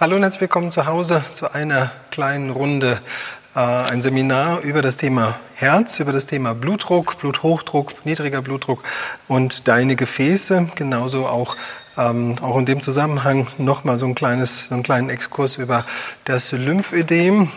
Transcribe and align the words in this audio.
Hallo 0.00 0.14
und 0.14 0.22
herzlich 0.22 0.42
willkommen 0.42 0.70
zu 0.70 0.86
Hause 0.86 1.24
zu 1.32 1.52
einer 1.52 1.90
kleinen 2.12 2.50
Runde. 2.50 3.00
Äh, 3.56 3.58
ein 3.58 4.00
Seminar 4.00 4.60
über 4.60 4.80
das 4.80 4.96
Thema 4.96 5.40
Herz, 5.56 5.98
über 5.98 6.12
das 6.12 6.26
Thema 6.26 6.54
Blutdruck, 6.54 7.18
Bluthochdruck, 7.18 8.06
niedriger 8.06 8.40
Blutdruck 8.40 8.84
und 9.26 9.66
deine 9.66 9.96
Gefäße. 9.96 10.68
Genauso 10.76 11.26
auch, 11.26 11.56
ähm, 11.96 12.36
auch 12.40 12.56
in 12.58 12.64
dem 12.64 12.80
Zusammenhang 12.80 13.48
nochmal 13.58 13.98
so 13.98 14.06
ein 14.06 14.14
kleines, 14.14 14.68
so 14.68 14.74
einen 14.74 14.84
kleinen 14.84 15.10
Exkurs 15.10 15.56
über 15.56 15.84
das 16.22 16.52
Lymphödem, 16.52 17.50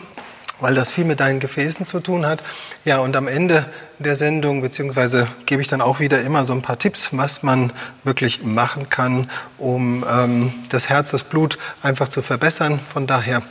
weil 0.62 0.76
das 0.76 0.92
viel 0.92 1.06
mit 1.06 1.20
deinen 1.20 1.40
Gefäßen 1.40 1.86
zu 1.86 2.00
tun 2.00 2.26
hat. 2.26 2.42
Ja, 2.86 3.00
und 3.00 3.16
am 3.16 3.28
Ende 3.28 3.66
der 4.00 4.16
Sendung, 4.16 4.62
beziehungsweise 4.62 5.28
gebe 5.46 5.62
ich 5.62 5.68
dann 5.68 5.82
auch 5.82 6.00
wieder 6.00 6.22
immer 6.22 6.46
so 6.46 6.54
ein 6.54 6.62
paar 6.62 6.80
Tipps, 6.80 7.10
was 7.12 7.44
man 7.44 7.74
wirklich 8.04 8.44
machen 8.44 8.90
kann, 8.90 9.30
um 9.58 10.06
ähm, 10.10 10.54
das 10.70 10.90
Herz, 10.90 11.12
das 11.12 11.24
Blut 11.24 11.58
einfach 11.84 12.08
zu 12.08 12.22
verbessern. 12.22 12.80
Von 12.94 13.08
daher 13.08 13.42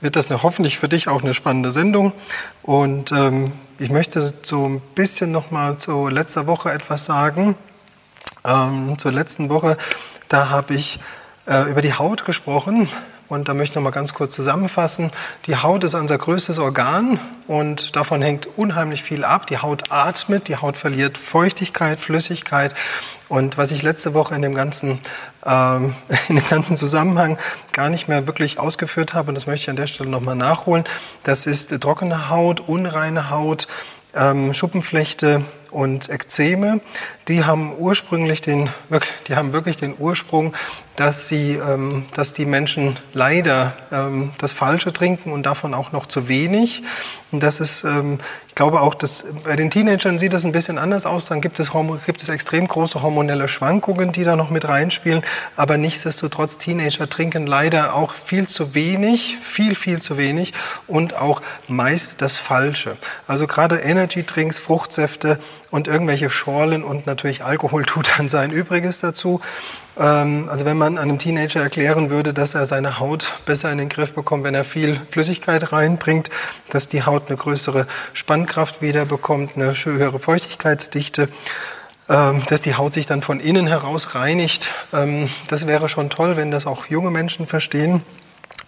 wird 0.00 0.16
das 0.16 0.30
eine, 0.30 0.42
hoffentlich 0.42 0.78
für 0.78 0.88
dich 0.88 1.08
auch 1.08 1.22
eine 1.22 1.34
spannende 1.34 1.72
Sendung. 1.72 2.12
Und 2.62 3.12
ähm, 3.12 3.52
ich 3.78 3.90
möchte 3.90 4.32
so 4.42 4.66
ein 4.66 4.80
bisschen 4.94 5.32
nochmal 5.32 5.78
zu 5.78 6.08
letzter 6.08 6.46
Woche 6.46 6.72
etwas 6.72 7.04
sagen. 7.04 7.56
Ähm, 8.44 8.98
zur 8.98 9.12
letzten 9.12 9.50
Woche, 9.50 9.76
da 10.28 10.48
habe 10.48 10.74
ich 10.74 10.98
äh, 11.46 11.70
über 11.70 11.82
die 11.82 11.94
Haut 11.94 12.24
gesprochen 12.24 12.88
und 13.30 13.48
da 13.48 13.54
möchte 13.54 13.72
ich 13.72 13.76
noch 13.76 13.82
mal 13.82 13.90
ganz 13.90 14.12
kurz 14.12 14.34
zusammenfassen. 14.34 15.10
Die 15.46 15.56
Haut 15.56 15.84
ist 15.84 15.94
unser 15.94 16.18
größtes 16.18 16.58
Organ 16.58 17.18
und 17.46 17.96
davon 17.96 18.20
hängt 18.22 18.48
unheimlich 18.58 19.02
viel 19.02 19.24
ab. 19.24 19.46
Die 19.46 19.58
Haut 19.58 19.84
atmet, 19.90 20.48
die 20.48 20.56
Haut 20.56 20.76
verliert 20.76 21.16
Feuchtigkeit, 21.16 22.00
Flüssigkeit. 22.00 22.74
Und 23.28 23.56
was 23.56 23.70
ich 23.70 23.82
letzte 23.82 24.12
Woche 24.12 24.34
in 24.34 24.42
dem 24.42 24.54
ganzen, 24.54 24.98
ähm, 25.46 25.94
in 26.28 26.36
dem 26.36 26.48
ganzen 26.48 26.76
Zusammenhang 26.76 27.38
gar 27.72 27.88
nicht 27.88 28.08
mehr 28.08 28.26
wirklich 28.26 28.58
ausgeführt 28.58 29.14
habe, 29.14 29.28
und 29.28 29.36
das 29.36 29.46
möchte 29.46 29.62
ich 29.62 29.70
an 29.70 29.76
der 29.76 29.86
Stelle 29.86 30.10
noch 30.10 30.20
mal 30.20 30.34
nachholen, 30.34 30.84
das 31.22 31.46
ist 31.46 31.80
trockene 31.80 32.28
Haut, 32.28 32.60
unreine 32.60 33.30
Haut, 33.30 33.68
ähm, 34.14 34.52
Schuppenflechte, 34.52 35.44
und 35.70 36.10
Ekzeme, 36.10 36.80
die 37.28 37.44
haben 37.44 37.74
ursprünglich 37.78 38.40
den, 38.40 38.70
die 39.28 39.36
haben 39.36 39.52
wirklich 39.52 39.76
den 39.76 39.94
Ursprung, 39.98 40.54
dass 41.00 41.28
sie, 41.28 41.52
ähm, 41.54 42.04
dass 42.12 42.34
die 42.34 42.44
Menschen 42.44 42.98
leider 43.14 43.72
ähm, 43.90 44.32
das 44.36 44.52
Falsche 44.52 44.92
trinken 44.92 45.32
und 45.32 45.46
davon 45.46 45.72
auch 45.72 45.92
noch 45.92 46.04
zu 46.04 46.28
wenig. 46.28 46.82
Und 47.32 47.42
das 47.42 47.58
ist, 47.58 47.84
ähm, 47.84 48.18
ich 48.48 48.54
glaube 48.54 48.82
auch, 48.82 48.94
dass 48.94 49.24
bei 49.44 49.56
den 49.56 49.70
Teenagern 49.70 50.18
sieht 50.18 50.34
das 50.34 50.44
ein 50.44 50.52
bisschen 50.52 50.76
anders 50.76 51.06
aus. 51.06 51.24
Dann 51.24 51.40
gibt 51.40 51.58
es, 51.58 51.70
gibt 52.04 52.22
es 52.22 52.28
extrem 52.28 52.68
große 52.68 53.00
hormonelle 53.00 53.48
Schwankungen, 53.48 54.12
die 54.12 54.24
da 54.24 54.36
noch 54.36 54.50
mit 54.50 54.68
reinspielen. 54.68 55.22
Aber 55.56 55.78
nichtsdestotrotz, 55.78 56.58
Teenager 56.58 57.08
trinken 57.08 57.46
leider 57.46 57.94
auch 57.94 58.12
viel 58.12 58.46
zu 58.46 58.74
wenig, 58.74 59.38
viel, 59.40 59.74
viel 59.76 60.02
zu 60.02 60.18
wenig 60.18 60.52
und 60.86 61.14
auch 61.14 61.40
meist 61.66 62.20
das 62.20 62.36
Falsche. 62.36 62.98
Also 63.26 63.46
gerade 63.46 63.76
Energy-Drinks, 63.76 64.58
Fruchtsäfte, 64.58 65.38
und 65.70 65.86
irgendwelche 65.86 66.30
Schorlen 66.30 66.82
und 66.82 67.06
natürlich 67.06 67.44
Alkohol 67.44 67.84
tut 67.86 68.18
dann 68.18 68.28
sein 68.28 68.50
Übriges 68.50 69.00
dazu. 69.00 69.40
Ähm, 70.00 70.48
also 70.48 70.64
wenn 70.64 70.78
man 70.78 70.98
einem 70.98 71.18
Teenager 71.18 71.60
erklären 71.60 72.10
würde, 72.10 72.32
dass 72.32 72.54
er 72.54 72.66
seine 72.66 72.98
Haut 72.98 73.40
besser 73.44 73.70
in 73.70 73.78
den 73.78 73.88
Griff 73.90 74.14
bekommt, 74.14 74.42
wenn 74.44 74.54
er 74.54 74.64
viel 74.64 74.98
Flüssigkeit 75.10 75.72
reinbringt, 75.72 76.30
dass 76.70 76.88
die 76.88 77.04
Haut 77.04 77.28
eine 77.28 77.36
größere 77.36 77.86
Spannkraft 78.14 78.80
wieder 78.82 79.04
bekommt, 79.04 79.56
eine 79.56 79.72
höhere 79.72 80.18
Feuchtigkeitsdichte, 80.18 81.28
ähm, 82.08 82.42
dass 82.48 82.62
die 82.62 82.74
Haut 82.74 82.94
sich 82.94 83.06
dann 83.06 83.20
von 83.20 83.38
innen 83.38 83.66
heraus 83.66 84.14
reinigt. 84.14 84.70
Ähm, 84.92 85.28
das 85.48 85.66
wäre 85.66 85.88
schon 85.88 86.08
toll, 86.08 86.36
wenn 86.36 86.50
das 86.50 86.66
auch 86.66 86.86
junge 86.86 87.10
Menschen 87.10 87.46
verstehen. 87.46 88.02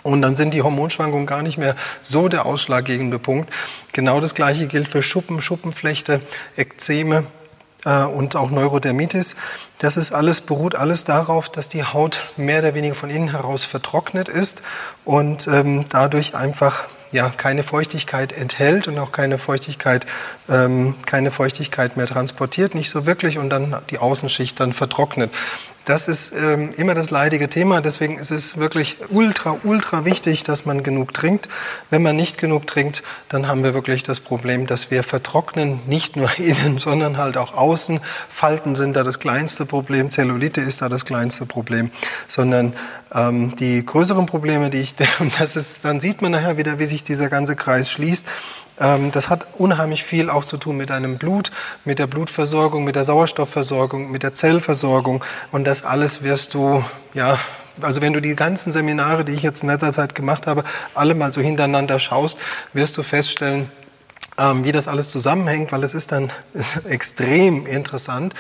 Und 0.03 0.21
dann 0.21 0.35
sind 0.35 0.53
die 0.53 0.63
Hormonschwankungen 0.63 1.27
gar 1.27 1.43
nicht 1.43 1.59
mehr 1.59 1.77
so 2.03 2.29
der 2.29 2.45
ausschlaggebende 2.45 3.21
Punkt. 3.21 3.53
Genau 3.93 4.21
das 4.21 4.35
Gleiche 4.35 4.67
gilt 4.67 4.89
für 4.89 5.01
Schuppen, 5.01 5.41
Schuppenflechte, 5.41 6.21
Ekzeme 6.57 7.25
äh, 7.85 8.05
und 8.05 8.37
auch 8.37 8.51
Neurodermitis. 8.51 9.37
Das 9.79 9.97
ist 9.97 10.13
alles, 10.13 10.41
beruht 10.41 10.75
alles 10.75 11.05
darauf, 11.05 11.49
dass 11.49 11.69
die 11.69 11.85
Haut 11.85 12.25
mehr 12.37 12.61
oder 12.61 12.75
weniger 12.75 12.95
von 12.95 13.11
innen 13.11 13.31
heraus 13.31 13.65
vertrocknet 13.65 14.29
ist 14.29 14.63
und 15.05 15.47
ähm, 15.49 15.85
dadurch 15.91 16.35
einfach 16.35 16.85
ja, 17.13 17.29
keine 17.29 17.63
Feuchtigkeit 17.63 18.33
enthält 18.33 18.89
und 18.89 18.99
auch 18.99 19.13
keine 19.13 19.37
Feuchtigkeit, 19.37 20.07
ähm, 20.49 20.95
keine 21.05 21.31
Feuchtigkeit 21.31 21.97
mehr 21.97 22.07
transportiert, 22.07 22.75
nicht 22.75 22.91
so 22.91 23.07
wirklich 23.07 23.39
und 23.39 23.51
dann 23.51 23.77
die 23.91 23.99
Außenschicht 23.99 24.59
dann 24.59 24.73
vertrocknet. 24.73 25.31
Das 25.85 26.07
ist 26.07 26.33
ähm, 26.33 26.71
immer 26.77 26.95
das 26.95 27.11
leidige 27.11 27.49
Thema. 27.49 27.81
Deswegen 27.81 28.19
ist 28.19 28.31
es 28.31 28.57
wirklich 28.57 28.97
ultra, 29.09 29.59
ultra 29.65 30.05
wichtig, 30.05 30.45
dass 30.45 30.65
man 30.65 30.85
genug 30.85 31.13
trinkt. 31.13 31.49
Wenn 31.91 32.03
man 32.03 32.15
nicht 32.15 32.39
genug 32.39 32.69
trinkt, 32.69 33.03
dann 33.29 33.49
haben 33.49 33.65
wir 33.65 33.75
wirklich 33.75 34.05
das 34.05 34.21
Problem, 34.21 34.67
dass 34.67 34.93
wir 34.93 35.03
vertrocknen, 35.03 35.81
nicht 35.87 36.15
nur 36.17 36.31
innen, 36.39 36.79
sondern 36.79 37.17
halt 37.17 37.37
auch 37.37 37.55
außen. 37.55 38.01
Falten 38.29 38.77
sind 38.77 38.95
da 38.95 39.03
das 39.03 39.19
kleinste 39.19 39.67
Problem, 39.67 40.11
Zellulite 40.11 40.61
ist 40.61 40.83
da 40.83 40.89
das 40.89 41.05
kleinste 41.05 41.47
Problem, 41.47 41.91
sondern 42.29 42.75
ähm, 43.13 43.57
die 43.57 43.85
größeren 43.85 44.27
Probleme, 44.27 44.71
die 44.71 44.79
ich, 44.79 44.95
und 45.19 45.33
das 45.41 45.57
ist, 45.57 45.85
dann 45.85 45.99
sieht 45.99 46.23
man 46.23 46.33
nachher 46.33 46.57
wieder, 46.57 46.79
wie 46.79 46.85
sich 46.85 47.03
dieser 47.03 47.29
ganze 47.29 47.57
Kreis 47.57 47.91
schließt. 47.91 48.25
Ähm, 48.81 49.11
das 49.13 49.29
hat 49.29 49.47
unheimlich 49.59 50.05
viel 50.05 50.31
auch 50.31 50.45
zu 50.45 50.57
tun 50.57 50.77
mit 50.77 50.91
deinem 50.91 51.19
Blut, 51.19 51.51
mit 51.85 51.99
der 51.99 52.07
Blutversorgung, 52.07 52.85
mit 52.85 52.97
der 52.97 53.05
Sauerstoffversorgung, 53.05 54.11
mit 54.11 54.23
der 54.23 54.35
Zellversorgung. 54.35 55.25
Und 55.51 55.65
das 55.65 55.85
alles 55.85 56.23
wirst 56.23 56.55
du, 56.55 56.85
ja, 57.15 57.39
also 57.81 58.01
wenn 58.01 58.13
du 58.13 58.21
die 58.21 58.37
ganzen 58.37 58.73
Seminare, 58.73 59.25
die 59.25 59.33
ich 59.33 59.43
jetzt 59.43 59.63
in 59.63 59.69
letzter 59.69 59.93
Zeit 59.93 60.15
gemacht 60.15 60.47
habe, 60.47 60.65
alle 60.95 61.15
mal 61.15 61.33
so 61.33 61.41
hintereinander 61.41 61.99
schaust, 61.99 62.39
wirst 62.73 62.97
du 62.97 63.03
feststellen, 63.03 63.71
ähm, 64.39 64.65
wie 64.65 64.73
das 64.73 64.89
alles 64.89 65.11
zusammenhängt, 65.11 65.73
weil 65.73 65.85
es 65.85 65.95
ist 65.95 66.13
dann 66.13 66.31
ist 66.53 66.87
extrem 66.87 67.67
interessant. 67.67 68.35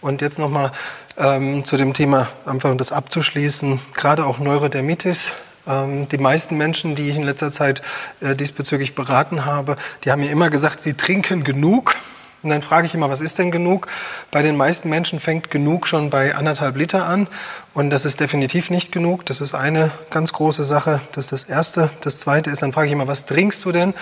Und 0.00 0.20
jetzt 0.20 0.38
nochmal 0.38 0.72
ähm, 1.16 1.64
zu 1.64 1.76
dem 1.76 1.94
Thema, 1.94 2.28
einfach 2.44 2.70
um 2.70 2.78
das 2.78 2.92
abzuschließen, 2.92 3.80
gerade 3.94 4.26
auch 4.26 4.38
Neurodermitis 4.38 5.32
die 5.66 6.18
meisten 6.18 6.56
Menschen, 6.56 6.94
die 6.94 7.08
ich 7.08 7.16
in 7.16 7.22
letzter 7.22 7.50
Zeit 7.50 7.82
äh, 8.20 8.34
diesbezüglich 8.34 8.94
beraten 8.94 9.46
habe, 9.46 9.76
die 10.04 10.10
haben 10.10 10.20
mir 10.20 10.30
immer 10.30 10.50
gesagt, 10.50 10.82
sie 10.82 10.94
trinken 10.94 11.44
genug. 11.44 11.96
Und 12.42 12.50
dann 12.50 12.60
frage 12.60 12.86
ich 12.86 12.94
immer, 12.94 13.08
was 13.08 13.22
ist 13.22 13.38
denn 13.38 13.50
genug? 13.50 13.86
Bei 14.30 14.42
den 14.42 14.54
meisten 14.58 14.90
Menschen 14.90 15.18
fängt 15.18 15.50
genug 15.50 15.86
schon 15.86 16.10
bei 16.10 16.34
anderthalb 16.34 16.76
Liter 16.76 17.06
an. 17.06 17.26
Und 17.72 17.88
das 17.88 18.04
ist 18.04 18.20
definitiv 18.20 18.68
nicht 18.68 18.92
genug. 18.92 19.24
Das 19.24 19.40
ist 19.40 19.54
eine 19.54 19.90
ganz 20.10 20.34
große 20.34 20.62
Sache. 20.62 21.00
Das 21.12 21.24
ist 21.24 21.32
das 21.32 21.44
Erste. 21.44 21.88
Das 22.02 22.18
Zweite 22.18 22.50
ist, 22.50 22.60
dann 22.60 22.74
frage 22.74 22.88
ich 22.88 22.92
immer, 22.92 23.08
was 23.08 23.24
trinkst 23.24 23.64
du 23.64 23.72
denn? 23.72 23.94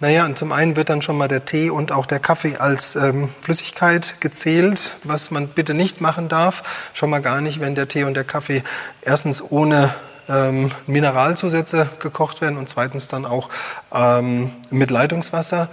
Naja, 0.00 0.26
und 0.26 0.36
zum 0.36 0.50
einen 0.50 0.74
wird 0.74 0.90
dann 0.90 1.02
schon 1.02 1.16
mal 1.16 1.28
der 1.28 1.44
Tee 1.44 1.70
und 1.70 1.92
auch 1.92 2.06
der 2.06 2.18
Kaffee 2.18 2.56
als 2.56 2.96
ähm, 2.96 3.28
Flüssigkeit 3.40 4.16
gezählt, 4.18 4.96
was 5.04 5.30
man 5.30 5.46
bitte 5.46 5.72
nicht 5.72 6.00
machen 6.00 6.28
darf. 6.28 6.64
Schon 6.94 7.10
mal 7.10 7.22
gar 7.22 7.40
nicht, 7.40 7.60
wenn 7.60 7.76
der 7.76 7.86
Tee 7.86 8.02
und 8.02 8.14
der 8.14 8.24
Kaffee 8.24 8.64
erstens 9.02 9.40
ohne 9.40 9.94
ähm, 10.28 10.70
Mineralzusätze 10.86 11.88
gekocht 11.98 12.40
werden 12.40 12.58
und 12.58 12.68
zweitens 12.68 13.08
dann 13.08 13.24
auch 13.24 13.48
ähm, 13.92 14.50
mit 14.70 14.90
Leitungswasser. 14.90 15.68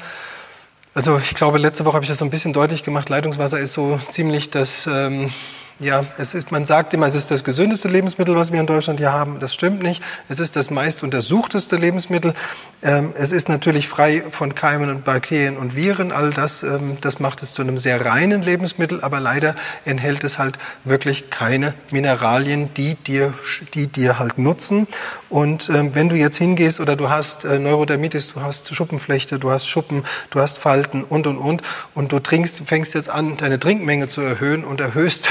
Also 0.94 1.19
ich 1.19 1.35
glaube, 1.35 1.57
letzte 1.57 1.85
Woche 1.85 1.95
habe 1.95 2.03
ich 2.03 2.09
das 2.09 2.17
so 2.17 2.25
ein 2.25 2.31
bisschen 2.31 2.53
deutlich 2.53 2.84
gemacht. 2.84 3.09
Leitungswasser 3.09 3.59
ist 3.59 3.73
so 3.73 4.00
ziemlich 4.09 4.50
das 4.50 4.88
ähm, 4.88 5.31
ja, 5.81 6.05
es 6.19 6.35
ist, 6.35 6.51
man 6.51 6.65
sagt 6.65 6.93
immer, 6.93 7.07
es 7.07 7.15
ist 7.15 7.31
das 7.31 7.43
gesündeste 7.43 7.87
Lebensmittel, 7.87 8.35
was 8.35 8.51
wir 8.51 8.59
in 8.59 8.67
Deutschland 8.67 8.99
hier 8.99 9.11
haben. 9.11 9.39
Das 9.39 9.53
stimmt 9.53 9.81
nicht. 9.81 10.03
Es 10.29 10.39
ist 10.39 10.55
das 10.55 10.69
meist 10.69 11.01
untersuchteste 11.01 11.75
Lebensmittel. 11.75 12.35
Ähm, 12.83 13.13
es 13.17 13.31
ist 13.31 13.49
natürlich 13.49 13.87
frei 13.87 14.23
von 14.29 14.53
Keimen 14.53 14.91
und 14.91 15.03
Bakterien 15.03 15.57
und 15.57 15.75
Viren. 15.75 16.11
All 16.11 16.29
das, 16.31 16.61
ähm, 16.61 16.97
das 17.01 17.19
macht 17.19 17.41
es 17.41 17.53
zu 17.53 17.63
einem 17.63 17.79
sehr 17.79 18.05
reinen 18.05 18.43
Lebensmittel. 18.43 19.01
Aber 19.01 19.19
leider 19.19 19.55
enthält 19.83 20.23
es 20.23 20.37
halt 20.37 20.59
wirklich 20.83 21.31
keine 21.31 21.73
Mineralien, 21.89 22.72
die 22.75 22.93
dir, 22.93 23.34
die 23.73 23.87
dir 23.87 24.19
halt 24.19 24.37
nutzen. 24.37 24.87
Und 25.29 25.69
ähm, 25.69 25.95
wenn 25.95 26.09
du 26.09 26.16
jetzt 26.16 26.37
hingehst 26.37 26.79
oder 26.79 26.95
du 26.95 27.09
hast 27.09 27.43
äh, 27.43 27.57
Neurodermitis, 27.57 28.34
du 28.34 28.41
hast 28.41 28.73
Schuppenflechte, 28.73 29.39
du 29.39 29.49
hast 29.49 29.67
Schuppen, 29.67 30.03
du 30.29 30.39
hast 30.41 30.59
Falten 30.59 31.03
und, 31.03 31.25
und, 31.25 31.37
und, 31.37 31.63
und 31.95 32.11
du 32.11 32.19
trinkst, 32.19 32.61
fängst 32.66 32.93
jetzt 32.93 33.09
an, 33.09 33.37
deine 33.37 33.59
Trinkmenge 33.59 34.09
zu 34.09 34.22
erhöhen 34.22 34.63
und 34.63 34.79
erhöhst 34.79 35.27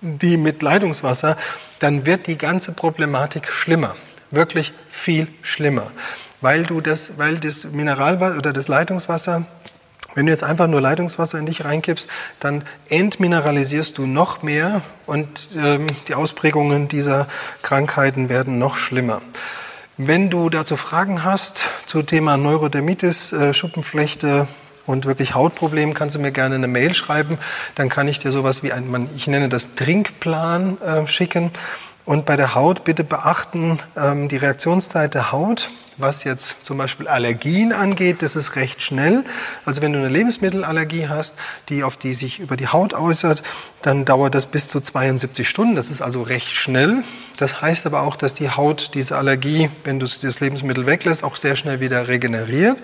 die 0.00 0.36
mit 0.36 0.62
Leitungswasser, 0.62 1.36
dann 1.78 2.06
wird 2.06 2.26
die 2.26 2.38
ganze 2.38 2.72
Problematik 2.72 3.50
schlimmer. 3.50 3.96
Wirklich 4.30 4.72
viel 4.90 5.28
schlimmer. 5.42 5.90
Weil 6.40 6.64
du 6.64 6.80
das, 6.80 7.18
weil 7.18 7.38
das 7.38 7.64
Mineralwasser 7.64 8.36
oder 8.36 8.52
das 8.52 8.68
Leitungswasser, 8.68 9.44
wenn 10.14 10.26
du 10.26 10.32
jetzt 10.32 10.42
einfach 10.42 10.66
nur 10.66 10.80
Leitungswasser 10.80 11.38
in 11.38 11.46
dich 11.46 11.64
reinkippst, 11.64 12.08
dann 12.40 12.64
entmineralisierst 12.88 13.96
du 13.96 14.06
noch 14.06 14.42
mehr 14.42 14.82
und 15.06 15.50
ähm, 15.56 15.86
die 16.08 16.14
Ausprägungen 16.14 16.88
dieser 16.88 17.28
Krankheiten 17.62 18.28
werden 18.28 18.58
noch 18.58 18.76
schlimmer. 18.76 19.22
Wenn 19.96 20.30
du 20.30 20.48
dazu 20.48 20.76
Fragen 20.76 21.24
hast 21.24 21.68
zu 21.86 22.02
Thema 22.02 22.36
Neurodermitis, 22.36 23.32
äh, 23.32 23.52
Schuppenflechte, 23.52 24.48
und 24.90 25.06
wirklich 25.06 25.34
Hautproblemen, 25.34 25.94
kannst 25.94 26.16
du 26.16 26.18
mir 26.18 26.32
gerne 26.32 26.56
eine 26.56 26.68
Mail 26.68 26.94
schreiben. 26.94 27.38
Dann 27.76 27.88
kann 27.88 28.08
ich 28.08 28.18
dir 28.18 28.32
sowas 28.32 28.62
wie 28.62 28.72
ein, 28.72 29.08
ich 29.16 29.26
nenne 29.28 29.48
das 29.48 29.74
Trinkplan 29.76 30.80
äh, 30.80 31.06
schicken. 31.06 31.52
Und 32.04 32.26
bei 32.26 32.36
der 32.36 32.54
Haut 32.54 32.82
bitte 32.82 33.04
beachten 33.04 33.78
ähm, 33.96 34.28
die 34.28 34.36
Reaktionszeit 34.36 35.14
der 35.14 35.30
Haut. 35.32 35.70
Was 35.96 36.24
jetzt 36.24 36.64
zum 36.64 36.78
Beispiel 36.78 37.06
Allergien 37.06 37.72
angeht, 37.72 38.22
das 38.22 38.34
ist 38.34 38.56
recht 38.56 38.82
schnell. 38.82 39.22
Also 39.66 39.82
wenn 39.82 39.92
du 39.92 39.98
eine 39.98 40.08
Lebensmittelallergie 40.08 41.08
hast, 41.08 41.34
die 41.68 41.84
auf 41.84 41.98
die 41.98 42.14
sich 42.14 42.40
über 42.40 42.56
die 42.56 42.68
Haut 42.68 42.94
äußert, 42.94 43.42
dann 43.82 44.06
dauert 44.06 44.34
das 44.34 44.46
bis 44.46 44.66
zu 44.68 44.80
72 44.80 45.46
Stunden. 45.46 45.76
Das 45.76 45.90
ist 45.90 46.00
also 46.00 46.22
recht 46.22 46.52
schnell. 46.56 47.04
Das 47.36 47.60
heißt 47.60 47.86
aber 47.86 48.00
auch, 48.00 48.16
dass 48.16 48.34
die 48.34 48.50
Haut 48.50 48.92
diese 48.94 49.18
Allergie, 49.18 49.70
wenn 49.84 50.00
du 50.00 50.06
das 50.06 50.40
Lebensmittel 50.40 50.86
weglässt, 50.86 51.22
auch 51.22 51.36
sehr 51.36 51.54
schnell 51.54 51.80
wieder 51.80 52.08
regeneriert. 52.08 52.78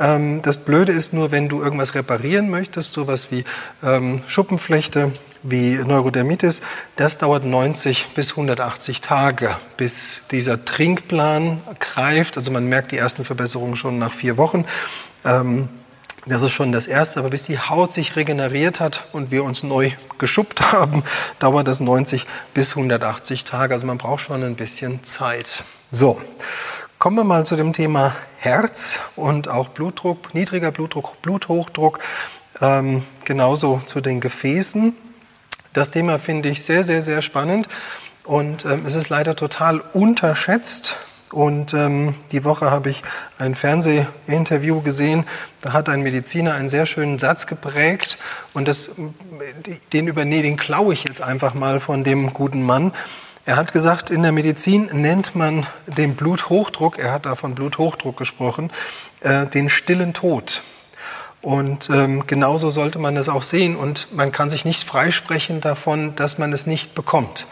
Ähm, 0.00 0.40
das 0.42 0.56
Blöde 0.56 0.92
ist 0.92 1.12
nur, 1.12 1.30
wenn 1.30 1.48
du 1.48 1.62
irgendwas 1.62 1.94
reparieren 1.94 2.48
möchtest, 2.48 2.94
sowas 2.94 3.28
wie 3.30 3.44
ähm, 3.82 4.22
Schuppenflechte, 4.26 5.12
wie 5.42 5.76
Neurodermitis, 5.76 6.62
das 6.96 7.18
dauert 7.18 7.44
90 7.44 8.08
bis 8.14 8.30
180 8.30 9.02
Tage, 9.02 9.56
bis 9.76 10.22
dieser 10.30 10.64
Trinkplan 10.64 11.60
greift. 11.78 12.36
Also 12.36 12.50
man 12.50 12.66
merkt 12.66 12.92
die 12.92 12.98
ersten 12.98 13.24
Verbesserungen 13.24 13.76
schon 13.76 13.98
nach 13.98 14.12
vier 14.12 14.38
Wochen. 14.38 14.64
Ähm, 15.24 15.68
das 16.26 16.42
ist 16.42 16.52
schon 16.52 16.70
das 16.70 16.86
Erste, 16.86 17.20
aber 17.20 17.30
bis 17.30 17.44
die 17.44 17.58
Haut 17.58 17.94
sich 17.94 18.14
regeneriert 18.14 18.78
hat 18.78 19.04
und 19.12 19.30
wir 19.30 19.42
uns 19.44 19.62
neu 19.62 19.92
geschuppt 20.18 20.60
haben, 20.72 21.02
dauert 21.38 21.68
das 21.68 21.80
90 21.80 22.26
bis 22.54 22.76
180 22.76 23.44
Tage. 23.44 23.74
Also 23.74 23.86
man 23.86 23.98
braucht 23.98 24.20
schon 24.20 24.42
ein 24.42 24.56
bisschen 24.56 25.02
Zeit. 25.04 25.64
So, 25.90 26.20
kommen 27.00 27.16
wir 27.16 27.24
mal 27.24 27.46
zu 27.46 27.56
dem 27.56 27.72
Thema 27.72 28.14
Herz 28.36 29.00
und 29.16 29.48
auch 29.48 29.68
Blutdruck, 29.68 30.34
niedriger 30.34 30.70
Blutdruck, 30.70 31.22
Bluthochdruck, 31.22 31.98
ähm, 32.60 33.02
genauso 33.24 33.80
zu 33.86 34.02
den 34.02 34.20
Gefäßen. 34.20 34.94
Das 35.72 35.90
Thema 35.90 36.18
finde 36.18 36.50
ich 36.50 36.62
sehr, 36.62 36.84
sehr, 36.84 37.00
sehr 37.00 37.22
spannend 37.22 37.70
und 38.24 38.66
ähm, 38.66 38.84
es 38.84 38.96
ist 38.96 39.08
leider 39.08 39.34
total 39.34 39.80
unterschätzt. 39.94 40.98
Und 41.32 41.72
ähm, 41.74 42.16
die 42.32 42.44
Woche 42.44 42.70
habe 42.70 42.90
ich 42.90 43.02
ein 43.38 43.54
Fernsehinterview 43.54 44.82
gesehen, 44.82 45.24
da 45.62 45.72
hat 45.72 45.88
ein 45.88 46.02
Mediziner 46.02 46.54
einen 46.54 46.68
sehr 46.68 46.84
schönen 46.84 47.18
Satz 47.18 47.46
geprägt 47.46 48.18
und 48.52 48.68
das, 48.68 48.90
den 49.92 50.06
übernehme, 50.06 50.42
den 50.42 50.56
klaue 50.58 50.92
ich 50.92 51.04
jetzt 51.04 51.22
einfach 51.22 51.54
mal 51.54 51.80
von 51.80 52.04
dem 52.04 52.34
guten 52.34 52.66
Mann. 52.66 52.92
Er 53.46 53.56
hat 53.56 53.72
gesagt, 53.72 54.10
in 54.10 54.22
der 54.22 54.32
Medizin 54.32 54.90
nennt 54.92 55.34
man 55.34 55.66
den 55.86 56.14
Bluthochdruck, 56.14 56.98
er 56.98 57.12
hat 57.12 57.26
da 57.26 57.34
von 57.34 57.54
Bluthochdruck 57.54 58.16
gesprochen, 58.16 58.70
äh, 59.20 59.46
den 59.46 59.68
stillen 59.68 60.12
Tod. 60.12 60.62
Und 61.42 61.88
ähm, 61.90 62.26
genauso 62.26 62.70
sollte 62.70 62.98
man 62.98 63.16
es 63.16 63.28
auch 63.30 63.42
sehen. 63.42 63.76
Und 63.76 64.14
man 64.14 64.30
kann 64.30 64.50
sich 64.50 64.64
nicht 64.64 64.84
freisprechen 64.84 65.60
davon, 65.60 66.14
dass 66.16 66.36
man 66.36 66.52
es 66.52 66.66
nicht 66.66 66.94
bekommt, 66.94 67.46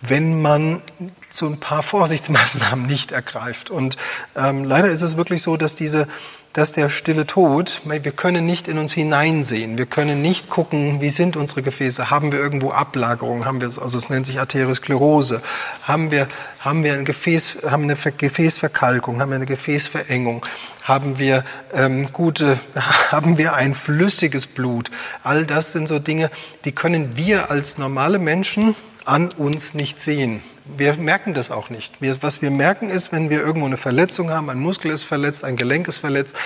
wenn 0.00 0.42
man 0.42 0.82
so 1.30 1.46
ein 1.46 1.58
paar 1.58 1.82
Vorsichtsmaßnahmen 1.82 2.86
nicht 2.86 3.12
ergreift. 3.12 3.70
Und 3.70 3.96
ähm, 4.36 4.64
leider 4.64 4.88
ist 4.88 5.02
es 5.02 5.16
wirklich 5.16 5.42
so, 5.42 5.56
dass 5.56 5.74
diese 5.74 6.06
dass 6.54 6.72
der 6.72 6.88
stille 6.88 7.26
Tod, 7.26 7.82
wir 7.84 8.10
können 8.10 8.46
nicht 8.46 8.68
in 8.68 8.78
uns 8.78 8.92
hineinsehen, 8.92 9.78
wir 9.78 9.86
können 9.86 10.22
nicht 10.22 10.48
gucken, 10.48 11.00
wie 11.00 11.10
sind 11.10 11.36
unsere 11.36 11.62
Gefäße, 11.62 12.10
haben 12.10 12.32
wir 12.32 12.38
irgendwo 12.40 12.70
Ablagerungen, 12.70 13.44
haben 13.44 13.60
wir, 13.60 13.68
also 13.80 13.98
es 13.98 14.08
nennt 14.08 14.26
sich 14.26 14.40
Arteriosklerose, 14.40 15.42
haben 15.82 16.10
wir, 16.10 16.26
haben 16.58 16.82
wir 16.82 16.94
ein 16.94 17.04
Gefäß, 17.04 17.58
haben 17.70 17.84
eine 17.84 17.94
Gefäßverkalkung, 17.94 19.20
haben 19.20 19.30
wir 19.30 19.36
eine 19.36 19.46
Gefäßverengung, 19.46 20.44
haben 20.82 21.18
wir 21.18 21.44
ähm, 21.72 22.12
gute, 22.12 22.58
haben 23.10 23.38
wir 23.38 23.54
ein 23.54 23.74
flüssiges 23.74 24.46
Blut. 24.46 24.90
All 25.22 25.44
das 25.44 25.72
sind 25.72 25.86
so 25.86 25.98
Dinge, 25.98 26.30
die 26.64 26.72
können 26.72 27.16
wir 27.16 27.50
als 27.50 27.78
normale 27.78 28.18
Menschen 28.18 28.74
an 29.04 29.30
uns 29.36 29.74
nicht 29.74 30.00
sehen 30.00 30.42
wir 30.76 30.94
merken 30.94 31.34
das 31.34 31.50
auch 31.50 31.70
nicht. 31.70 32.00
Wir, 32.00 32.22
was 32.22 32.42
wir 32.42 32.50
merken 32.50 32.90
ist, 32.90 33.12
wenn 33.12 33.30
wir 33.30 33.40
irgendwo 33.40 33.66
eine 33.66 33.76
Verletzung 33.76 34.30
haben, 34.30 34.50
ein 34.50 34.58
Muskel 34.58 34.90
ist 34.90 35.04
verletzt, 35.04 35.44
ein 35.44 35.56
Gelenk 35.56 35.88
ist 35.88 35.98
verletzt, 35.98 36.36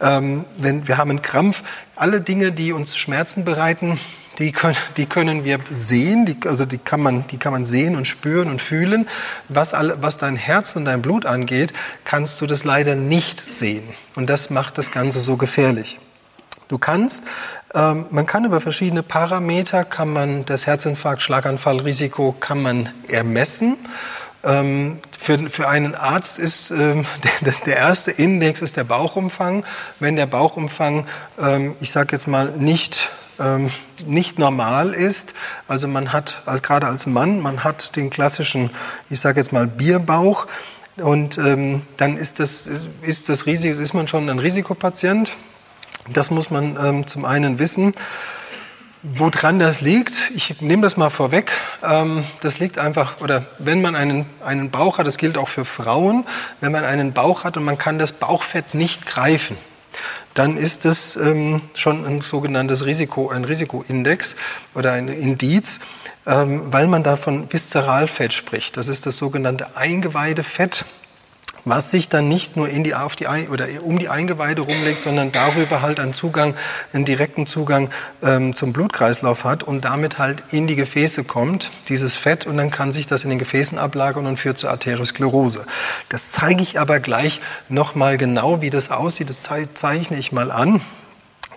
ähm, 0.00 0.44
wenn 0.56 0.86
wir 0.88 0.98
haben 0.98 1.10
einen 1.10 1.22
Krampf, 1.22 1.62
alle 1.96 2.20
Dinge, 2.20 2.52
die 2.52 2.72
uns 2.72 2.96
Schmerzen 2.96 3.44
bereiten, 3.44 3.98
die 4.38 4.52
können, 4.52 4.76
die 4.96 5.06
können 5.06 5.44
wir 5.44 5.60
sehen, 5.70 6.26
die, 6.26 6.36
also 6.46 6.64
die 6.64 6.78
kann, 6.78 7.00
man, 7.00 7.26
die 7.28 7.38
kann 7.38 7.52
man 7.52 7.64
sehen 7.64 7.94
und 7.94 8.06
spüren 8.06 8.48
und 8.48 8.60
fühlen. 8.60 9.08
Was, 9.48 9.74
alle, 9.74 10.02
was 10.02 10.18
dein 10.18 10.36
Herz 10.36 10.74
und 10.76 10.86
dein 10.86 11.02
Blut 11.02 11.24
angeht, 11.24 11.72
kannst 12.04 12.40
du 12.40 12.46
das 12.46 12.64
leider 12.64 12.96
nicht 12.96 13.44
sehen. 13.44 13.84
Und 14.16 14.28
das 14.28 14.50
macht 14.50 14.78
das 14.78 14.90
Ganze 14.90 15.20
so 15.20 15.36
gefährlich. 15.36 15.98
Du 16.74 16.78
kannst, 16.78 17.22
ähm, 17.72 18.06
man 18.10 18.26
kann 18.26 18.44
über 18.44 18.60
verschiedene 18.60 19.04
Parameter, 19.04 19.84
kann 19.84 20.12
man 20.12 20.44
das 20.44 20.66
Herzinfarkt, 20.66 21.22
Schlaganfallrisiko 21.22 22.34
kann 22.40 22.62
man 22.62 22.88
ermessen. 23.06 23.76
Ähm, 24.42 24.98
für, 25.16 25.38
für 25.50 25.68
einen 25.68 25.94
Arzt 25.94 26.40
ist 26.40 26.72
ähm, 26.72 27.06
der, 27.42 27.52
der 27.64 27.76
erste 27.76 28.10
Index 28.10 28.60
ist 28.60 28.76
der 28.76 28.82
Bauchumfang. 28.82 29.64
Wenn 30.00 30.16
der 30.16 30.26
Bauchumfang, 30.26 31.06
ähm, 31.38 31.76
ich 31.80 31.92
sage 31.92 32.08
jetzt 32.10 32.26
mal, 32.26 32.50
nicht 32.56 33.12
ähm, 33.38 33.70
nicht 34.04 34.40
normal 34.40 34.94
ist. 34.94 35.32
Also 35.68 35.86
man 35.86 36.12
hat, 36.12 36.42
also 36.44 36.60
gerade 36.60 36.88
als 36.88 37.06
Mann, 37.06 37.38
man 37.38 37.62
hat 37.62 37.94
den 37.94 38.10
klassischen, 38.10 38.70
ich 39.10 39.20
sage 39.20 39.38
jetzt 39.38 39.52
mal 39.52 39.68
Bierbauch. 39.68 40.48
Und 40.96 41.38
ähm, 41.38 41.82
dann 41.98 42.16
ist 42.16 42.40
das, 42.40 42.68
ist 43.02 43.28
das 43.28 43.46
Risiko, 43.46 43.80
ist 43.80 43.94
man 43.94 44.08
schon 44.08 44.28
ein 44.28 44.40
Risikopatient. 44.40 45.36
Das 46.12 46.30
muss 46.30 46.50
man 46.50 46.76
ähm, 46.82 47.06
zum 47.06 47.24
einen 47.24 47.58
wissen. 47.58 47.94
Woran 49.02 49.58
das 49.58 49.82
liegt, 49.82 50.32
ich 50.34 50.62
nehme 50.62 50.82
das 50.82 50.96
mal 50.96 51.10
vorweg. 51.10 51.52
Ähm, 51.82 52.24
das 52.40 52.58
liegt 52.58 52.78
einfach, 52.78 53.20
oder 53.20 53.44
wenn 53.58 53.82
man 53.82 53.96
einen, 53.96 54.24
einen 54.42 54.70
Bauch 54.70 54.96
hat, 54.98 55.06
das 55.06 55.18
gilt 55.18 55.36
auch 55.36 55.48
für 55.48 55.66
Frauen, 55.66 56.24
wenn 56.60 56.72
man 56.72 56.84
einen 56.84 57.12
Bauch 57.12 57.44
hat 57.44 57.58
und 57.58 57.64
man 57.64 57.76
kann 57.76 57.98
das 57.98 58.12
Bauchfett 58.12 58.74
nicht 58.74 59.04
greifen, 59.04 59.58
dann 60.32 60.56
ist 60.56 60.84
das 60.84 61.16
ähm, 61.16 61.60
schon 61.74 62.06
ein 62.06 62.22
sogenanntes 62.22 62.86
Risiko, 62.86 63.28
ein 63.28 63.44
Risikoindex 63.44 64.36
oder 64.74 64.92
ein 64.92 65.08
Indiz, 65.08 65.80
ähm, 66.26 66.72
weil 66.72 66.86
man 66.86 67.02
da 67.02 67.16
von 67.16 67.52
Viszeralfett 67.52 68.32
spricht. 68.32 68.76
Das 68.78 68.88
ist 68.88 69.04
das 69.04 69.18
sogenannte 69.18 69.76
Eingeweidefett 69.76 70.86
was 71.64 71.90
sich 71.90 72.08
dann 72.08 72.28
nicht 72.28 72.56
nur 72.56 72.68
in 72.68 72.84
die, 72.84 72.94
auf 72.94 73.16
die 73.16 73.26
oder 73.26 73.66
um 73.82 73.98
die 73.98 74.08
Eingeweide 74.08 74.62
rumlegt, 74.62 75.02
sondern 75.02 75.32
darüber 75.32 75.82
halt 75.82 76.00
einen 76.00 76.14
Zugang, 76.14 76.54
einen 76.92 77.04
direkten 77.04 77.46
Zugang 77.46 77.90
ähm, 78.22 78.54
zum 78.54 78.72
Blutkreislauf 78.72 79.44
hat 79.44 79.62
und 79.62 79.84
damit 79.84 80.18
halt 80.18 80.42
in 80.50 80.66
die 80.66 80.76
Gefäße 80.76 81.24
kommt, 81.24 81.70
dieses 81.88 82.16
Fett, 82.16 82.46
und 82.46 82.56
dann 82.56 82.70
kann 82.70 82.92
sich 82.92 83.06
das 83.06 83.24
in 83.24 83.30
den 83.30 83.38
Gefäßen 83.38 83.78
ablagern 83.78 84.26
und 84.26 84.38
führt 84.38 84.58
zur 84.58 84.70
Arteriosklerose. 84.70 85.64
Das 86.08 86.30
zeige 86.30 86.62
ich 86.62 86.78
aber 86.78 87.00
gleich 87.00 87.40
nochmal 87.68 88.18
genau, 88.18 88.60
wie 88.60 88.70
das 88.70 88.90
aussieht. 88.90 89.30
Das 89.30 89.48
zeichne 89.74 90.16
ich 90.18 90.32
mal 90.32 90.50
an 90.50 90.80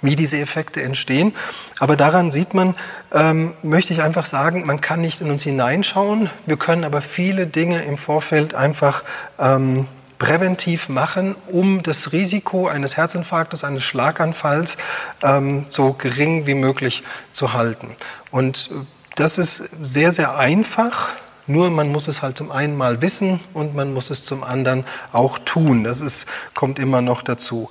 wie 0.01 0.15
diese 0.15 0.37
Effekte 0.37 0.81
entstehen. 0.81 1.33
Aber 1.79 1.95
daran 1.95 2.31
sieht 2.31 2.53
man, 2.53 2.75
ähm, 3.11 3.53
möchte 3.63 3.93
ich 3.93 4.01
einfach 4.01 4.25
sagen, 4.25 4.65
man 4.65 4.81
kann 4.81 5.01
nicht 5.01 5.21
in 5.21 5.31
uns 5.31 5.43
hineinschauen. 5.43 6.29
Wir 6.45 6.57
können 6.57 6.83
aber 6.83 7.01
viele 7.01 7.47
Dinge 7.47 7.83
im 7.83 7.97
Vorfeld 7.97 8.53
einfach 8.53 9.03
ähm, 9.39 9.87
präventiv 10.17 10.89
machen, 10.89 11.35
um 11.47 11.83
das 11.83 12.11
Risiko 12.11 12.67
eines 12.67 12.97
Herzinfarktes, 12.97 13.63
eines 13.63 13.83
Schlaganfalls 13.83 14.77
ähm, 15.23 15.65
so 15.69 15.93
gering 15.93 16.45
wie 16.45 16.55
möglich 16.55 17.03
zu 17.31 17.53
halten. 17.53 17.95
Und 18.31 18.69
äh, 18.71 18.85
das 19.15 19.37
ist 19.37 19.57
sehr, 19.81 20.11
sehr 20.11 20.37
einfach. 20.37 21.09
Nur 21.47 21.69
man 21.69 21.91
muss 21.91 22.07
es 22.07 22.21
halt 22.21 22.37
zum 22.37 22.51
einen 22.51 22.75
mal 22.75 23.01
wissen 23.01 23.39
und 23.53 23.73
man 23.73 23.93
muss 23.93 24.09
es 24.09 24.25
zum 24.25 24.43
anderen 24.43 24.83
auch 25.13 25.39
tun. 25.39 25.85
Das 25.85 26.01
ist, 26.01 26.27
kommt 26.53 26.77
immer 26.77 27.01
noch 27.01 27.21
dazu. 27.21 27.69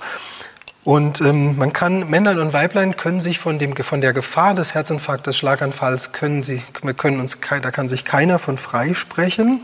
Und 0.83 1.19
ähm, 1.21 1.57
man 1.57 1.73
kann, 1.73 2.09
Männlein 2.09 2.39
und 2.39 2.53
Weiblein 2.53 2.95
können 2.95 3.19
sich 3.19 3.39
von, 3.39 3.59
dem, 3.59 3.75
von 3.75 3.99
der 3.99 4.13
Gefahr 4.13 4.55
des 4.55 4.73
Herzinfarktes, 4.73 5.37
Schlaganfalls, 5.37 6.13
können 6.13 6.43
sie, 6.43 6.63
können 6.95 7.19
uns, 7.19 7.37
da 7.49 7.71
kann 7.71 7.89
sich 7.89 8.05
keiner 8.05 8.39
von 8.39 8.57
freisprechen. 8.57 9.59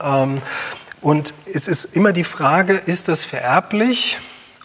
Ähm, 0.00 0.40
und 1.00 1.34
es 1.52 1.68
ist 1.68 1.96
immer 1.96 2.12
die 2.12 2.24
Frage, 2.24 2.74
ist 2.74 3.08
das 3.08 3.24
vererblich? 3.24 4.18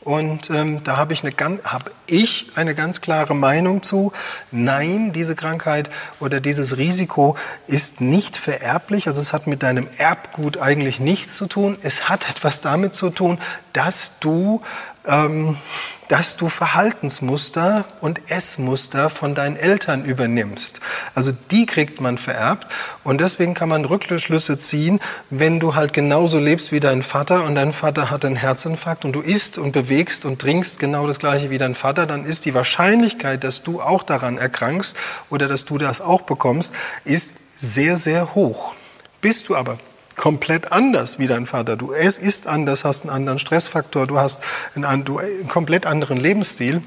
Und 0.04 0.50
ähm, 0.50 0.84
da 0.84 0.98
habe 0.98 1.14
ich, 1.14 1.24
eine, 1.24 1.32
hab 1.64 1.92
ich 2.08 2.48
eine 2.56 2.74
ganz 2.74 3.02
klare 3.02 3.36
Meinung 3.36 3.84
zu. 3.84 4.12
Nein, 4.50 5.14
diese 5.14 5.36
Krankheit 5.36 5.92
oder 6.20 6.40
dieses 6.40 6.78
Risiko 6.78 7.38
ist 7.68 8.02
nicht 8.02 8.36
vererblich. 8.36 9.06
Also 9.08 9.22
es 9.22 9.32
hat 9.32 9.46
mit 9.46 9.62
deinem 9.62 9.88
Erbgut 9.98 10.58
eigentlich 10.58 11.00
nichts 11.00 11.38
zu 11.38 11.46
tun. 11.46 11.78
Es 11.84 12.10
hat 12.10 12.28
etwas 12.28 12.62
damit 12.62 12.96
zu 12.96 13.12
tun, 13.12 13.38
dass 13.74 14.18
du 14.20 14.62
dass 15.04 16.36
du 16.36 16.50
Verhaltensmuster 16.50 17.86
und 18.02 18.30
Essmuster 18.30 19.10
von 19.10 19.34
deinen 19.34 19.56
Eltern 19.56 20.04
übernimmst. 20.04 20.82
Also 21.16 21.32
die 21.52 21.66
kriegt 21.66 22.02
man 22.02 22.18
vererbt 22.18 22.68
und 23.06 23.22
deswegen 23.22 23.54
kann 23.54 23.70
man 23.70 23.86
Rückschlüsse 23.86 24.58
ziehen, 24.58 25.00
wenn 25.30 25.62
du 25.62 25.74
halt 25.74 25.94
genauso 25.94 26.38
lebst 26.38 26.74
wie 26.74 26.82
dein 26.82 27.02
Vater 27.02 27.46
und 27.46 27.56
dein 27.56 27.72
Vater 27.72 28.12
hat 28.12 28.26
einen 28.26 28.36
Herzinfarkt 28.36 29.06
und 29.06 29.14
du 29.14 29.22
isst 29.22 29.58
und 29.58 29.72
bewegst 29.72 30.26
und 30.26 30.40
trinkst 30.40 30.80
genau 30.80 31.08
das 31.08 31.18
gleiche 31.18 31.50
wie 31.50 31.58
dein 31.58 31.76
Vater, 31.76 32.06
dann 32.06 32.26
ist 32.26 32.44
die 32.44 32.54
Wahrscheinlichkeit, 32.54 33.46
dass 33.46 33.64
du 33.64 33.82
auch 33.82 34.04
daran 34.04 34.38
erkrankst 34.38 34.98
oder 35.30 35.48
dass 35.48 35.64
du 35.64 35.78
das 35.78 36.02
auch 36.02 36.24
bekommst, 36.24 36.74
ist 37.06 37.32
sehr, 37.56 37.96
sehr 37.96 38.36
hoch. 38.36 38.76
Bist 39.22 39.48
du 39.48 39.56
aber 39.56 39.80
komplett 40.22 40.72
anders 40.72 41.18
wie 41.18 41.26
dein 41.26 41.48
Vater, 41.48 41.76
du 41.76 41.94
isst 41.94 42.46
anders, 42.46 42.86
hast 42.86 43.02
einen 43.02 43.10
anderen 43.10 43.40
Stressfaktor, 43.40 44.06
du 44.06 44.20
hast 44.20 44.44
einen, 44.76 44.86
einen 44.86 45.48
komplett 45.50 45.88
anderen 45.88 46.18
Lebensstil, 46.18 46.84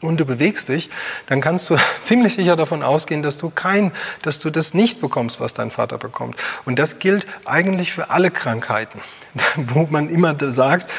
und 0.00 0.18
du 0.18 0.24
bewegst 0.24 0.68
dich, 0.68 0.90
dann 1.26 1.40
kannst 1.40 1.70
du 1.70 1.76
ziemlich 2.00 2.34
sicher 2.34 2.56
davon 2.56 2.82
ausgehen, 2.82 3.22
dass 3.22 3.38
du 3.38 3.50
kein, 3.50 3.92
dass 4.22 4.40
du 4.40 4.50
das 4.50 4.74
nicht 4.74 5.00
bekommst, 5.00 5.38
was 5.38 5.54
dein 5.54 5.70
Vater 5.70 5.96
bekommt. 5.96 6.36
Und 6.64 6.78
das 6.80 6.98
gilt 6.98 7.26
eigentlich 7.44 7.92
für 7.92 8.10
alle 8.10 8.32
Krankheiten, 8.32 9.00
wo 9.56 9.86
man 9.88 10.08
immer 10.08 10.34
sagt, 10.40 10.90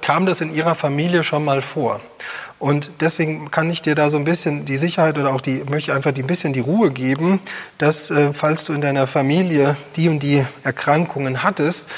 kam 0.00 0.26
das 0.26 0.40
in 0.40 0.54
ihrer 0.54 0.76
Familie 0.76 1.24
schon 1.24 1.44
mal 1.44 1.60
vor. 1.60 2.00
Und 2.58 2.90
deswegen 3.00 3.50
kann 3.50 3.70
ich 3.70 3.82
dir 3.82 3.94
da 3.94 4.08
so 4.08 4.16
ein 4.16 4.24
bisschen 4.24 4.64
die 4.64 4.78
Sicherheit 4.78 5.18
oder 5.18 5.34
auch 5.34 5.40
die, 5.40 5.62
möchte 5.68 5.94
einfach 5.94 6.12
die, 6.12 6.22
ein 6.22 6.26
bisschen 6.26 6.52
die 6.52 6.60
Ruhe 6.60 6.90
geben, 6.90 7.40
dass, 7.78 8.10
äh, 8.10 8.32
falls 8.32 8.64
du 8.64 8.72
in 8.72 8.80
deiner 8.80 9.06
Familie 9.06 9.76
die 9.96 10.08
und 10.08 10.20
die 10.22 10.44
Erkrankungen 10.64 11.42
hattest, 11.42 11.88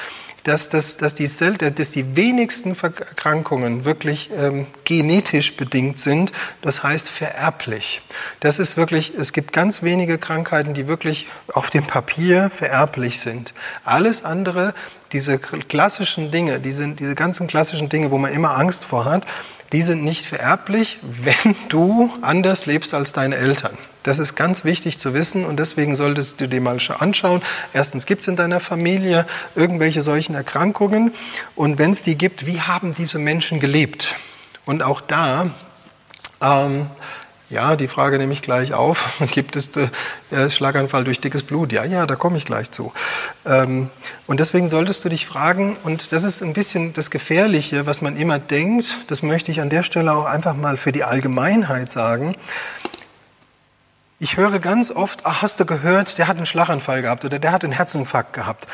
dass, 0.44 0.68
dass, 0.68 0.96
dass, 0.96 1.14
die, 1.14 1.28
dass 1.28 1.90
die 1.90 2.16
wenigsten 2.16 2.74
Erkrankungen 2.80 3.84
wirklich 3.84 4.30
ähm, 4.36 4.66
genetisch 4.84 5.56
bedingt 5.56 5.98
sind, 5.98 6.32
das 6.62 6.82
heißt 6.82 7.08
vererblich. 7.08 8.00
Das 8.40 8.58
ist 8.58 8.76
wirklich, 8.76 9.12
es 9.14 9.32
gibt 9.32 9.52
ganz 9.52 9.82
wenige 9.82 10.16
Krankheiten, 10.16 10.74
die 10.74 10.86
wirklich 10.86 11.26
auf 11.52 11.70
dem 11.70 11.84
Papier 11.84 12.50
vererblich 12.50 13.20
sind. 13.20 13.52
Alles 13.84 14.24
andere, 14.24 14.74
diese 15.12 15.38
klassischen 15.38 16.30
Dinge, 16.30 16.60
die 16.60 16.72
sind, 16.72 17.00
diese 17.00 17.14
ganzen 17.14 17.46
klassischen 17.46 17.88
Dinge, 17.88 18.10
wo 18.10 18.18
man 18.18 18.32
immer 18.32 18.56
Angst 18.56 18.84
vor 18.84 19.04
hat, 19.04 19.26
die 19.72 19.82
sind 19.82 20.04
nicht 20.04 20.26
vererblich, 20.26 20.98
wenn 21.02 21.54
du 21.68 22.12
anders 22.22 22.66
lebst 22.66 22.94
als 22.94 23.12
deine 23.12 23.36
Eltern. 23.36 23.76
Das 24.02 24.18
ist 24.18 24.36
ganz 24.36 24.64
wichtig 24.64 24.98
zu 24.98 25.12
wissen 25.12 25.44
und 25.44 25.58
deswegen 25.58 25.94
solltest 25.94 26.40
du 26.40 26.48
dir 26.48 26.60
mal 26.60 26.78
anschauen. 26.98 27.42
Erstens, 27.74 28.06
gibt 28.06 28.22
es 28.22 28.28
in 28.28 28.36
deiner 28.36 28.60
Familie 28.60 29.26
irgendwelche 29.54 30.02
solchen 30.02 30.34
Erkrankungen? 30.34 31.12
Und 31.54 31.78
wenn 31.78 31.90
es 31.90 32.02
die 32.02 32.16
gibt, 32.16 32.46
wie 32.46 32.60
haben 32.60 32.94
diese 32.94 33.18
Menschen 33.18 33.60
gelebt? 33.60 34.16
Und 34.64 34.82
auch 34.82 35.00
da 35.00 35.50
ähm, 36.40 36.86
ja, 37.50 37.76
die 37.76 37.88
Frage 37.88 38.18
nehme 38.18 38.32
ich 38.32 38.42
gleich 38.42 38.74
auf. 38.74 39.20
Gibt 39.30 39.56
es 39.56 39.70
äh, 39.76 40.50
Schlaganfall 40.50 41.04
durch 41.04 41.20
dickes 41.20 41.42
Blut? 41.42 41.72
Ja, 41.72 41.84
ja, 41.84 42.04
da 42.06 42.14
komme 42.14 42.36
ich 42.36 42.44
gleich 42.44 42.70
zu. 42.70 42.92
Ähm, 43.46 43.90
und 44.26 44.38
deswegen 44.40 44.68
solltest 44.68 45.04
du 45.04 45.08
dich 45.08 45.24
fragen, 45.24 45.76
und 45.82 46.12
das 46.12 46.24
ist 46.24 46.42
ein 46.42 46.52
bisschen 46.52 46.92
das 46.92 47.10
Gefährliche, 47.10 47.86
was 47.86 48.02
man 48.02 48.16
immer 48.16 48.38
denkt, 48.38 48.98
das 49.08 49.22
möchte 49.22 49.50
ich 49.50 49.62
an 49.62 49.70
der 49.70 49.82
Stelle 49.82 50.12
auch 50.12 50.26
einfach 50.26 50.54
mal 50.54 50.76
für 50.76 50.92
die 50.92 51.04
Allgemeinheit 51.04 51.90
sagen. 51.90 52.36
Ich 54.20 54.36
höre 54.36 54.58
ganz 54.58 54.90
oft, 54.90 55.20
ach, 55.24 55.42
hast 55.42 55.60
du 55.60 55.64
gehört, 55.64 56.18
der 56.18 56.26
hat 56.26 56.36
einen 56.36 56.46
Schlaganfall 56.46 57.02
gehabt 57.02 57.24
oder 57.24 57.38
der 57.38 57.52
hat 57.52 57.62
einen 57.62 57.72
Herzinfarkt 57.72 58.32
gehabt. 58.32 58.66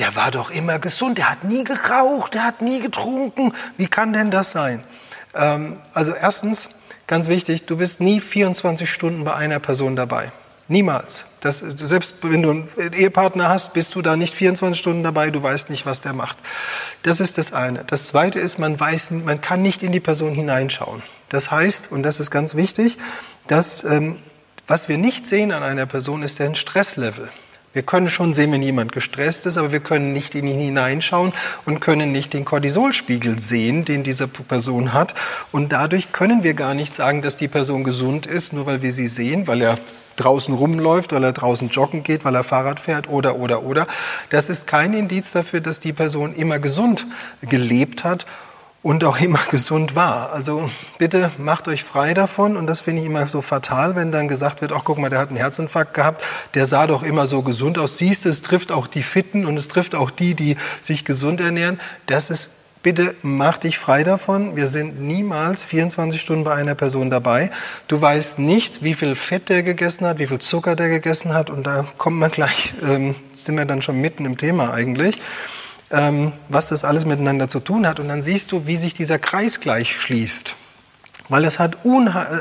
Der 0.00 0.16
war 0.16 0.30
doch 0.32 0.50
immer 0.50 0.78
gesund, 0.80 1.16
der 1.16 1.30
hat 1.30 1.44
nie 1.44 1.64
geraucht, 1.64 2.34
der 2.34 2.44
hat 2.44 2.60
nie 2.60 2.80
getrunken. 2.80 3.54
Wie 3.76 3.86
kann 3.86 4.12
denn 4.12 4.30
das 4.30 4.50
sein? 4.50 4.84
Ähm, 5.32 5.78
also 5.94 6.12
erstens, 6.12 6.70
Ganz 7.10 7.26
wichtig, 7.26 7.66
du 7.66 7.76
bist 7.76 7.98
nie 7.98 8.20
24 8.20 8.88
Stunden 8.88 9.24
bei 9.24 9.34
einer 9.34 9.58
Person 9.58 9.96
dabei. 9.96 10.30
Niemals. 10.68 11.24
Das, 11.40 11.58
selbst 11.58 12.14
wenn 12.22 12.40
du 12.40 12.50
einen 12.50 12.68
Ehepartner 12.92 13.48
hast, 13.48 13.72
bist 13.72 13.96
du 13.96 14.00
da 14.00 14.14
nicht 14.14 14.32
24 14.32 14.78
Stunden 14.78 15.02
dabei, 15.02 15.30
du 15.30 15.42
weißt 15.42 15.70
nicht, 15.70 15.86
was 15.86 16.00
der 16.00 16.12
macht. 16.12 16.38
Das 17.02 17.18
ist 17.18 17.36
das 17.36 17.52
eine. 17.52 17.82
Das 17.84 18.06
zweite 18.06 18.38
ist, 18.38 18.60
man 18.60 18.78
weiß, 18.78 19.10
man 19.10 19.40
kann 19.40 19.60
nicht 19.60 19.82
in 19.82 19.90
die 19.90 19.98
Person 19.98 20.34
hineinschauen. 20.34 21.02
Das 21.30 21.50
heißt, 21.50 21.90
und 21.90 22.04
das 22.04 22.20
ist 22.20 22.30
ganz 22.30 22.54
wichtig, 22.54 22.96
dass, 23.48 23.82
ähm, 23.82 24.14
was 24.68 24.88
wir 24.88 24.96
nicht 24.96 25.26
sehen 25.26 25.50
an 25.50 25.64
einer 25.64 25.86
Person, 25.86 26.22
ist 26.22 26.38
der 26.38 26.54
Stresslevel. 26.54 27.28
Wir 27.72 27.82
können 27.82 28.08
schon 28.08 28.34
sehen, 28.34 28.50
wenn 28.50 28.62
jemand 28.62 28.90
gestresst 28.90 29.46
ist, 29.46 29.56
aber 29.56 29.70
wir 29.70 29.78
können 29.78 30.12
nicht 30.12 30.34
in 30.34 30.48
ihn 30.48 30.58
hineinschauen 30.58 31.32
und 31.66 31.78
können 31.78 32.10
nicht 32.10 32.32
den 32.32 32.44
Cortisolspiegel 32.44 33.38
sehen, 33.38 33.84
den 33.84 34.02
diese 34.02 34.26
Person 34.26 34.92
hat. 34.92 35.14
Und 35.52 35.70
dadurch 35.70 36.10
können 36.10 36.42
wir 36.42 36.54
gar 36.54 36.74
nicht 36.74 36.92
sagen, 36.92 37.22
dass 37.22 37.36
die 37.36 37.46
Person 37.46 37.84
gesund 37.84 38.26
ist, 38.26 38.52
nur 38.52 38.66
weil 38.66 38.82
wir 38.82 38.90
sie 38.90 39.06
sehen, 39.06 39.46
weil 39.46 39.62
er 39.62 39.78
draußen 40.16 40.52
rumläuft, 40.52 41.12
weil 41.12 41.22
er 41.22 41.32
draußen 41.32 41.68
joggen 41.68 42.02
geht, 42.02 42.24
weil 42.24 42.34
er 42.34 42.42
Fahrrad 42.42 42.80
fährt 42.80 43.08
oder, 43.08 43.36
oder, 43.36 43.62
oder. 43.62 43.86
Das 44.30 44.48
ist 44.48 44.66
kein 44.66 44.92
Indiz 44.92 45.30
dafür, 45.30 45.60
dass 45.60 45.78
die 45.78 45.92
Person 45.92 46.34
immer 46.34 46.58
gesund 46.58 47.06
gelebt 47.40 48.02
hat 48.02 48.26
und 48.82 49.04
auch 49.04 49.20
immer 49.20 49.40
gesund 49.50 49.94
war. 49.94 50.32
Also 50.32 50.70
bitte 50.98 51.30
macht 51.38 51.68
euch 51.68 51.84
frei 51.84 52.14
davon 52.14 52.56
und 52.56 52.66
das 52.66 52.80
finde 52.80 53.02
ich 53.02 53.06
immer 53.06 53.26
so 53.26 53.42
fatal, 53.42 53.96
wenn 53.96 54.12
dann 54.12 54.28
gesagt 54.28 54.60
wird, 54.62 54.72
ach 54.72 54.82
guck 54.84 54.98
mal, 54.98 55.10
der 55.10 55.18
hat 55.18 55.28
einen 55.28 55.36
Herzinfarkt 55.36 55.94
gehabt, 55.94 56.24
der 56.54 56.66
sah 56.66 56.86
doch 56.86 57.02
immer 57.02 57.26
so 57.26 57.42
gesund 57.42 57.78
aus. 57.78 57.98
Siehst 57.98 58.24
du, 58.24 58.30
es 58.30 58.42
trifft 58.42 58.72
auch 58.72 58.86
die 58.86 59.02
Fitten 59.02 59.44
und 59.44 59.56
es 59.56 59.68
trifft 59.68 59.94
auch 59.94 60.10
die, 60.10 60.34
die 60.34 60.56
sich 60.80 61.04
gesund 61.04 61.40
ernähren. 61.40 61.80
Das 62.06 62.30
ist 62.30 62.50
Bitte 62.82 63.14
mach 63.20 63.58
dich 63.58 63.78
frei 63.78 64.04
davon. 64.04 64.56
Wir 64.56 64.66
sind 64.66 64.98
niemals 64.98 65.64
24 65.64 66.18
Stunden 66.18 66.44
bei 66.44 66.54
einer 66.54 66.74
Person 66.74 67.10
dabei. 67.10 67.50
Du 67.88 68.00
weißt 68.00 68.38
nicht, 68.38 68.82
wie 68.82 68.94
viel 68.94 69.16
Fett 69.16 69.50
der 69.50 69.62
gegessen 69.62 70.06
hat, 70.06 70.18
wie 70.18 70.26
viel 70.26 70.38
Zucker 70.38 70.76
der 70.76 70.88
gegessen 70.88 71.34
hat. 71.34 71.50
Und 71.50 71.66
da 71.66 71.84
kommt 71.98 72.16
man 72.16 72.30
gleich, 72.30 72.72
ähm, 72.82 73.16
sind 73.38 73.58
wir 73.58 73.66
dann 73.66 73.82
schon 73.82 74.00
mitten 74.00 74.24
im 74.24 74.38
Thema 74.38 74.72
eigentlich 74.72 75.18
ähm, 75.90 76.32
was 76.48 76.68
das 76.68 76.84
alles 76.84 77.06
miteinander 77.06 77.48
zu 77.48 77.60
tun 77.60 77.86
hat. 77.86 78.00
Und 78.00 78.08
dann 78.08 78.22
siehst 78.22 78.52
du, 78.52 78.66
wie 78.66 78.76
sich 78.76 78.94
dieser 78.94 79.18
Kreis 79.18 79.60
gleich 79.60 79.94
schließt. 79.94 80.56
Weil 81.28 81.44
es 81.44 81.60
hat 81.60 81.78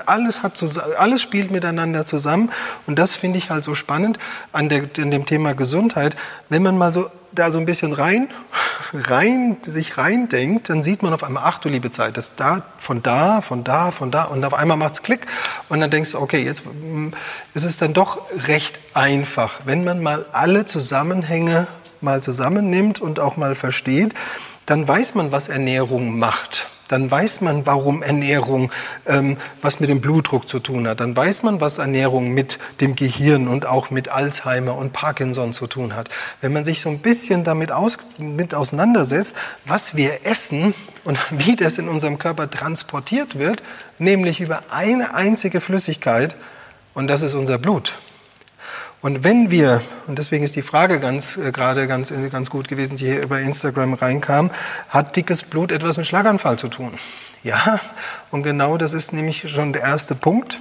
alles, 0.08 0.41
hat 0.41 0.63
alles 0.98 1.22
spielt 1.22 1.51
miteinander 1.51 2.06
zusammen. 2.06 2.50
Und 2.88 2.98
das 2.98 3.15
finde 3.15 3.38
ich 3.38 3.50
halt 3.50 3.63
so 3.63 3.75
spannend 3.75 4.18
an, 4.51 4.68
der, 4.68 4.89
an 4.98 5.12
dem 5.12 5.25
Thema 5.25 5.53
Gesundheit. 5.53 6.15
Wenn 6.50 6.63
man 6.63 6.77
mal 6.77 6.91
so 6.91 7.10
da 7.32 7.51
so 7.51 7.60
ein 7.60 7.65
bisschen 7.65 7.94
rein, 7.94 8.29
rein, 8.94 9.58
sich 9.62 9.98
reindenkt, 9.98 10.70
dann 10.70 10.82
sieht 10.82 11.03
man 11.03 11.13
auf 11.13 11.24
einmal, 11.24 11.44
ach 11.46 11.60
du 11.60 11.70
liebe 11.70 11.91
Zeit, 11.91 12.18
das 12.18 12.36
da, 12.36 12.63
von 12.77 13.03
da, 13.03 13.41
von 13.41 13.63
da, 13.63 13.91
von 13.91 14.12
da, 14.12 14.24
und 14.24 14.44
auf 14.44 14.53
einmal 14.53 14.77
macht's 14.77 15.03
Klick, 15.03 15.27
und 15.70 15.79
dann 15.79 15.91
denkst 15.91 16.12
du, 16.12 16.20
okay, 16.20 16.44
jetzt 16.44 16.63
mm, 16.65 17.10
ist 17.53 17.65
es 17.65 17.77
dann 17.77 17.94
doch 17.94 18.22
recht 18.48 18.79
einfach, 18.94 19.62
wenn 19.65 19.84
man 19.84 20.01
mal 20.01 20.25
alle 20.32 20.65
Zusammenhänge 20.65 21.68
mal 22.01 22.22
zusammennimmt 22.22 23.00
und 23.01 23.20
auch 23.20 23.38
mal 23.38 23.56
versteht, 23.56 24.13
dann 24.65 24.88
weiß 24.88 25.15
man, 25.15 25.32
was 25.32 25.50
Ernährung 25.50 26.20
macht. 26.20 26.68
Dann 26.89 27.10
weiß 27.10 27.41
man, 27.41 27.68
warum 27.68 28.01
Ernährung 28.01 28.72
ähm, 29.06 29.38
was 29.62 29.79
mit 29.79 29.89
dem 29.89 30.01
Blutdruck 30.01 30.50
zu 30.50 30.60
tun 30.60 30.88
hat. 30.88 31.00
Dann 31.00 31.15
weiß 31.15 31.44
man, 31.44 31.62
was 31.62 31.77
Ernährung 31.77 32.34
mit 32.34 32.58
dem 32.82 32.96
Gehirn 32.96 33.48
und 33.48 33.68
auch 33.68 33.91
mit 33.91 34.10
Alzheimer 34.10 34.75
und 34.75 34.91
Parkinson 34.91 35.53
zu 35.53 35.68
tun 35.68 35.96
hat. 35.96 36.10
Wenn 36.41 36.51
man 36.51 36.65
sich 36.65 36.82
so 36.82 36.89
ein 36.89 37.00
bisschen 37.00 37.44
damit 37.44 37.72
aus, 37.72 38.00
mit 38.18 38.56
auseinandersetzt, 38.56 39.36
was 39.65 39.96
wir 39.96 40.25
essen 40.25 40.74
und 41.03 41.20
wie 41.29 41.56
das 41.56 41.77
in 41.77 41.88
unserem 41.88 42.18
Körper 42.18 42.50
transportiert 42.50 43.38
wird, 43.38 43.62
nämlich 44.00 44.41
über 44.41 44.63
eine 44.72 45.13
einzige 45.13 45.62
Flüssigkeit, 45.62 46.36
und 46.96 47.08
das 47.08 47.22
ist 47.22 47.36
unser 47.36 47.60
Blut. 47.60 48.00
Und 49.01 49.24
wenn 49.24 49.50
wir, 49.50 49.82
und 50.08 50.20
deswegen 50.20 50.44
ist 50.44 50.58
die 50.58 50.62
Frage 50.62 51.00
ganz, 51.00 51.38
äh, 51.38 51.51
gerade 51.51 51.88
ganz, 51.88 52.12
äh, 52.12 52.29
ganz 52.29 52.50
gut 52.50 52.68
gewesen, 52.68 52.98
die 52.98 53.06
hier 53.06 53.24
über 53.24 53.39
Instagram 53.39 53.94
reinkam, 53.94 54.51
hat 54.89 55.15
dickes 55.15 55.44
Blut 55.44 55.72
etwas 55.72 55.96
mit 55.96 56.06
Schlaganfall 56.06 56.60
zu 56.60 56.68
tun? 56.68 56.91
Ja, 57.41 57.79
und 58.29 58.44
genau 58.44 58.77
das 58.77 58.94
ist 58.94 59.13
nämlich 59.13 59.50
schon 59.50 59.72
der 59.72 59.84
erste 59.84 60.15
Punkt. 60.15 60.60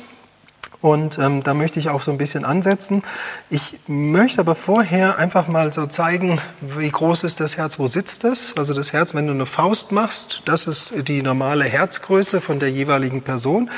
Und 0.81 1.19
ähm, 1.19 1.43
da 1.43 1.55
möchte 1.55 1.81
ich 1.81 1.89
auch 1.89 2.01
so 2.01 2.13
ein 2.13 2.19
bisschen 2.19 2.45
ansetzen. 2.45 3.03
Ich 3.51 3.81
möchte 3.89 4.41
aber 4.41 4.55
vorher 4.55 5.19
einfach 5.19 5.49
mal 5.49 5.73
so 5.73 5.87
zeigen, 5.87 6.41
wie 6.61 6.89
groß 6.89 7.25
ist 7.25 7.41
das 7.41 7.57
Herz, 7.57 7.81
wo 7.81 7.89
sitzt 7.89 8.23
es? 8.23 8.57
Also 8.57 8.75
das 8.75 8.93
Herz, 8.93 9.13
wenn 9.13 9.27
du 9.27 9.33
eine 9.33 9.47
Faust 9.47 9.91
machst, 9.91 10.43
das 10.45 10.69
ist 10.69 11.09
die 11.09 11.21
normale 11.23 11.65
Herzgröße 11.65 12.41
von 12.41 12.61
der 12.61 12.71
jeweiligen 12.71 13.23
Person. 13.23 13.71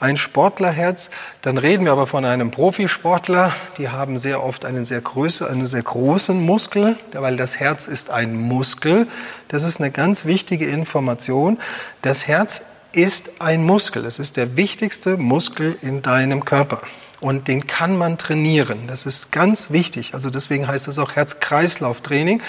Ein 0.00 0.16
Sportlerherz, 0.16 1.10
dann 1.42 1.58
reden 1.58 1.84
wir 1.84 1.92
aber 1.92 2.08
von 2.08 2.24
einem 2.24 2.50
Profisportler, 2.50 3.52
die 3.78 3.90
haben 3.90 4.18
sehr 4.18 4.42
oft 4.42 4.64
einen 4.64 4.84
sehr, 4.84 5.00
Größe, 5.00 5.48
einen 5.48 5.68
sehr 5.68 5.82
großen 5.82 6.44
Muskel, 6.44 6.96
weil 7.12 7.36
das 7.36 7.60
Herz 7.60 7.86
ist 7.86 8.10
ein 8.10 8.34
Muskel. 8.34 9.06
Das 9.46 9.62
ist 9.62 9.80
eine 9.80 9.92
ganz 9.92 10.24
wichtige 10.24 10.66
Information. 10.66 11.58
Das 12.02 12.26
Herz 12.26 12.62
ist 12.92 13.40
ein 13.40 13.64
Muskel. 13.64 14.04
Es 14.04 14.18
ist 14.18 14.36
der 14.36 14.56
wichtigste 14.56 15.16
Muskel 15.16 15.76
in 15.82 16.02
deinem 16.02 16.44
Körper. 16.44 16.80
Und 17.20 17.48
den 17.48 17.66
kann 17.66 17.96
man 17.96 18.16
trainieren. 18.16 18.86
Das 18.86 19.04
ist 19.04 19.32
ganz 19.32 19.70
wichtig. 19.70 20.14
Also 20.14 20.30
deswegen 20.30 20.68
heißt 20.68 20.88
es 20.88 20.98
auch 20.98 21.16
Herz-Kreislauf-Training. 21.16 22.40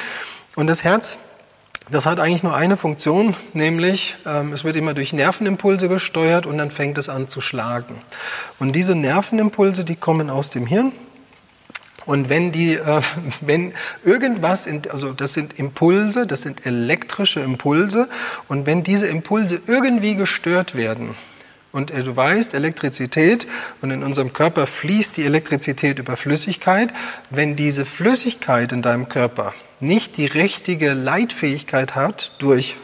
Und 0.56 0.68
das 0.68 0.84
Herz, 0.84 1.20
das 1.90 2.06
hat 2.06 2.20
eigentlich 2.20 2.44
nur 2.44 2.56
eine 2.56 2.78
Funktion, 2.78 3.36
nämlich 3.54 4.16
ähm, 4.26 4.54
es 4.54 4.64
wird 4.64 4.76
immer 4.76 4.94
durch 4.94 5.12
Nervenimpulse 5.12 5.90
gesteuert 5.90 6.46
und 6.46 6.58
dann 6.58 6.70
fängt 6.70 6.98
es 7.00 7.10
an 7.10 7.30
zu 7.30 7.42
schlagen. 7.42 8.02
Und 8.60 8.74
diese 8.74 8.94
Nervenimpulse, 8.94 9.86
die 9.86 9.96
kommen 9.96 10.30
aus 10.30 10.52
dem 10.52 10.68
Hirn 10.68 10.92
und 12.10 12.28
wenn 12.28 12.52
die, 12.52 12.74
äh, 12.74 13.02
wenn 13.42 13.72
irgendwas, 14.04 14.66
in, 14.66 14.82
also 14.90 15.14
das 15.14 15.34
sind 15.36 15.60
Impulse, 15.60 16.26
das 16.26 16.42
sind 16.42 16.66
elektrische 16.66 17.40
Impulse, 17.40 18.10
und 18.48 18.66
wenn 18.66 18.82
diese 18.82 19.06
Impulse 19.06 19.62
irgendwie 19.68 20.16
gestört 20.16 20.74
werden, 20.74 21.14
Und 21.72 21.92
äh, 21.92 22.02
du 22.02 22.16
weißt, 22.16 22.56
Elektrizität 22.56 23.46
und 23.82 23.92
in 23.92 24.02
unserem 24.02 24.34
Körper 24.34 24.66
fließt 24.66 25.18
die 25.18 25.26
Elektrizität 25.26 26.00
über 26.00 26.18
Flüssigkeit. 26.18 26.92
Wenn 27.30 27.56
diese 27.56 27.86
Flüssigkeit 27.86 28.72
in 28.72 28.82
deinem 28.82 29.08
Körper 29.08 29.54
nicht 29.80 30.18
die 30.18 30.26
richtige 30.26 30.94
Leitfähigkeit 30.94 31.94
hat 31.94 32.32
durch 32.40 32.76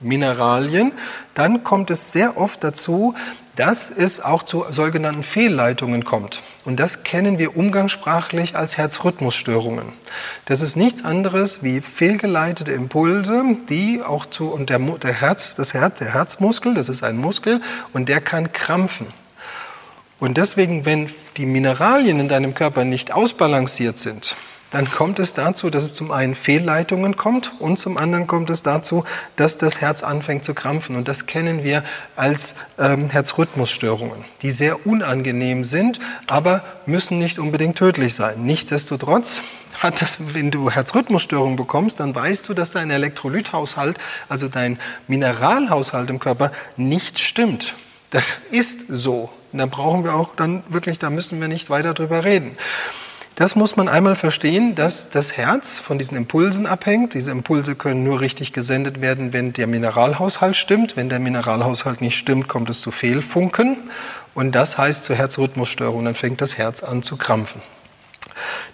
Mineralien, 0.00 0.92
dann 1.34 1.62
kommt 1.62 1.90
es 1.90 2.12
sehr 2.12 2.38
oft 2.38 2.64
dazu, 2.64 3.14
dass 3.56 3.90
es 3.90 4.20
auch 4.20 4.42
zu 4.42 4.64
sogenannten 4.70 5.22
Fehlleitungen 5.22 6.04
kommt. 6.04 6.42
Und 6.64 6.80
das 6.80 7.02
kennen 7.02 7.38
wir 7.38 7.56
umgangssprachlich 7.56 8.56
als 8.56 8.78
Herzrhythmusstörungen. 8.78 9.92
Das 10.46 10.62
ist 10.62 10.76
nichts 10.76 11.04
anderes 11.04 11.62
wie 11.62 11.80
fehlgeleitete 11.80 12.72
Impulse, 12.72 13.42
die 13.68 14.02
auch 14.02 14.26
zu, 14.26 14.48
und 14.48 14.70
der, 14.70 14.78
der 14.78 15.12
Herz, 15.12 15.54
das 15.54 15.74
Herz, 15.74 15.98
der 15.98 16.14
Herzmuskel, 16.14 16.74
das 16.74 16.88
ist 16.88 17.02
ein 17.02 17.16
Muskel, 17.16 17.60
und 17.92 18.08
der 18.08 18.20
kann 18.20 18.52
krampfen. 18.52 19.08
Und 20.18 20.38
deswegen, 20.38 20.86
wenn 20.86 21.10
die 21.36 21.46
Mineralien 21.46 22.20
in 22.20 22.28
deinem 22.28 22.54
Körper 22.54 22.84
nicht 22.84 23.12
ausbalanciert 23.12 23.98
sind, 23.98 24.36
dann 24.72 24.90
kommt 24.90 25.18
es 25.18 25.34
dazu, 25.34 25.68
dass 25.70 25.84
es 25.84 25.94
zum 25.94 26.10
einen 26.10 26.34
Fehlleitungen 26.34 27.16
kommt 27.16 27.52
und 27.60 27.78
zum 27.78 27.98
anderen 27.98 28.26
kommt 28.26 28.48
es 28.50 28.62
dazu, 28.62 29.04
dass 29.36 29.58
das 29.58 29.80
Herz 29.82 30.02
anfängt 30.02 30.44
zu 30.44 30.54
krampfen. 30.54 30.96
Und 30.96 31.08
das 31.08 31.26
kennen 31.26 31.62
wir 31.62 31.84
als 32.16 32.54
ähm, 32.78 33.10
Herzrhythmusstörungen, 33.10 34.24
die 34.40 34.50
sehr 34.50 34.86
unangenehm 34.86 35.64
sind, 35.64 36.00
aber 36.30 36.64
müssen 36.86 37.18
nicht 37.18 37.38
unbedingt 37.38 37.76
tödlich 37.76 38.14
sein. 38.14 38.42
Nichtsdestotrotz 38.44 39.42
hat 39.78 40.00
das, 40.00 40.18
wenn 40.34 40.50
du 40.50 40.70
Herzrhythmusstörungen 40.70 41.56
bekommst, 41.56 42.00
dann 42.00 42.14
weißt 42.14 42.48
du, 42.48 42.54
dass 42.54 42.70
dein 42.70 42.90
Elektrolythaushalt, 42.90 43.98
also 44.28 44.48
dein 44.48 44.78
Mineralhaushalt 45.06 46.08
im 46.08 46.18
Körper 46.18 46.50
nicht 46.76 47.18
stimmt. 47.18 47.74
Das 48.08 48.36
ist 48.50 48.86
so. 48.88 49.30
Und 49.52 49.58
da 49.58 49.66
brauchen 49.66 50.04
wir 50.04 50.14
auch 50.14 50.34
dann 50.34 50.62
wirklich, 50.68 50.98
da 50.98 51.10
müssen 51.10 51.40
wir 51.40 51.48
nicht 51.48 51.68
weiter 51.68 51.92
drüber 51.92 52.24
reden. 52.24 52.56
Das 53.34 53.56
muss 53.56 53.76
man 53.76 53.88
einmal 53.88 54.14
verstehen, 54.14 54.74
dass 54.74 55.08
das 55.08 55.36
Herz 55.36 55.78
von 55.78 55.96
diesen 55.98 56.16
Impulsen 56.16 56.66
abhängt. 56.66 57.14
Diese 57.14 57.30
Impulse 57.30 57.74
können 57.74 58.04
nur 58.04 58.20
richtig 58.20 58.52
gesendet 58.52 59.00
werden, 59.00 59.32
wenn 59.32 59.54
der 59.54 59.66
Mineralhaushalt 59.66 60.54
stimmt. 60.54 60.96
Wenn 60.96 61.08
der 61.08 61.18
Mineralhaushalt 61.18 62.02
nicht 62.02 62.16
stimmt, 62.16 62.46
kommt 62.48 62.68
es 62.68 62.82
zu 62.82 62.90
Fehlfunken. 62.90 63.78
Und 64.34 64.54
das 64.54 64.76
heißt 64.76 65.04
zu 65.04 65.14
Herzrhythmusstörungen. 65.14 66.04
Dann 66.04 66.14
fängt 66.14 66.42
das 66.42 66.58
Herz 66.58 66.82
an 66.82 67.02
zu 67.02 67.16
krampfen. 67.16 67.62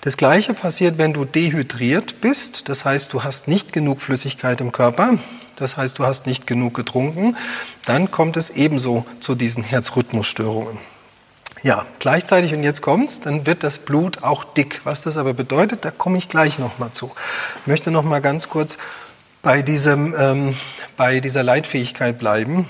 Das 0.00 0.16
Gleiche 0.16 0.54
passiert, 0.54 0.98
wenn 0.98 1.12
du 1.12 1.24
dehydriert 1.24 2.20
bist. 2.20 2.68
Das 2.68 2.84
heißt, 2.84 3.12
du 3.12 3.22
hast 3.22 3.46
nicht 3.46 3.72
genug 3.72 4.00
Flüssigkeit 4.00 4.60
im 4.60 4.72
Körper. 4.72 5.18
Das 5.54 5.76
heißt, 5.76 5.98
du 5.98 6.04
hast 6.04 6.26
nicht 6.26 6.46
genug 6.48 6.74
getrunken. 6.74 7.36
Dann 7.86 8.10
kommt 8.10 8.36
es 8.36 8.50
ebenso 8.50 9.06
zu 9.20 9.36
diesen 9.36 9.62
Herzrhythmusstörungen. 9.62 10.78
Ja, 11.62 11.86
gleichzeitig, 11.98 12.54
und 12.54 12.62
jetzt 12.62 12.82
kommt's, 12.82 13.20
dann 13.20 13.46
wird 13.46 13.64
das 13.64 13.78
Blut 13.78 14.22
auch 14.22 14.44
dick. 14.44 14.80
Was 14.84 15.02
das 15.02 15.16
aber 15.16 15.34
bedeutet, 15.34 15.84
da 15.84 15.90
komme 15.90 16.18
ich 16.18 16.28
gleich 16.28 16.58
nochmal 16.58 16.92
zu. 16.92 17.10
Ich 17.62 17.66
möchte 17.66 17.90
nochmal 17.90 18.20
ganz 18.20 18.48
kurz 18.48 18.78
bei, 19.42 19.62
diesem, 19.62 20.14
ähm, 20.16 20.56
bei 20.96 21.20
dieser 21.20 21.42
Leitfähigkeit 21.42 22.18
bleiben, 22.18 22.68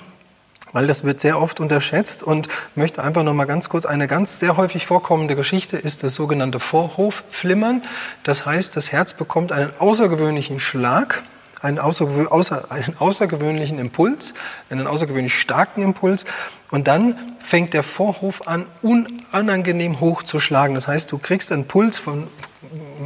weil 0.73 0.87
das 0.87 1.05
wird 1.05 1.21
sehr 1.21 1.41
oft 1.41 1.61
unterschätzt 1.61 2.23
und 2.23 2.49
möchte 2.75 3.03
einfach 3.03 3.23
nochmal 3.23 3.47
ganz 3.47 3.69
kurz, 3.69 3.85
eine 3.85 4.09
ganz 4.09 4.41
sehr 4.41 4.57
häufig 4.57 4.87
vorkommende 4.87 5.37
Geschichte 5.37 5.77
ist 5.77 6.03
das 6.03 6.15
sogenannte 6.15 6.61
Vorhofflimmern. 6.61 7.83
Das 8.23 8.47
heißt, 8.47 8.75
das 8.77 8.91
Herz 8.91 9.13
bekommt 9.13 9.53
einen 9.53 9.71
außergewöhnlichen 9.79 10.61
Schlag 10.61 11.23
einen, 11.63 11.79
außer, 11.79 12.07
außer, 12.31 12.71
einen 12.71 12.97
außergewöhnlichen 12.99 13.79
Impuls, 13.79 14.35
einen 14.71 14.87
außergewöhnlich 14.87 15.35
starken 15.35 15.83
Impuls. 15.83 16.25
Und 16.71 16.89
dann 16.89 17.17
fängt 17.39 17.75
der 17.75 17.83
Vorhof 17.83 18.47
an, 18.47 18.67
unangenehm 18.83 20.01
hoch 20.01 20.23
zu 20.23 20.41
schlagen. 20.41 20.75
Das 20.75 20.89
heißt, 20.89 21.11
du 21.11 21.19
kriegst 21.19 21.51
einen 21.53 21.67
Puls 21.67 21.99
von, 21.99 22.29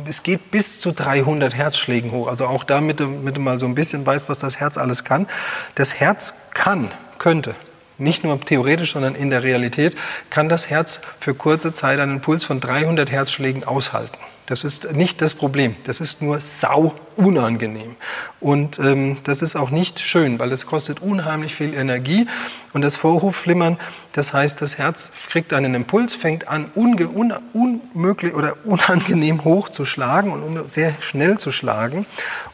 es 0.07 0.23
geht 0.23 0.51
bis 0.51 0.81
zu 0.81 0.93
300 0.93 1.55
Herzschlägen 1.55 2.11
hoch. 2.11 2.29
Also 2.29 2.47
auch 2.47 2.65
damit, 2.65 3.01
damit 3.01 3.37
du 3.37 3.41
mal 3.41 3.59
so 3.59 3.67
ein 3.67 3.75
bisschen 3.75 4.05
weißt, 4.05 4.29
was 4.29 4.39
das 4.39 4.59
Herz 4.59 4.79
alles 4.79 5.05
kann. 5.05 5.27
Das 5.75 5.95
Herz 5.95 6.35
kann, 6.55 6.91
könnte, 7.19 7.55
nicht 7.99 8.25
nur 8.25 8.41
theoretisch, 8.41 8.93
sondern 8.93 9.15
in 9.15 9.31
der 9.31 9.43
Realität, 9.43 9.97
kann 10.31 10.49
das 10.49 10.71
Herz 10.71 11.01
für 11.21 11.35
kurze 11.35 11.73
Zeit 11.73 12.01
einen 12.01 12.21
Puls 12.21 12.45
von 12.45 12.61
300 12.61 13.11
Herzschlägen 13.11 13.65
aushalten. 13.65 14.19
Das 14.47 14.65
ist 14.65 14.93
nicht 14.93 15.23
das 15.23 15.35
Problem. 15.35 15.77
Das 15.85 16.01
ist 16.01 16.21
nur 16.21 16.41
sau 16.41 16.95
unangenehm. 17.17 17.97
Und 18.41 18.79
ähm, 18.79 19.19
das 19.25 19.41
ist 19.41 19.55
auch 19.55 19.71
nicht 19.71 20.01
schön, 20.01 20.39
weil 20.39 20.51
das 20.51 20.67
kostet 20.67 21.01
unheimlich 21.01 21.55
viel 21.55 21.75
Energie. 21.75 22.27
Und 22.73 22.83
das 22.83 22.97
Vorhofflimmern, 22.97 23.79
das 24.13 24.33
heißt, 24.33 24.61
das 24.61 24.79
Herz 24.79 25.13
kriegt 25.29 25.53
einen 25.53 25.75
Impuls, 25.75 26.15
fängt 26.15 26.49
an, 26.49 26.71
unge, 26.75 27.09
un, 27.09 27.35
unmöglich 27.53 28.35
oder 28.35 28.57
unangenehm 28.65 29.45
hoch 29.45 29.69
zu 29.69 29.85
schlagen 29.85 30.33
und 30.33 30.69
sehr 30.69 30.95
schnell 31.01 31.39
zu 31.39 31.51
schlagen. 31.51 32.05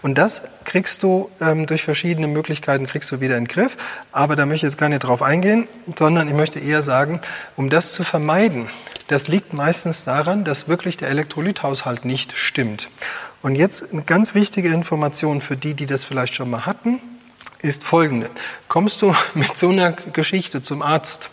Und 0.03 0.19
das 0.19 0.43
kriegst 0.65 1.03
du 1.03 1.31
ähm, 1.41 1.67
durch 1.67 1.85
verschiedene 1.85 2.27
Möglichkeiten 2.27 2.87
kriegst 2.87 3.11
du 3.11 3.21
wieder 3.21 3.39
in 3.39 3.45
den 3.45 3.49
Griff. 3.49 3.79
Aber 4.13 4.37
da 4.37 4.45
möchte 4.45 4.67
ich 4.67 4.73
jetzt 4.73 4.79
gar 4.79 4.91
nicht 4.91 5.05
drauf 5.05 5.23
eingehen, 5.23 5.67
sondern 5.97 6.29
ich 6.29 6.35
möchte 6.35 6.59
eher 6.59 6.83
sagen, 6.83 7.21
um 7.57 7.71
das 7.71 7.93
zu 7.93 8.05
vermeiden, 8.05 8.69
das 9.09 9.27
liegt 9.27 9.53
meistens 9.53 10.05
daran, 10.05 10.45
dass 10.45 10.69
wirklich 10.69 10.97
der 10.97 11.09
Elektrolythaushalt 11.09 12.05
nicht 12.05 12.37
stimmt. 12.37 12.89
Und 13.43 13.57
jetzt 13.57 13.93
eine 13.93 14.03
ganz 14.03 14.35
wichtige 14.35 14.69
Information 14.69 15.41
für 15.41 15.57
die, 15.57 15.75
die 15.75 15.87
das 15.87 16.05
vielleicht 16.05 16.35
schon 16.35 16.51
mal 16.51 16.67
hatten, 16.67 17.01
ist 17.63 17.85
folgende. 17.85 18.31
Kommst 18.69 19.03
du 19.03 19.15
mit 19.35 19.57
so 19.57 19.71
einer 19.71 19.93
Geschichte 19.93 20.63
zum 20.63 20.83
Arzt 20.83 21.31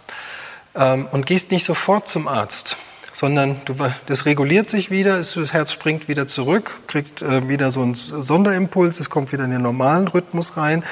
ähm, 0.73 1.07
und 1.11 1.25
gehst 1.25 1.51
nicht 1.51 1.65
sofort 1.65 2.07
zum 2.07 2.27
Arzt, 2.27 2.77
sondern 3.13 3.61
du, 3.65 3.75
das 4.05 4.25
reguliert 4.25 4.69
sich 4.69 4.89
wieder, 4.89 5.17
das 5.17 5.35
Herz 5.53 5.73
springt 5.73 6.07
wieder 6.07 6.27
zurück, 6.27 6.71
kriegt 6.87 7.21
äh, 7.21 7.47
wieder 7.49 7.71
so 7.71 7.81
einen 7.81 7.95
Sonderimpuls, 7.95 8.99
es 8.99 9.09
kommt 9.09 9.33
wieder 9.33 9.43
in 9.43 9.51
den 9.51 9.61
normalen 9.61 10.07
Rhythmus 10.07 10.57
rein 10.57 10.83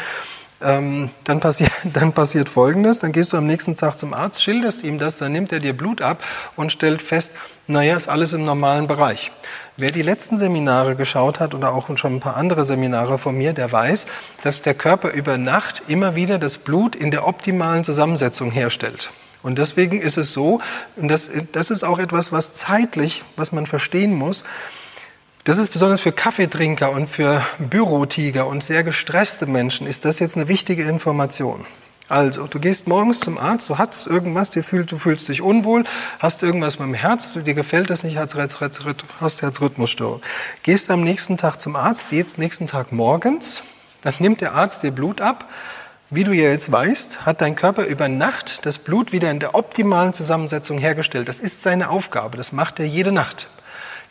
ähm, 0.64 1.10
dann, 1.24 1.40
passiert, 1.40 1.72
dann 1.84 2.14
passiert 2.14 2.50
Folgendes, 2.50 3.00
dann 3.00 3.12
gehst 3.12 3.34
du 3.34 3.38
am 3.38 3.48
nächsten 3.48 3.76
Tag 3.76 3.98
zum 3.98 4.14
Arzt, 4.14 4.42
schilderst 4.42 4.84
ihm 4.84 5.00
das, 5.00 5.16
dann 5.18 5.32
nimmt 5.32 5.52
er 5.52 5.60
dir 5.60 5.76
Blut 5.76 6.02
ab 6.02 6.24
und 6.56 6.72
stellt 6.72 7.02
fest, 7.02 7.32
naja, 7.68 7.96
ist 7.96 8.10
alles 8.10 8.34
im 8.34 8.44
normalen 8.44 8.88
Bereich. 8.88 9.32
Wer 9.78 9.92
die 9.92 10.02
letzten 10.02 10.38
Seminare 10.38 10.96
geschaut 10.96 11.40
hat 11.40 11.56
oder 11.56 11.74
auch 11.74 11.96
schon 11.98 12.16
ein 12.16 12.20
paar 12.20 12.38
andere 12.38 12.66
Seminare 12.66 13.18
von 13.18 13.38
mir, 13.38 13.54
der 13.54 13.72
weiß, 13.72 14.06
dass 14.44 14.62
der 14.62 14.74
Körper 14.74 15.12
über 15.12 15.38
Nacht 15.38 15.84
immer 15.88 16.16
wieder 16.16 16.38
das 16.38 16.58
Blut 16.58 16.96
in 16.96 17.12
der 17.12 17.28
optimalen 17.28 17.84
Zusammensetzung 17.84 18.52
herstellt. 18.52 19.12
Und 19.42 19.60
deswegen 19.60 20.00
ist 20.00 20.18
es 20.18 20.32
so, 20.32 20.62
und 20.96 21.10
das, 21.10 21.30
das 21.52 21.70
ist 21.70 21.84
auch 21.84 22.00
etwas, 22.00 22.32
was 22.32 22.54
zeitlich, 22.54 23.24
was 23.36 23.52
man 23.52 23.66
verstehen 23.66 24.14
muss, 24.14 24.44
das 25.44 25.58
ist 25.58 25.70
besonders 25.70 26.00
für 26.00 26.14
Kaffeetrinker 26.14 26.92
und 26.92 27.10
für 27.10 27.46
Bürotiger 27.60 28.48
und 28.48 28.64
sehr 28.64 28.84
gestresste 28.84 29.46
Menschen 29.46 29.88
ist 29.88 30.06
das 30.06 30.20
jetzt 30.20 30.38
eine 30.38 30.48
wichtige 30.48 30.84
Information. 30.84 31.66
Also, 32.08 32.48
du 32.48 32.60
gehst 32.60 32.88
morgens 32.88 33.20
zum 33.20 33.38
Arzt, 33.38 33.70
du 33.70 33.78
hast 33.78 34.08
irgendwas, 34.08 34.52
du 34.52 34.62
fühlst, 34.62 34.92
du 34.92 34.98
fühlst 34.98 35.28
dich 35.28 35.42
unwohl, 35.42 35.84
hast 36.20 36.44
irgendwas 36.44 36.80
mit 36.80 36.88
dem 36.90 36.94
Herz, 36.94 37.34
dir 37.34 37.54
gefällt 37.54 37.90
das 37.90 38.04
nicht, 38.04 38.18
hast 38.18 39.42
Herzrhythmusstörung. 39.42 40.22
Gehst 40.64 40.92
am 40.92 41.04
nächsten 41.04 41.38
Tag 41.38 41.60
zum 41.60 41.76
Arzt, 41.76 42.12
jetzt 42.12 42.38
nächsten 42.38 42.68
Tag 42.68 42.92
morgens, 42.92 43.64
dann 44.02 44.14
nimmt 44.20 44.42
der 44.42 44.54
Arzt 44.54 44.84
dir 44.84 44.92
Blut 44.92 45.22
ab. 45.22 45.50
Wie 46.10 46.24
du 46.24 46.32
ja 46.32 46.50
jetzt 46.50 46.72
weißt, 46.72 47.26
hat 47.26 47.42
dein 47.42 47.56
Körper 47.56 47.86
über 47.86 48.08
Nacht 48.08 48.66
das 48.66 48.78
Blut 48.78 49.12
wieder 49.12 49.32
in 49.32 49.40
der 49.40 49.56
optimalen 49.56 50.14
Zusammensetzung 50.14 50.78
hergestellt. 50.78 51.28
Das 51.28 51.40
ist 51.40 51.64
seine 51.64 51.90
Aufgabe, 51.90 52.38
das 52.38 52.52
macht 52.52 52.80
er 52.80 52.86
jede 52.86 53.12
Nacht. 53.12 53.48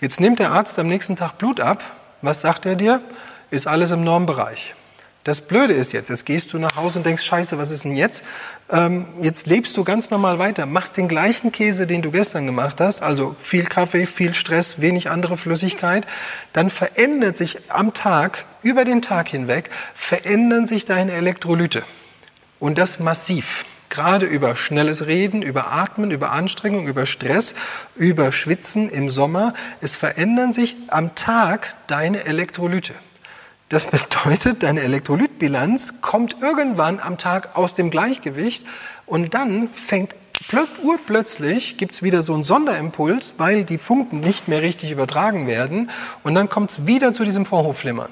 Jetzt 0.02 0.20
nimmt 0.20 0.40
der 0.40 0.50
Arzt 0.50 0.80
am 0.80 0.88
nächsten 0.88 1.14
Tag 1.14 1.38
Blut 1.38 1.60
ab. 1.60 1.84
Was 2.22 2.40
sagt 2.40 2.66
er 2.66 2.74
dir? 2.74 3.00
Ist 3.52 3.68
alles 3.68 3.92
im 3.92 4.02
Normbereich. 4.02 4.74
Das 5.22 5.40
Blöde 5.40 5.74
ist 5.74 5.92
jetzt, 5.92 6.08
jetzt 6.08 6.26
gehst 6.26 6.52
du 6.52 6.58
nach 6.58 6.74
Hause 6.74 6.98
und 6.98 7.06
denkst, 7.06 7.22
scheiße, 7.22 7.56
was 7.56 7.70
ist 7.70 7.84
denn 7.84 7.94
jetzt? 7.94 8.24
Ähm, 8.68 9.06
jetzt 9.20 9.46
lebst 9.46 9.76
du 9.76 9.84
ganz 9.84 10.10
normal 10.10 10.40
weiter, 10.40 10.66
machst 10.66 10.96
den 10.96 11.06
gleichen 11.06 11.52
Käse, 11.52 11.86
den 11.86 12.02
du 12.02 12.10
gestern 12.10 12.46
gemacht 12.46 12.80
hast, 12.80 13.00
also 13.00 13.36
viel 13.38 13.64
Kaffee, 13.64 14.06
viel 14.06 14.34
Stress, 14.34 14.80
wenig 14.80 15.08
andere 15.08 15.36
Flüssigkeit. 15.36 16.04
Dann 16.52 16.68
verändert 16.68 17.36
sich 17.36 17.70
am 17.70 17.94
Tag, 17.94 18.44
über 18.64 18.84
den 18.84 19.02
Tag 19.02 19.28
hinweg, 19.28 19.70
verändern 19.94 20.66
sich 20.66 20.84
deine 20.84 21.12
Elektrolyte. 21.12 21.84
Und 22.58 22.76
das 22.76 22.98
massiv 22.98 23.64
gerade 23.92 24.26
über 24.26 24.56
schnelles 24.56 25.06
Reden, 25.06 25.42
über 25.42 25.70
Atmen, 25.70 26.10
über 26.10 26.32
Anstrengung, 26.32 26.88
über 26.88 27.06
Stress, 27.06 27.54
über 27.94 28.32
Schwitzen 28.32 28.90
im 28.90 29.10
Sommer. 29.10 29.54
Es 29.80 29.94
verändern 29.94 30.52
sich 30.52 30.76
am 30.88 31.14
Tag 31.14 31.76
deine 31.86 32.24
Elektrolyte. 32.24 32.94
Das 33.68 33.86
bedeutet, 33.86 34.64
deine 34.64 34.80
Elektrolytbilanz 34.80 36.00
kommt 36.00 36.42
irgendwann 36.42 37.00
am 37.00 37.18
Tag 37.18 37.54
aus 37.54 37.74
dem 37.74 37.90
Gleichgewicht 37.90 38.66
und 39.06 39.34
dann 39.34 39.68
fängt 39.68 40.16
urplötzlich 40.82 41.78
gibt 41.78 41.92
es 41.92 42.02
wieder 42.02 42.22
so 42.22 42.34
einen 42.34 42.42
Sonderimpuls, 42.42 43.34
weil 43.38 43.64
die 43.64 43.78
Funken 43.78 44.20
nicht 44.20 44.48
mehr 44.48 44.60
richtig 44.60 44.90
übertragen 44.90 45.46
werden 45.46 45.90
und 46.22 46.34
dann 46.34 46.48
kommt 46.48 46.70
es 46.70 46.86
wieder 46.86 47.12
zu 47.12 47.24
diesem 47.24 47.46
Vorhofflimmern. 47.46 48.10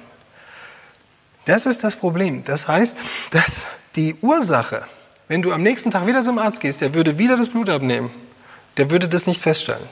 Das 1.44 1.66
ist 1.66 1.82
das 1.84 1.96
Problem. 1.96 2.44
Das 2.44 2.68
heißt, 2.68 3.02
dass 3.30 3.66
die 3.96 4.16
Ursache 4.22 4.86
wenn 5.30 5.42
du 5.42 5.52
am 5.52 5.62
nächsten 5.62 5.92
Tag 5.92 6.08
wieder 6.08 6.24
zum 6.24 6.38
Arzt 6.40 6.60
gehst, 6.60 6.80
der 6.80 6.92
würde 6.92 7.16
wieder 7.16 7.36
das 7.36 7.50
Blut 7.50 7.68
abnehmen. 7.68 8.10
Der 8.76 8.90
würde 8.90 9.06
das 9.06 9.28
nicht 9.28 9.40
feststellen. 9.40 9.88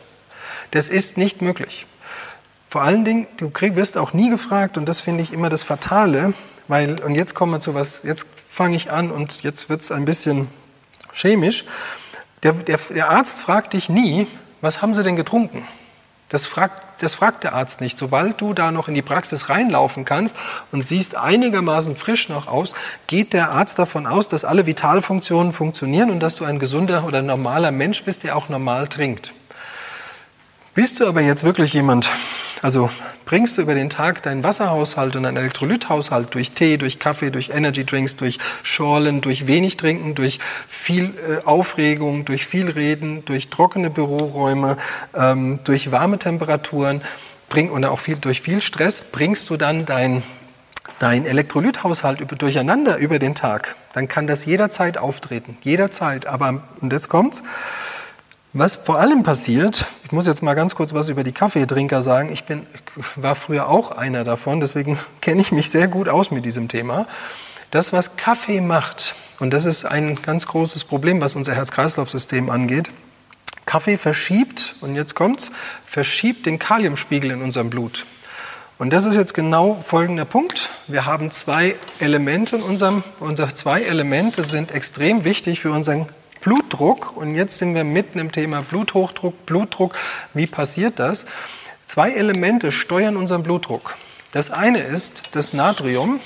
Das 0.72 0.88
ist 0.88 1.16
nicht 1.16 1.42
möglich. 1.42 1.86
Vor 2.68 2.82
allen 2.82 3.04
Dingen, 3.04 3.28
du 3.36 3.52
wirst 3.52 3.98
auch 3.98 4.12
nie 4.12 4.30
gefragt, 4.30 4.76
und 4.76 4.88
das 4.88 4.98
finde 4.98 5.22
ich 5.22 5.32
immer 5.32 5.48
das 5.48 5.62
Fatale, 5.62 6.34
weil, 6.66 7.00
und 7.04 7.14
jetzt 7.14 7.36
kommen 7.36 7.52
wir 7.52 7.60
zu 7.60 7.72
was, 7.72 8.02
jetzt 8.02 8.26
fange 8.48 8.74
ich 8.74 8.90
an 8.90 9.12
und 9.12 9.44
jetzt 9.44 9.68
wird 9.68 9.80
es 9.80 9.92
ein 9.92 10.04
bisschen 10.04 10.48
chemisch. 11.12 11.64
Der, 12.42 12.54
der, 12.54 12.80
der 12.90 13.10
Arzt 13.10 13.38
fragt 13.38 13.74
dich 13.74 13.88
nie, 13.88 14.26
was 14.60 14.82
haben 14.82 14.92
Sie 14.92 15.04
denn 15.04 15.14
getrunken? 15.14 15.68
Das 16.28 16.44
fragt, 16.44 17.02
das 17.02 17.14
fragt 17.14 17.44
der 17.44 17.54
Arzt 17.54 17.80
nicht. 17.80 17.96
Sobald 17.96 18.40
du 18.40 18.52
da 18.52 18.70
noch 18.70 18.88
in 18.88 18.94
die 18.94 19.02
Praxis 19.02 19.48
reinlaufen 19.48 20.04
kannst 20.04 20.36
und 20.72 20.86
siehst 20.86 21.16
einigermaßen 21.16 21.96
frisch 21.96 22.28
noch 22.28 22.48
aus, 22.48 22.74
geht 23.06 23.32
der 23.32 23.50
Arzt 23.50 23.78
davon 23.78 24.06
aus, 24.06 24.28
dass 24.28 24.44
alle 24.44 24.66
Vitalfunktionen 24.66 25.52
funktionieren 25.52 26.10
und 26.10 26.20
dass 26.20 26.36
du 26.36 26.44
ein 26.44 26.58
gesunder 26.58 27.04
oder 27.04 27.22
normaler 27.22 27.70
Mensch 27.70 28.04
bist, 28.04 28.24
der 28.24 28.36
auch 28.36 28.50
normal 28.50 28.88
trinkt. 28.88 29.32
Bist 30.74 31.00
du 31.00 31.08
aber 31.08 31.22
jetzt 31.22 31.44
wirklich 31.44 31.72
jemand, 31.72 32.10
also 32.62 32.90
bringst 33.28 33.58
du 33.58 33.62
über 33.62 33.74
den 33.74 33.90
Tag 33.90 34.22
deinen 34.22 34.42
Wasserhaushalt 34.42 35.14
und 35.14 35.24
deinen 35.24 35.36
Elektrolythaushalt 35.36 36.32
durch 36.32 36.52
Tee, 36.52 36.78
durch 36.78 36.98
Kaffee, 36.98 37.30
durch 37.30 37.50
Energy 37.50 37.84
Drinks, 37.84 38.16
durch 38.16 38.38
Schorlen, 38.62 39.20
durch 39.20 39.46
wenig 39.46 39.76
Trinken, 39.76 40.14
durch 40.14 40.38
viel 40.66 41.12
äh, 41.28 41.44
Aufregung, 41.44 42.24
durch 42.24 42.46
viel 42.46 42.70
Reden, 42.70 43.26
durch 43.26 43.50
trockene 43.50 43.90
Büroräume, 43.90 44.78
ähm, 45.14 45.58
durch 45.64 45.92
warme 45.92 46.18
Temperaturen 46.18 47.02
bring, 47.50 47.68
oder 47.68 47.90
auch 47.90 47.98
viel, 47.98 48.16
durch 48.16 48.40
viel 48.40 48.62
Stress, 48.62 49.02
bringst 49.02 49.50
du 49.50 49.58
dann 49.58 49.84
dein 49.84 50.22
dein 50.98 51.26
Elektrolythaushalt 51.26 52.20
über, 52.20 52.34
durcheinander 52.34 52.96
über 52.96 53.18
den 53.18 53.34
Tag, 53.34 53.76
dann 53.92 54.08
kann 54.08 54.26
das 54.26 54.46
jederzeit 54.46 54.96
auftreten. 54.96 55.58
Jederzeit. 55.62 56.26
Aber, 56.26 56.62
und 56.80 56.94
jetzt 56.94 57.10
kommt's, 57.10 57.42
was 58.52 58.76
vor 58.76 58.98
allem 58.98 59.22
passiert, 59.22 59.86
ich 60.04 60.12
muss 60.12 60.26
jetzt 60.26 60.42
mal 60.42 60.54
ganz 60.54 60.74
kurz 60.74 60.94
was 60.94 61.08
über 61.08 61.22
die 61.22 61.32
Kaffeetrinker 61.32 62.02
sagen. 62.02 62.32
Ich 62.32 62.44
bin, 62.44 62.66
war 63.16 63.34
früher 63.34 63.68
auch 63.68 63.90
einer 63.90 64.24
davon, 64.24 64.60
deswegen 64.60 64.98
kenne 65.20 65.40
ich 65.40 65.52
mich 65.52 65.70
sehr 65.70 65.88
gut 65.88 66.08
aus 66.08 66.30
mit 66.30 66.44
diesem 66.44 66.68
Thema. 66.68 67.06
Das, 67.70 67.92
was 67.92 68.16
Kaffee 68.16 68.62
macht, 68.62 69.14
und 69.38 69.52
das 69.52 69.66
ist 69.66 69.84
ein 69.84 70.22
ganz 70.22 70.46
großes 70.46 70.84
Problem, 70.84 71.20
was 71.20 71.34
unser 71.34 71.54
Herz-Kreislauf-System 71.54 72.48
angeht. 72.48 72.90
Kaffee 73.66 73.98
verschiebt, 73.98 74.74
und 74.80 74.94
jetzt 74.94 75.14
kommt's, 75.14 75.50
verschiebt 75.84 76.46
den 76.46 76.58
Kaliumspiegel 76.58 77.30
in 77.30 77.42
unserem 77.42 77.68
Blut. 77.68 78.06
Und 78.78 78.92
das 78.92 79.04
ist 79.04 79.16
jetzt 79.16 79.34
genau 79.34 79.74
folgender 79.84 80.24
Punkt. 80.24 80.70
Wir 80.86 81.04
haben 81.04 81.30
zwei 81.30 81.76
Elemente 81.98 82.56
in 82.56 82.62
unserem, 82.62 83.02
unsere 83.20 83.52
zwei 83.52 83.82
Elemente 83.82 84.44
sind 84.44 84.70
extrem 84.70 85.24
wichtig 85.24 85.60
für 85.60 85.72
unseren 85.72 86.06
Blutdruck. 86.40 87.16
Und 87.16 87.34
jetzt 87.34 87.58
sind 87.58 87.74
wir 87.74 87.84
mitten 87.84 88.18
im 88.18 88.32
Thema 88.32 88.62
Bluthochdruck, 88.62 89.46
Blutdruck. 89.46 89.94
Wie 90.34 90.46
passiert 90.46 90.98
das? 90.98 91.26
Zwei 91.86 92.12
Elemente 92.12 92.72
steuern 92.72 93.16
unseren 93.16 93.42
Blutdruck. 93.42 93.96
Das 94.32 94.50
eine 94.50 94.80
ist 94.80 95.22
das 95.32 95.52
Natrium 95.52 96.20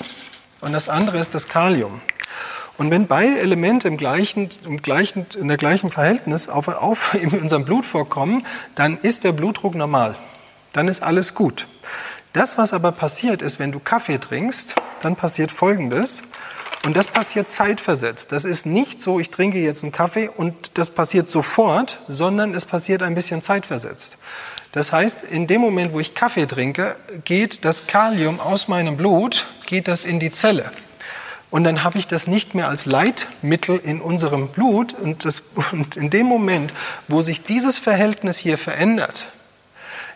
und 0.61 0.73
das 0.73 0.89
andere 0.89 1.19
ist 1.19 1.33
das 1.33 1.47
Kalium. 1.47 2.01
Und 2.77 2.91
wenn 2.91 3.07
beide 3.07 3.39
Elemente 3.39 3.87
im 3.87 3.97
gleichen, 3.97 4.49
im 4.65 4.81
gleichen, 4.81 5.25
in 5.39 5.47
der 5.47 5.57
gleichen 5.57 5.89
Verhältnis 5.89 6.49
auf, 6.49 6.67
auf 6.67 7.13
in 7.13 7.29
unserem 7.29 7.65
Blut 7.65 7.85
vorkommen, 7.85 8.45
dann 8.75 8.97
ist 8.97 9.23
der 9.23 9.31
Blutdruck 9.31 9.75
normal. 9.75 10.15
Dann 10.73 10.87
ist 10.87 11.03
alles 11.03 11.35
gut. 11.35 11.67
Das, 12.33 12.57
was 12.57 12.73
aber 12.73 12.91
passiert 12.91 13.43
ist, 13.43 13.59
wenn 13.59 13.71
du 13.71 13.79
Kaffee 13.79 14.17
trinkst, 14.17 14.75
dann 15.01 15.15
passiert 15.15 15.51
Folgendes. 15.51 16.23
Und 16.85 16.97
das 16.97 17.07
passiert 17.07 17.49
zeitversetzt. 17.49 18.33
Das 18.33 18.43
ist 18.43 18.65
nicht 18.65 18.99
so, 18.99 19.19
ich 19.19 19.29
trinke 19.29 19.57
jetzt 19.59 19.83
einen 19.83 19.93
Kaffee 19.93 20.29
und 20.29 20.77
das 20.77 20.89
passiert 20.89 21.29
sofort, 21.29 21.99
sondern 22.09 22.53
es 22.53 22.65
passiert 22.65 23.01
ein 23.01 23.15
bisschen 23.15 23.41
zeitversetzt. 23.41 24.17
Das 24.73 24.91
heißt, 24.91 25.23
in 25.23 25.47
dem 25.47 25.61
Moment, 25.61 25.93
wo 25.93 25.99
ich 25.99 26.13
Kaffee 26.13 26.45
trinke, 26.45 26.97
geht 27.23 27.63
das 27.63 27.87
Kalium 27.87 28.39
aus 28.39 28.67
meinem 28.67 28.97
Blut, 28.97 29.47
geht 29.65 29.87
das 29.87 30.03
in 30.03 30.19
die 30.19 30.31
Zelle. 30.31 30.71
Und 31.51 31.63
dann 31.63 31.83
habe 31.83 31.99
ich 31.99 32.07
das 32.07 32.25
nicht 32.25 32.55
mehr 32.55 32.67
als 32.67 32.87
Leitmittel 32.87 33.79
in 33.81 34.01
unserem 34.01 34.47
Blut. 34.47 34.93
Und, 34.93 35.23
das, 35.23 35.43
und 35.71 35.95
in 35.95 36.09
dem 36.09 36.25
Moment, 36.25 36.73
wo 37.07 37.21
sich 37.21 37.43
dieses 37.43 37.77
Verhältnis 37.77 38.37
hier 38.37 38.57
verändert, 38.57 39.27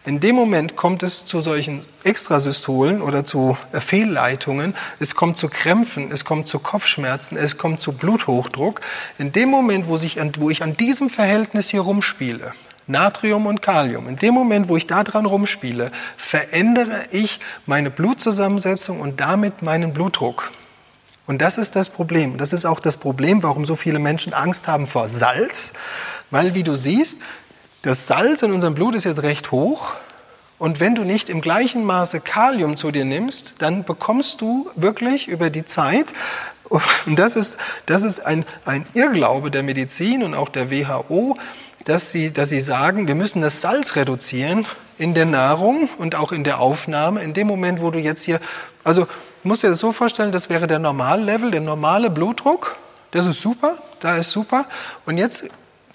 in 0.07 0.21
dem 0.21 0.37
Moment 0.37 0.77
kommt 0.77 1.03
es 1.03 1.25
zu 1.25 1.41
solchen 1.41 1.83
Extrasystolen 2.05 3.01
oder 3.01 3.25
zu 3.25 3.57
Fehlleitungen. 3.73 4.73
Es 5.01 5.15
kommt 5.15 5.37
zu 5.37 5.49
Krämpfen, 5.49 6.11
es 6.13 6.23
kommt 6.23 6.47
zu 6.47 6.59
Kopfschmerzen, 6.59 7.35
es 7.35 7.57
kommt 7.57 7.81
zu 7.81 7.91
Bluthochdruck. 7.91 8.79
In 9.17 9.33
dem 9.33 9.49
Moment, 9.49 9.89
wo, 9.89 9.97
sich, 9.97 10.17
wo 10.39 10.49
ich 10.49 10.63
an 10.63 10.77
diesem 10.77 11.09
Verhältnis 11.09 11.67
hier 11.67 11.81
rumspiele, 11.81 12.53
Natrium 12.87 13.47
und 13.47 13.61
Kalium. 13.61 14.07
In 14.07 14.15
dem 14.15 14.33
Moment, 14.33 14.69
wo 14.69 14.77
ich 14.77 14.87
da 14.87 15.03
dran 15.03 15.25
rumspiele, 15.25 15.91
verändere 16.15 17.03
ich 17.11 17.41
meine 17.65 17.91
Blutzusammensetzung 17.91 19.01
und 19.01 19.19
damit 19.19 19.61
meinen 19.61 19.93
Blutdruck. 19.93 20.53
Und 21.25 21.41
das 21.41 21.57
ist 21.57 21.75
das 21.75 21.89
Problem. 21.89 22.37
Das 22.37 22.53
ist 22.53 22.63
auch 22.63 22.79
das 22.79 22.95
Problem, 22.95 23.43
warum 23.43 23.65
so 23.65 23.75
viele 23.75 23.99
Menschen 23.99 24.31
Angst 24.33 24.69
haben 24.69 24.87
vor 24.87 25.09
Salz. 25.09 25.73
Weil, 26.31 26.53
wie 26.53 26.63
du 26.63 26.77
siehst, 26.77 27.17
das 27.88 28.06
Salz 28.06 28.41
in 28.41 28.52
unserem 28.52 28.76
Blut 28.76 28.95
ist 28.95 29.06
jetzt 29.06 29.23
recht 29.23 29.52
hoch. 29.52 29.93
Und 30.60 30.82
wenn 30.82 30.93
du 30.93 31.06
nicht 31.06 31.30
im 31.30 31.39
gleichen 31.39 31.86
Maße 31.86 32.19
Kalium 32.19 32.76
zu 32.76 32.91
dir 32.91 33.06
nimmst, 33.06 33.56
dann 33.60 33.86
bekommst 33.86 34.41
du 34.41 34.69
wirklich 34.76 35.30
über 35.30 35.50
die 35.50 35.63
Zeit, 35.63 36.13
und 37.06 37.17
das 37.17 37.38
ist, 37.38 37.58
das 37.86 38.04
ist 38.04 38.19
ein, 38.19 38.43
ein 38.65 38.86
Irrglaube 38.93 39.52
der 39.52 39.63
Medizin 39.63 40.21
und 40.21 40.34
auch 40.34 40.50
der 40.50 40.69
WHO, 40.69 41.38
dass 41.86 42.12
sie, 42.12 42.34
dass 42.34 42.50
sie 42.50 42.60
sagen, 42.60 43.08
wir 43.08 43.15
müssen 43.15 43.41
das 43.41 43.62
Salz 43.62 43.95
reduzieren 43.95 44.65
in 44.97 45.13
der 45.13 45.26
Nahrung 45.26 45.88
und 45.97 46.15
auch 46.15 46.34
in 46.34 46.43
der 46.43 46.60
Aufnahme. 46.60 47.23
In 47.23 47.34
dem 47.34 47.47
Moment, 47.47 47.82
wo 47.82 47.89
du 47.89 48.00
jetzt 48.00 48.23
hier, 48.23 48.41
also 48.84 49.08
musst 49.43 49.63
dir 49.63 49.69
das 49.69 49.80
so 49.80 49.93
vorstellen, 49.93 50.34
das 50.34 50.50
wäre 50.50 50.67
der 50.67 50.80
Normallevel, 50.80 51.52
der 51.52 51.62
normale 51.62 52.10
Blutdruck. 52.10 52.76
Das 53.12 53.26
ist 53.26 53.39
super, 53.39 53.78
da 54.02 54.17
ist 54.17 54.32
super. 54.32 54.65
Und 55.06 55.17
jetzt 55.17 55.45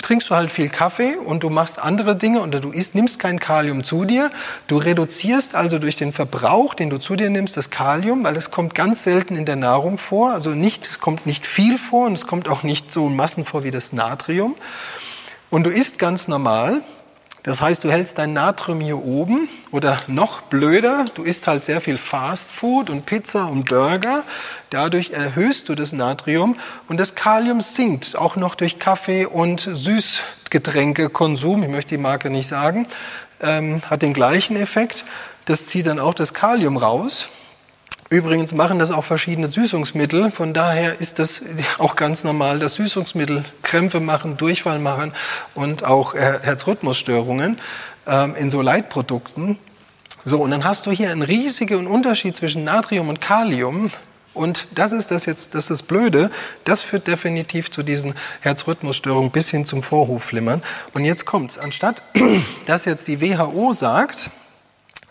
trinkst 0.03 0.31
du 0.31 0.35
halt 0.35 0.51
viel 0.51 0.69
Kaffee 0.69 1.17
und 1.17 1.43
du 1.43 1.51
machst 1.51 1.79
andere 1.79 2.17
Dinge 2.17 2.43
oder 2.43 2.61
du 2.61 2.71
isst, 2.71 2.95
nimmst 2.95 3.19
kein 3.19 3.39
Kalium 3.41 3.85
zu 3.85 4.05
dir. 4.05 4.31
Du 4.67 4.77
reduzierst 4.77 5.55
also 5.55 5.79
durch 5.79 5.97
den 5.97 6.13
Verbrauch, 6.13 6.75
den 6.75 6.91
du 6.91 6.99
zu 6.99 7.17
dir 7.17 7.31
nimmst, 7.31 7.57
das 7.57 7.71
Kalium, 7.71 8.25
weil 8.25 8.37
es 8.37 8.51
kommt 8.51 8.75
ganz 8.75 9.05
selten 9.05 9.37
in 9.37 9.47
der 9.47 9.57
Nahrung 9.57 9.99
vor. 9.99 10.33
Also 10.33 10.51
nicht, 10.51 10.89
es 10.89 11.01
kommt 11.01 11.27
nicht 11.27 11.47
viel 11.47 11.79
vor 11.79 12.07
und 12.07 12.15
es 12.15 12.27
kommt 12.27 12.49
auch 12.49 12.63
nicht 12.63 12.93
so 12.93 13.07
in 13.07 13.17
Massen 13.17 13.45
vor 13.45 13.65
wie 13.65 13.71
das 13.71 13.93
Natrium. 13.93 14.57
Und 15.51 15.65
du 15.65 15.71
isst 15.71 15.99
ganz 15.99 16.29
normal. 16.29 16.83
Das 17.45 17.61
heißt, 17.61 17.83
du 17.83 17.91
hältst 17.91 18.19
dein 18.19 18.35
Natrium 18.35 18.81
hier 18.81 18.99
oben 18.99 19.49
oder 19.73 19.97
noch 20.07 20.43
blöder, 20.43 21.07
du 21.15 21.25
isst 21.25 21.49
halt 21.49 21.65
sehr 21.65 21.81
viel 21.81 21.99
Fast 21.99 22.53
Food 22.53 22.89
und 22.89 23.05
Pizza 23.05 23.47
und 23.47 23.69
Burger. 23.69 24.23
Dadurch 24.71 25.11
erhöhst 25.11 25.69
du 25.69 25.75
das 25.75 25.93
Natrium 25.93 26.57
und 26.87 26.99
das 26.99 27.17
Kalium 27.17 27.61
sinkt 27.61 28.17
auch 28.17 28.37
noch 28.37 28.55
durch 28.55 28.79
Kaffee 28.79 29.27
und 29.27 29.69
Süßgetränkekonsum. 29.73 31.65
Ich 31.65 31.69
möchte 31.69 31.97
die 31.97 32.01
Marke 32.01 32.31
nicht 32.31 32.49
sagen, 32.49 32.87
ähm, 33.41 33.83
hat 33.91 34.03
den 34.03 34.13
gleichen 34.13 34.55
Effekt. 34.55 35.05
Das 35.45 35.67
zieht 35.67 35.87
dann 35.87 35.99
auch 35.99 36.15
das 36.15 36.35
Kalium 36.35 36.77
raus. 36.77 37.27
Übrigens 38.13 38.53
machen 38.53 38.79
das 38.79 38.91
auch 38.91 39.05
verschiedene 39.05 39.49
Süßungsmittel. 39.49 40.33
Von 40.33 40.53
daher 40.53 41.01
ist 41.01 41.19
das 41.19 41.41
auch 41.79 41.97
ganz 41.97 42.25
normal, 42.25 42.59
dass 42.59 42.75
Süßungsmittel 42.75 43.43
Krämpfe 43.63 44.01
machen, 44.01 44.37
Durchfall 44.37 44.81
machen 44.81 45.15
und 45.55 45.85
auch 45.85 46.13
äh, 46.13 46.41
Herzrhythmusstörungen 46.43 47.59
ähm, 48.07 48.37
in 48.37 48.51
so 48.51 48.61
Leitprodukten. 48.61 49.57
So, 50.27 50.43
und 50.43 50.51
dann 50.51 50.63
hast 50.63 50.85
du 50.85 50.91
hier 50.91 51.11
einen 51.11 51.23
riesigen 51.23 51.87
Unterschied 51.87 52.37
zwischen 52.37 52.65
Natrium 52.65 53.09
und 53.09 53.23
Kalium. 53.23 53.91
Und 54.35 54.67
das 54.75 54.93
ist 54.93 55.11
das 55.11 55.25
jetzt, 55.25 55.55
das 55.55 55.71
ist 55.71 55.85
Blöde. 55.85 56.31
Das 56.65 56.83
führt 56.83 57.07
definitiv 57.07 57.71
zu 57.71 57.83
diesen 57.83 58.15
Herzrhythmusstörungen 58.43 59.31
bis 59.31 59.49
hin 59.49 59.65
zum 59.65 59.83
Vorhofflimmern. 59.83 60.63
Und 60.93 61.07
jetzt 61.07 61.25
kommt's. 61.25 61.57
Anstatt, 61.57 62.03
dass 62.67 62.85
jetzt 62.85 63.09
die 63.09 63.23
WHO 63.23 63.73
sagt, 63.73 64.29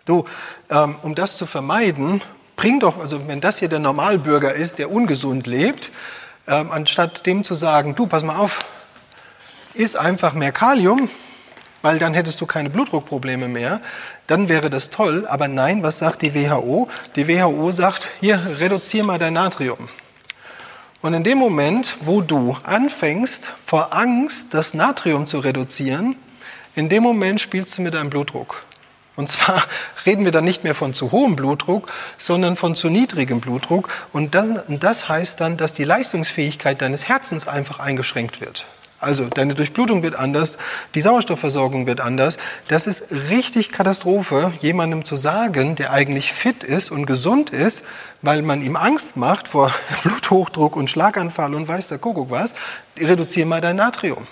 du, 0.05 0.25
ähm, 0.69 0.97
um 1.01 1.15
das 1.15 1.37
zu 1.37 1.47
vermeiden, 1.47 2.21
bring 2.61 2.79
doch, 2.79 2.99
also 2.99 3.27
wenn 3.27 3.41
das 3.41 3.57
hier 3.57 3.69
der 3.69 3.79
Normalbürger 3.79 4.53
ist, 4.53 4.77
der 4.77 4.91
ungesund 4.91 5.47
lebt, 5.47 5.89
ähm, 6.47 6.69
anstatt 6.69 7.25
dem 7.25 7.43
zu 7.43 7.55
sagen, 7.55 7.95
du, 7.95 8.05
pass 8.05 8.21
mal 8.21 8.35
auf, 8.35 8.59
iss 9.73 9.95
einfach 9.95 10.33
mehr 10.33 10.51
Kalium, 10.51 11.09
weil 11.81 11.97
dann 11.97 12.13
hättest 12.13 12.39
du 12.39 12.45
keine 12.45 12.69
Blutdruckprobleme 12.69 13.47
mehr, 13.47 13.81
dann 14.27 14.47
wäre 14.47 14.69
das 14.69 14.91
toll. 14.91 15.25
Aber 15.27 15.47
nein, 15.47 15.81
was 15.81 15.97
sagt 15.97 16.21
die 16.21 16.35
WHO? 16.35 16.87
Die 17.15 17.27
WHO 17.27 17.71
sagt, 17.71 18.09
hier, 18.19 18.39
reduziere 18.59 19.07
mal 19.07 19.17
dein 19.17 19.33
Natrium. 19.33 19.89
Und 21.01 21.15
in 21.15 21.23
dem 21.23 21.39
Moment, 21.39 21.95
wo 22.01 22.21
du 22.21 22.55
anfängst, 22.61 23.49
vor 23.65 23.91
Angst 23.91 24.53
das 24.53 24.75
Natrium 24.75 25.25
zu 25.25 25.39
reduzieren, 25.39 26.15
in 26.75 26.89
dem 26.89 27.01
Moment 27.01 27.41
spielst 27.41 27.75
du 27.79 27.81
mit 27.81 27.95
deinem 27.95 28.11
Blutdruck. 28.11 28.63
Und 29.15 29.29
zwar 29.29 29.63
reden 30.05 30.25
wir 30.25 30.31
dann 30.31 30.45
nicht 30.45 30.63
mehr 30.63 30.75
von 30.75 30.93
zu 30.93 31.11
hohem 31.11 31.35
Blutdruck, 31.35 31.91
sondern 32.17 32.55
von 32.55 32.75
zu 32.75 32.89
niedrigem 32.89 33.41
Blutdruck. 33.41 33.89
Und 34.13 34.35
das, 34.35 34.49
das 34.67 35.09
heißt 35.09 35.41
dann, 35.41 35.57
dass 35.57 35.73
die 35.73 35.83
Leistungsfähigkeit 35.83 36.81
deines 36.81 37.07
Herzens 37.07 37.47
einfach 37.47 37.79
eingeschränkt 37.79 38.41
wird. 38.41 38.65
Also 39.01 39.25
deine 39.25 39.55
Durchblutung 39.55 40.03
wird 40.03 40.15
anders, 40.15 40.59
die 40.93 41.01
Sauerstoffversorgung 41.01 41.87
wird 41.87 41.99
anders. 41.99 42.37
Das 42.67 42.85
ist 42.85 43.11
richtig 43.11 43.71
Katastrophe, 43.71 44.53
jemandem 44.59 45.03
zu 45.03 45.15
sagen, 45.15 45.75
der 45.75 45.91
eigentlich 45.91 46.31
fit 46.31 46.63
ist 46.63 46.91
und 46.91 47.07
gesund 47.07 47.49
ist, 47.49 47.83
weil 48.21 48.43
man 48.43 48.61
ihm 48.61 48.75
Angst 48.75 49.17
macht 49.17 49.47
vor 49.47 49.73
Bluthochdruck 50.03 50.75
und 50.75 50.87
Schlaganfall 50.87 51.55
und 51.55 51.67
weiß 51.67 51.87
der 51.87 51.97
Kuckuck 51.97 52.29
was, 52.29 52.53
reduziere 52.95 53.47
mal 53.47 53.59
dein 53.59 53.77
Natrium. 53.77 54.27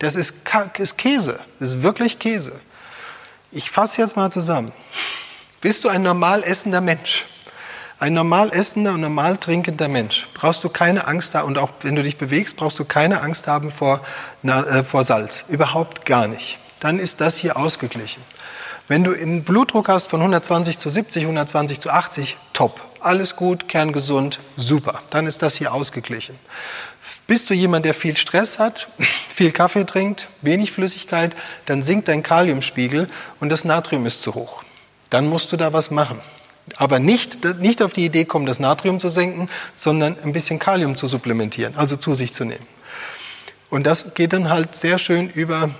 Das 0.00 0.16
ist, 0.16 0.34
ist 0.78 0.98
Käse, 0.98 1.38
das 1.58 1.70
ist 1.70 1.82
wirklich 1.82 2.18
Käse. 2.18 2.52
Ich 3.50 3.70
fasse 3.70 4.02
jetzt 4.02 4.14
mal 4.14 4.30
zusammen. 4.30 4.72
Bist 5.62 5.82
du 5.82 5.88
ein 5.88 6.02
normal 6.02 6.42
essender 6.42 6.82
Mensch? 6.82 7.24
Ein 7.98 8.12
normal 8.12 8.52
essender 8.52 8.92
und 8.92 9.00
normal 9.00 9.38
trinkender 9.38 9.88
Mensch 9.88 10.28
brauchst 10.34 10.62
du 10.64 10.68
keine 10.68 11.06
Angst 11.06 11.34
haben, 11.34 11.48
und 11.48 11.56
auch 11.56 11.70
wenn 11.80 11.96
du 11.96 12.02
dich 12.02 12.18
bewegst, 12.18 12.56
brauchst 12.56 12.78
du 12.78 12.84
keine 12.84 13.22
Angst 13.22 13.46
haben 13.46 13.70
vor, 13.70 14.00
äh, 14.42 14.82
vor 14.82 15.02
Salz. 15.02 15.46
Überhaupt 15.48 16.04
gar 16.04 16.28
nicht. 16.28 16.58
Dann 16.80 16.98
ist 16.98 17.22
das 17.22 17.38
hier 17.38 17.56
ausgeglichen. 17.56 18.22
Wenn 18.86 19.02
du 19.02 19.14
einen 19.14 19.44
Blutdruck 19.44 19.88
hast 19.88 20.08
von 20.08 20.20
120 20.20 20.78
zu 20.78 20.90
70, 20.90 21.22
120 21.22 21.80
zu 21.80 21.90
80, 21.90 22.36
top. 22.52 22.80
Alles 23.00 23.34
gut, 23.34 23.66
kerngesund, 23.68 24.40
super. 24.56 25.00
Dann 25.08 25.26
ist 25.26 25.40
das 25.40 25.56
hier 25.56 25.72
ausgeglichen. 25.72 26.38
Bist 27.28 27.48
du 27.48 27.54
jemand, 27.54 27.84
der 27.84 27.94
viel 27.94 28.16
Stress 28.16 28.58
hat, 28.58 28.88
viel 29.28 29.52
Kaffee 29.52 29.84
trinkt, 29.84 30.26
wenig 30.42 30.72
Flüssigkeit, 30.72 31.36
dann 31.66 31.84
sinkt 31.84 32.08
dein 32.08 32.24
Kaliumspiegel 32.24 33.06
und 33.38 33.50
das 33.50 33.64
Natrium 33.64 34.04
ist 34.04 34.20
zu 34.22 34.34
hoch. 34.34 34.64
Dann 35.10 35.28
musst 35.28 35.52
du 35.52 35.56
da 35.56 35.72
was 35.72 35.92
machen 35.92 36.20
aber 36.76 36.98
nicht, 36.98 37.44
nicht 37.60 37.82
auf 37.82 37.92
die 37.92 38.04
Idee 38.04 38.24
kommen, 38.24 38.46
das 38.46 38.60
Natrium 38.60 39.00
zu 39.00 39.08
senken, 39.08 39.48
sondern 39.74 40.16
ein 40.22 40.32
bisschen 40.32 40.58
Kalium 40.58 40.96
zu 40.96 41.06
supplementieren, 41.06 41.76
also 41.76 41.96
zu 41.96 42.14
sich 42.14 42.34
zu 42.34 42.44
nehmen. 42.44 42.66
Und 43.70 43.86
das 43.86 44.14
geht 44.14 44.32
dann 44.32 44.48
halt 44.48 44.74
sehr 44.74 44.98
schön 44.98 45.28
über 45.28 45.70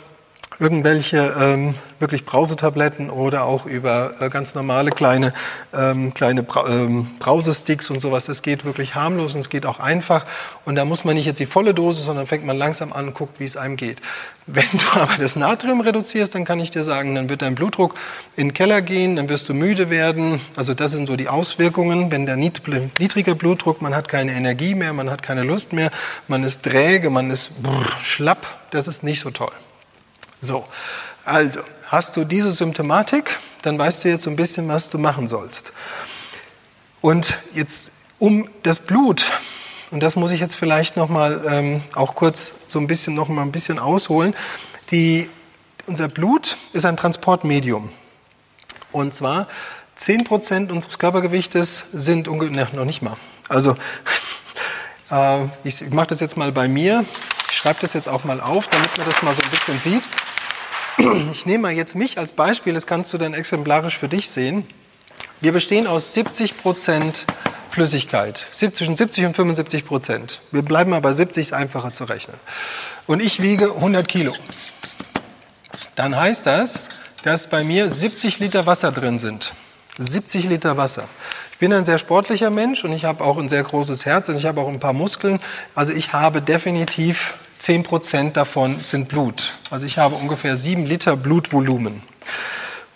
irgendwelche 0.61 1.35
ähm, 1.39 1.75
wirklich 2.01 2.25
Brausetabletten 2.25 3.11
oder 3.11 3.45
auch 3.45 3.67
über 3.67 4.15
äh, 4.21 4.29
ganz 4.29 4.55
normale 4.55 4.91
kleine, 4.91 5.33
ähm, 5.73 6.15
kleine 6.15 6.43
Bra 6.43 6.69
ähm, 6.69 7.09
Brausesticks 7.19 7.91
und 7.91 8.01
sowas. 8.01 8.27
Das 8.27 8.43
geht 8.43 8.65
wirklich 8.65 8.95
harmlos 8.95 9.35
und 9.35 9.41
es 9.41 9.51
geht 9.51 9.67
auch 9.67 9.79
einfach. 9.79 10.27
Und 10.65 10.75
da 10.75 10.85
muss 10.85 11.05
man 11.05 11.15
nicht 11.15 11.27
jetzt 11.27 11.39
die 11.39 11.47
volle 11.47 11.75
Dose, 11.75 12.03
sondern 12.03 12.27
fängt 12.27 12.45
man 12.45 12.57
langsam 12.57 12.93
an 12.93 13.09
und 13.09 13.15
guckt, 13.15 13.39
wie 13.39 13.45
es 13.45 13.57
einem 13.57 13.77
geht. 13.77 14.01
Wenn 14.47 14.65
du 14.73 15.01
aber 15.01 15.19
das 15.19 15.37
Natrium 15.37 15.81
reduzierst, 15.81 16.35
dann 16.35 16.45
kann 16.45 16.59
ich 16.59 16.71
dir 16.71 16.83
sagen, 16.83 17.15
dann 17.15 17.29
wird 17.29 17.43
dein 17.43 17.55
Blutdruck 17.55 17.95
in 18.35 18.49
den 18.49 18.55
Keller 18.55 18.81
gehen, 18.83 19.17
dann 19.17 19.29
wirst 19.29 19.49
du 19.49 19.55
müde 19.55 19.91
werden. 19.91 20.41
Also 20.57 20.75
das 20.75 20.93
sind 20.93 21.07
so 21.07 21.17
die 21.17 21.29
Auswirkungen. 21.29 22.11
Wenn 22.11 22.27
der 22.27 22.37
niedrige 22.37 23.35
Blutdruck, 23.35 23.83
man 23.83 23.95
hat 23.95 24.09
keine 24.09 24.33
Energie 24.33 24.75
mehr, 24.75 24.93
man 24.93 25.11
hat 25.11 25.23
keine 25.23 25.43
Lust 25.43 25.73
mehr, 25.73 25.91
man 26.27 26.45
ist 26.45 26.63
träge, 26.63 27.11
man 27.11 27.31
ist 27.31 27.63
brr, 27.63 27.85
schlapp, 28.03 28.47
das 28.71 28.89
ist 28.89 29.05
nicht 29.05 29.21
so 29.21 29.31
toll. 29.31 29.53
So, 30.41 30.65
also 31.25 31.61
hast 31.87 32.17
du 32.17 32.25
diese 32.25 32.53
Symptomatik, 32.53 33.39
dann 33.63 33.79
weißt 33.79 34.05
du 34.05 34.09
jetzt 34.09 34.23
so 34.23 34.31
ein 34.31 34.37
bisschen, 34.37 34.69
was 34.69 34.89
du 34.89 34.99
machen 34.99 35.27
sollst. 35.27 35.73
Und 37.01 37.39
jetzt 37.55 37.93
um 38.19 38.49
das 38.63 38.79
Blut, 38.79 39.33
und 39.91 40.03
das 40.03 40.17
muss 40.17 40.31
ich 40.31 40.41
jetzt 40.41 40.55
vielleicht 40.55 40.97
noch 40.97 41.09
mal 41.09 41.43
ähm, 41.49 41.83
auch 41.95 42.15
kurz 42.15 42.55
so 42.69 42.79
ein 42.79 42.87
bisschen 42.87 43.15
noch 43.15 43.29
mal 43.29 43.43
ein 43.43 43.53
bisschen 43.53 43.79
ausholen. 43.79 44.35
Die, 44.91 45.29
unser 45.87 46.09
Blut 46.09 46.57
ist 46.73 46.85
ein 46.85 46.97
Transportmedium. 46.97 47.91
Und 48.93 49.15
zwar 49.15 49.49
10 49.95 50.25
Prozent 50.25 50.71
unseres 50.71 50.99
Körpergewichtes 50.99 51.85
sind 51.93 52.29
ungefähr, 52.29 52.69
noch 52.75 52.85
nicht 52.85 53.03
mal. 53.03 53.17
Also 53.49 53.77
äh, 55.11 55.45
ich, 55.65 55.81
ich 55.81 55.91
mache 55.91 56.09
das 56.09 56.21
jetzt 56.21 56.37
mal 56.37 56.53
bei 56.53 56.69
mir. 56.69 57.05
Ich 57.51 57.57
schreibe 57.57 57.81
das 57.81 57.93
jetzt 57.95 58.09
auch 58.09 58.25
mal 58.25 58.41
auf, 58.41 58.69
damit 58.69 58.97
man 58.97 59.09
das 59.09 59.23
mal 59.23 59.35
so 59.35 59.43
ein 59.43 59.51
bisschen 59.51 59.81
sieht. 59.81 60.03
Ich 61.31 61.47
nehme 61.47 61.63
mal 61.63 61.73
jetzt 61.73 61.95
mich 61.95 62.19
als 62.19 62.33
Beispiel, 62.33 62.75
das 62.75 62.89
kannst 62.89 63.13
du 63.13 63.19
dann 63.19 63.33
exemplarisch 63.33 63.97
für 63.97 64.09
dich 64.09 64.29
sehen. 64.31 64.67
Wir 65.41 65.53
bestehen 65.53 65.87
aus 65.87 66.13
70 66.15 66.61
Prozent 66.61 67.25
Flüssigkeit, 67.71 68.45
zwischen 68.51 68.97
70 68.97 69.27
und 69.27 69.37
75 69.37 69.87
Prozent. 69.87 70.41
Wir 70.51 70.63
bleiben 70.63 70.91
mal 70.91 71.01
bei 71.01 71.13
70, 71.13 71.41
ist 71.41 71.53
einfacher 71.53 71.93
zu 71.93 72.03
rechnen. 72.03 72.37
Und 73.07 73.23
ich 73.23 73.41
wiege 73.41 73.75
100 73.75 74.09
Kilo. 74.09 74.33
Dann 75.95 76.17
heißt 76.17 76.47
das, 76.47 76.81
dass 77.23 77.49
bei 77.49 77.63
mir 77.63 77.89
70 77.89 78.41
Liter 78.41 78.67
Wasser 78.67 78.91
drin 78.91 79.21
sind. 79.21 79.55
70 79.99 80.45
Liter 80.45 80.77
Wasser. 80.77 81.09
Ich 81.59 81.61
bin 81.61 81.73
ein 81.73 81.85
sehr 81.85 81.99
sportlicher 81.99 82.51
Mensch 82.51 82.85
und 82.85 82.93
ich 82.93 83.05
habe 83.05 83.25
auch 83.25 83.37
ein 83.37 83.49
sehr 83.49 83.65
großes 83.65 84.07
Herz 84.07 84.29
und 84.29 84.37
ich 84.37 84.47
habe 84.47 84.61
auch 84.61 84.69
ein 84.69 84.79
paar 84.79 84.93
Muskeln. 84.93 85.41
Also 85.75 85.93
ich 85.93 86.13
habe 86.13 86.41
definitiv 86.41 87.35
10 87.57 87.83
Prozent 87.83 88.37
davon 88.37 88.81
sind 88.81 89.09
Blut. 89.09 89.59
Also 89.69 89.85
ich 89.85 89.99
habe 89.99 90.15
ungefähr 90.15 90.55
7 90.55 90.87
Liter 90.87 91.17
Blutvolumen. 91.17 92.05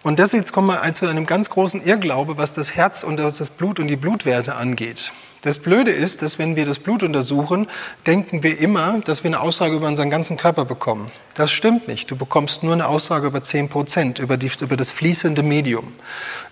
Und 0.05 0.21
das 0.21 0.31
jetzt 0.31 0.53
kommen 0.53 0.69
wir 0.69 0.95
zu 0.95 1.09
einem 1.09 1.27
ganz 1.27 1.51
großen 1.51 1.85
Irrglaube, 1.85 2.37
was 2.37 2.55
das 2.55 2.77
Herz 2.77 3.03
und 3.03 3.17
das 3.17 3.51
Blut 3.51 3.81
und 3.81 3.89
die 3.89 3.97
Blutwerte 3.97 4.55
angeht. 4.55 5.11
Das 5.43 5.59
Blöde 5.59 5.91
ist, 5.91 6.23
dass 6.23 6.39
wenn 6.39 6.55
wir 6.55 6.67
das 6.67 6.79
Blut 6.79 7.03
untersuchen, 7.03 7.67
denken 8.07 8.45
wir 8.45 8.61
immer, 8.61 9.01
dass 9.01 9.25
wir 9.25 9.29
eine 9.29 9.41
Aussage 9.41 9.75
über 9.75 9.89
unseren 9.89 10.09
ganzen 10.09 10.37
Körper 10.37 10.65
bekommen. 10.65 11.11
Das 11.35 11.51
stimmt 11.51 11.89
nicht. 11.89 12.09
Du 12.13 12.17
bekommst 12.17 12.63
nur 12.63 12.75
eine 12.75 12.87
Aussage 12.87 13.27
über 13.27 13.43
10 13.43 13.69
Prozent, 13.69 14.21
über, 14.21 14.39
über 14.61 14.77
das 14.77 14.93
fließende 14.93 15.43
Medium. 15.43 15.95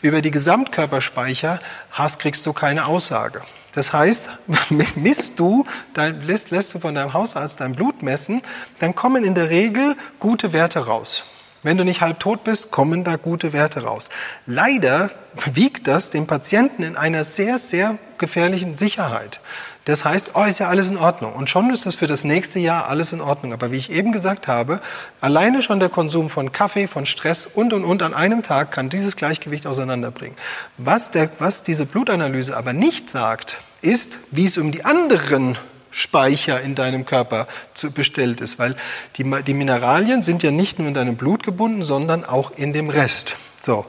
Über 0.03 0.23
die 0.23 0.33
Gesamtkörperspeicher 0.33 1.61
hast, 1.93 2.19
kriegst 2.19 2.45
du 2.47 2.53
keine 2.53 2.87
Aussage. 2.87 3.43
Das 3.77 3.93
heißt, 3.93 4.29
misst 4.97 5.39
du, 5.39 5.65
lässt, 5.95 6.51
lässt 6.51 6.75
du 6.75 6.81
von 6.81 6.97
deinem 6.97 7.13
Hausarzt 7.13 7.61
dein 7.61 7.77
Blut 7.77 8.03
messen, 8.03 8.43
dann 8.81 8.97
kommen 8.97 9.23
in 9.23 9.37
der 9.37 9.51
Regel 9.51 9.95
gute 10.19 10.53
Werte 10.53 10.81
raus. 10.81 11.23
Wenn 11.63 11.77
du 11.77 11.85
nicht 11.85 12.01
halb 12.01 12.21
tot 12.21 12.45
bist, 12.45 12.71
kommen 12.71 13.05
da 13.05 13.17
gute 13.17 13.53
Werte 13.53 13.83
raus. 13.83 14.09
Leider 14.47 15.11
wiegt 15.53 15.87
das 15.89 16.09
den 16.09 16.27
Patienten 16.27 16.83
in 16.83 16.97
einer 16.97 17.25
sehr, 17.25 17.59
sehr 17.59 17.99
gefährlichen 18.17 18.77
Sicherheit. 18.77 19.41
Das 19.85 20.05
heißt, 20.05 20.31
oh, 20.35 20.45
ist 20.45 20.61
ja 20.61 20.69
alles 20.69 20.91
in 20.91 20.97
Ordnung. 20.97 21.35
Und 21.35 21.51
schon 21.51 21.71
ist 21.71 21.85
das 21.85 21.95
für 21.95 22.07
das 22.07 22.25
nächste 22.25 22.59
Jahr 22.59 22.89
alles 22.89 23.13
in 23.13 23.21
Ordnung. 23.21 23.53
Aber 23.53 23.73
wie 23.73 23.77
ich 23.77 23.91
eben 23.91 24.13
gesagt 24.13 24.47
habe, 24.47 24.81
alleine 25.21 25.63
schon 25.63 25.81
der 25.81 25.89
Konsum 25.89 26.31
von 26.31 26.53
Kaffee, 26.53 26.87
von 26.87 27.07
Stress 27.07 27.47
und, 27.47 27.73
und, 27.73 27.85
und 27.85 28.03
an 28.03 28.15
einem 28.15 28.43
Tag 28.43 28.71
kann 28.71 28.89
dieses 28.89 29.17
Gleichgewicht 29.17 29.67
auseinanderbringen. 29.67 30.37
Was, 30.79 31.11
der, 31.11 31.31
was 31.39 31.63
diese 31.63 31.87
Blutanalyse 31.87 32.57
aber 32.57 32.73
nicht 32.73 33.11
sagt, 33.11 33.59
ist, 33.83 34.19
wie 34.31 34.47
es 34.47 34.59
um 34.59 34.73
die 34.73 34.85
anderen 34.85 35.59
Speicher 35.91 36.61
in 36.61 36.75
deinem 36.75 37.05
Körper 37.05 37.49
zu, 37.75 37.91
bestellt 37.91 38.41
ist, 38.41 38.59
weil 38.59 38.77
die, 39.17 39.25
die 39.43 39.55
Mineralien 39.55 40.23
sind 40.23 40.43
ja 40.43 40.51
nicht 40.51 40.79
nur 40.79 40.89
in 40.89 40.95
deinem 40.95 41.17
Blut 41.17 41.43
gebunden, 41.43 41.83
sondern 41.83 42.25
auch 42.25 42.53
in 42.53 42.73
dem 42.73 42.91
Rest. 42.91 43.37
So. 43.61 43.87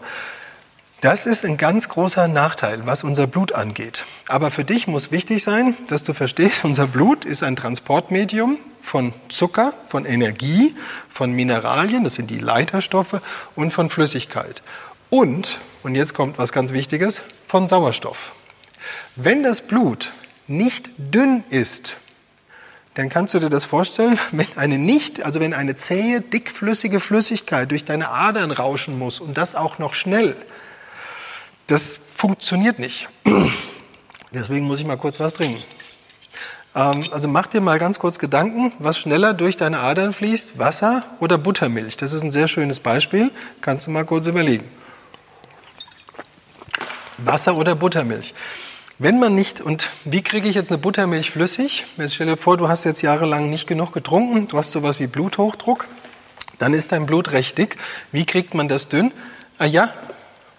Das 1.02 1.26
ist 1.26 1.44
ein 1.46 1.58
ganz 1.58 1.90
großer 1.90 2.28
Nachteil, 2.28 2.86
was 2.86 3.04
unser 3.04 3.26
Blut 3.26 3.54
angeht. 3.54 4.06
Aber 4.28 4.52
für 4.52 4.64
dich 4.64 4.86
muss 4.86 5.12
wichtig 5.12 5.44
sein, 5.44 5.76
dass 5.88 6.04
du 6.04 6.14
verstehst, 6.14 6.64
unser 6.64 6.86
Blut 6.86 7.26
ist 7.26 7.42
ein 7.42 7.56
Transportmedium 7.56 8.60
von 8.82 9.12
Zucker, 9.28 9.74
von 9.88 10.06
Energie, 10.06 10.76
von 11.10 11.32
Mineralien, 11.32 12.04
das 12.04 12.16
sind 12.16 12.30
die 12.30 12.38
Leiterstoffe, 12.38 13.20
und 13.56 13.72
von 13.72 13.90
Flüssigkeit. 13.90 14.62
Und, 15.10 15.60
und 15.82 15.96
jetzt 15.96 16.14
kommt 16.14 16.38
was 16.38 16.52
ganz 16.52 16.72
Wichtiges, 16.72 17.24
von 17.48 17.68
Sauerstoff. 17.68 18.34
Wenn 19.16 19.42
das 19.42 19.62
Blut 19.62 20.12
nicht 20.52 20.92
dünn 20.98 21.44
ist, 21.50 21.98
dann 22.94 23.10
kannst 23.10 23.34
du 23.34 23.40
dir 23.40 23.50
das 23.50 23.66
vorstellen, 23.66 24.20
wenn 24.32 24.48
eine 24.56 24.78
nicht, 24.78 25.24
also 25.24 25.40
wenn 25.40 25.54
eine 25.54 25.76
zähe, 25.76 26.22
dickflüssige 26.22 27.00
Flüssigkeit 27.00 27.72
durch 27.72 27.86
deine 27.86 28.10
Adern 28.10 28.52
rauschen 28.52 29.00
muss 29.00 29.20
und 29.20 29.38
das 29.38 29.56
auch 29.56 29.80
noch 29.80 29.94
schnell, 29.94 30.36
das 31.68 32.00
funktioniert 32.16 32.80
nicht. 32.80 33.10
Deswegen 34.34 34.66
muss 34.66 34.80
ich 34.80 34.86
mal 34.86 34.98
kurz 34.98 35.20
was 35.20 35.34
trinken. 35.34 35.62
Ähm, 36.76 37.04
also 37.12 37.28
mach 37.28 37.48
dir 37.48 37.62
mal 37.62 37.80
ganz 37.80 38.00
kurz 38.00 38.20
Gedanken, 38.20 38.74
was 38.80 38.98
schneller 38.98 39.34
durch 39.34 39.58
deine 39.58 39.80
Adern 39.80 40.14
fließt, 40.14 40.58
Wasser 40.58 41.04
oder 41.20 41.38
Buttermilch. 41.38 41.98
Das 41.98 42.14
ist 42.14 42.24
ein 42.24 42.32
sehr 42.32 42.48
schönes 42.48 42.80
Beispiel. 42.80 43.32
Kannst 43.62 43.88
du 43.88 43.92
mal 43.92 44.06
kurz 44.06 44.28
überlegen. 44.28 44.70
Wasser 47.18 47.56
oder 47.56 47.76
Buttermilch. 47.76 48.34
Wenn 49.04 49.18
man 49.18 49.34
nicht, 49.34 49.62
und 49.62 49.90
wie 50.06 50.22
kriege 50.22 50.48
ich 50.48 50.54
jetzt 50.54 50.70
eine 50.70 50.78
Buttermilch 50.78 51.32
flüssig? 51.32 51.88
Jetzt 51.98 52.14
stell 52.14 52.28
dir 52.28 52.38
vor, 52.38 52.58
du 52.58 52.68
hast 52.68 52.84
jetzt 52.84 53.02
jahrelang 53.02 53.50
nicht 53.50 53.66
genug 53.66 53.94
getrunken, 53.94 54.48
du 54.48 54.60
hast 54.60 54.72
sowas 54.72 55.00
wie 55.00 55.08
Bluthochdruck, 55.08 55.88
dann 56.60 56.76
ist 56.76 56.92
dein 56.92 57.08
Blut 57.08 57.32
recht 57.32 57.58
dick. 57.58 57.78
Wie 58.12 58.28
kriegt 58.28 58.54
man 58.54 58.68
das 58.68 58.90
dünn? 58.90 59.12
Ah 59.58 59.66
ja, 59.66 59.92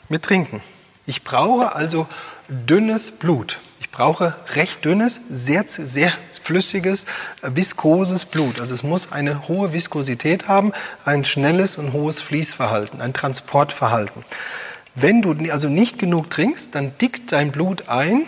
mit 0.08 0.24
Trinken. 0.24 0.60
Ich 1.06 1.22
brauche 1.22 1.76
also 1.76 2.08
dünnes 2.48 3.12
Blut. 3.12 3.60
Ich 3.78 3.92
brauche 3.92 4.34
recht 4.56 4.84
dünnes, 4.84 5.20
sehr, 5.30 5.62
sehr 5.68 6.12
flüssiges, 6.42 7.06
viskoses 7.42 8.24
Blut. 8.24 8.60
Also 8.60 8.74
es 8.74 8.82
muss 8.82 9.12
eine 9.12 9.46
hohe 9.46 9.72
Viskosität 9.72 10.48
haben, 10.48 10.72
ein 11.04 11.24
schnelles 11.24 11.78
und 11.78 11.92
hohes 11.92 12.20
Fließverhalten, 12.20 13.00
ein 13.02 13.12
Transportverhalten. 13.12 14.24
Wenn 14.94 15.22
du 15.22 15.34
also 15.50 15.68
nicht 15.68 15.98
genug 15.98 16.28
trinkst, 16.28 16.74
dann 16.74 16.92
dickt 16.98 17.32
dein 17.32 17.50
Blut 17.50 17.88
ein 17.88 18.26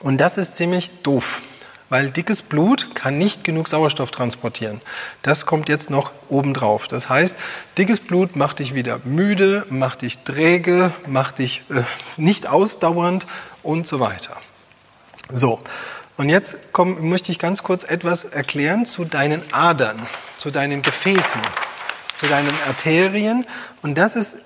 und 0.00 0.18
das 0.18 0.38
ist 0.38 0.54
ziemlich 0.54 0.90
doof, 1.02 1.42
weil 1.90 2.10
dickes 2.10 2.40
Blut 2.40 2.94
kann 2.94 3.18
nicht 3.18 3.44
genug 3.44 3.68
Sauerstoff 3.68 4.10
transportieren. 4.10 4.80
Das 5.20 5.44
kommt 5.44 5.68
jetzt 5.68 5.90
noch 5.90 6.12
obendrauf. 6.30 6.88
Das 6.88 7.10
heißt, 7.10 7.36
dickes 7.76 8.00
Blut 8.00 8.34
macht 8.34 8.60
dich 8.60 8.74
wieder 8.74 9.00
müde, 9.04 9.66
macht 9.68 10.02
dich 10.02 10.20
träge, 10.20 10.90
macht 11.06 11.38
dich 11.38 11.62
äh, 11.68 11.82
nicht 12.16 12.48
ausdauernd 12.48 13.26
und 13.62 13.86
so 13.86 14.00
weiter. 14.00 14.36
So, 15.28 15.60
und 16.16 16.28
jetzt 16.28 16.72
komm, 16.72 17.10
möchte 17.10 17.30
ich 17.30 17.38
ganz 17.38 17.62
kurz 17.62 17.84
etwas 17.84 18.24
erklären 18.24 18.86
zu 18.86 19.04
deinen 19.04 19.42
Adern, 19.52 20.06
zu 20.38 20.50
deinen 20.50 20.80
Gefäßen, 20.80 21.42
zu 22.16 22.26
deinen 22.26 22.54
Arterien. 22.66 23.46
Und 23.82 23.98
das 23.98 24.16
ist 24.16 24.38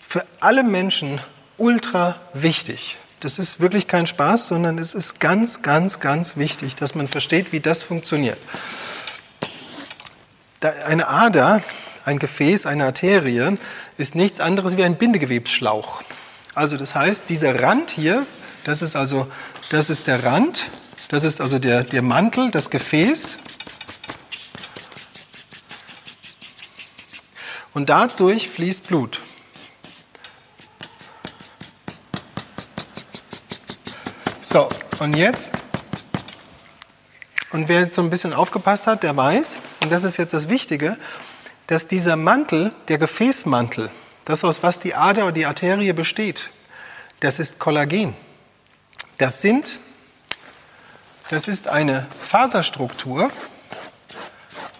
für 0.00 0.24
alle 0.40 0.62
Menschen 0.62 1.20
ultra 1.58 2.16
wichtig. 2.34 2.98
Das 3.20 3.38
ist 3.38 3.60
wirklich 3.60 3.88
kein 3.88 4.06
Spaß, 4.06 4.48
sondern 4.48 4.78
es 4.78 4.94
ist 4.94 5.20
ganz, 5.20 5.62
ganz, 5.62 6.00
ganz 6.00 6.36
wichtig, 6.36 6.76
dass 6.76 6.94
man 6.94 7.08
versteht, 7.08 7.52
wie 7.52 7.60
das 7.60 7.82
funktioniert. 7.82 8.38
Eine 10.86 11.08
Ader, 11.08 11.62
ein 12.04 12.18
Gefäß, 12.18 12.66
eine 12.66 12.84
Arterie 12.84 13.56
ist 13.98 14.14
nichts 14.14 14.40
anderes 14.40 14.76
wie 14.76 14.84
ein 14.84 14.96
Bindegewebsschlauch. 14.96 16.02
Also 16.54 16.76
das 16.76 16.94
heißt, 16.94 17.24
dieser 17.28 17.62
Rand 17.62 17.90
hier, 17.90 18.26
das 18.64 18.82
ist 18.82 18.96
also, 18.96 19.26
das 19.70 19.90
ist 19.90 20.06
der 20.06 20.24
Rand, 20.24 20.70
das 21.08 21.24
ist 21.24 21.40
also 21.40 21.58
der, 21.58 21.84
der 21.84 22.02
Mantel, 22.02 22.50
das 22.50 22.70
Gefäß. 22.70 23.38
Und 27.76 27.90
dadurch 27.90 28.48
fließt 28.48 28.86
Blut. 28.86 29.20
So, 34.40 34.70
und 34.98 35.14
jetzt, 35.14 35.52
und 37.52 37.68
wer 37.68 37.80
jetzt 37.80 37.96
so 37.96 38.00
ein 38.00 38.08
bisschen 38.08 38.32
aufgepasst 38.32 38.86
hat, 38.86 39.02
der 39.02 39.14
weiß, 39.14 39.60
und 39.82 39.92
das 39.92 40.04
ist 40.04 40.16
jetzt 40.16 40.32
das 40.32 40.48
Wichtige, 40.48 40.96
dass 41.66 41.86
dieser 41.86 42.16
Mantel, 42.16 42.72
der 42.88 42.96
Gefäßmantel, 42.96 43.90
das 44.24 44.42
aus 44.42 44.62
was 44.62 44.80
die 44.80 44.94
Ader 44.94 45.24
oder 45.24 45.32
die 45.32 45.44
Arterie 45.44 45.92
besteht, 45.92 46.48
das 47.20 47.38
ist 47.38 47.58
Kollagen. 47.58 48.16
Das 49.18 49.42
sind, 49.42 49.78
das 51.28 51.46
ist 51.46 51.68
eine 51.68 52.06
Faserstruktur, 52.22 53.30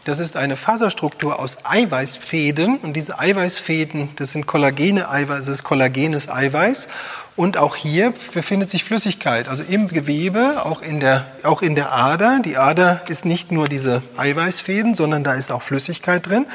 das 0.07 0.21
ist 0.21 0.37
eine 0.37 0.57
Faserstruktur 0.57 1.41
aus 1.41 1.59
Eiweißfäden 1.65 2.79
und 2.79 2.93
diese 2.93 3.19
Eiweißfäden, 3.19 4.11
das 4.15 4.31
sind 4.31 4.47
Kollagene 4.47 5.11
Eiweiß, 5.11 5.47
das 5.47 5.57
ist 5.57 5.65
kollagenes 5.65 6.29
Eiweiß 6.29 6.87
und 7.35 7.57
auch 7.57 7.75
hier 7.75 8.15
befindet 8.33 8.71
sich 8.71 8.85
Flüssigkeit, 8.85 9.49
also 9.49 9.65
im 9.65 9.89
Gewebe, 9.89 10.65
auch 10.65 10.81
in 10.81 11.01
der, 11.01 11.27
auch 11.43 11.61
in 11.61 11.75
der 11.75 11.93
Ader. 11.93 12.39
Die 12.45 12.57
Ader 12.57 13.03
ist 13.09 13.25
nicht 13.25 13.51
nur 13.51 13.67
diese 13.67 14.01
Eiweißfäden, 14.17 14.95
sondern 14.95 15.25
da 15.25 15.35
ist 15.35 15.51
auch 15.51 15.63
Flüssigkeit 15.63 16.25
drin. 16.25 16.47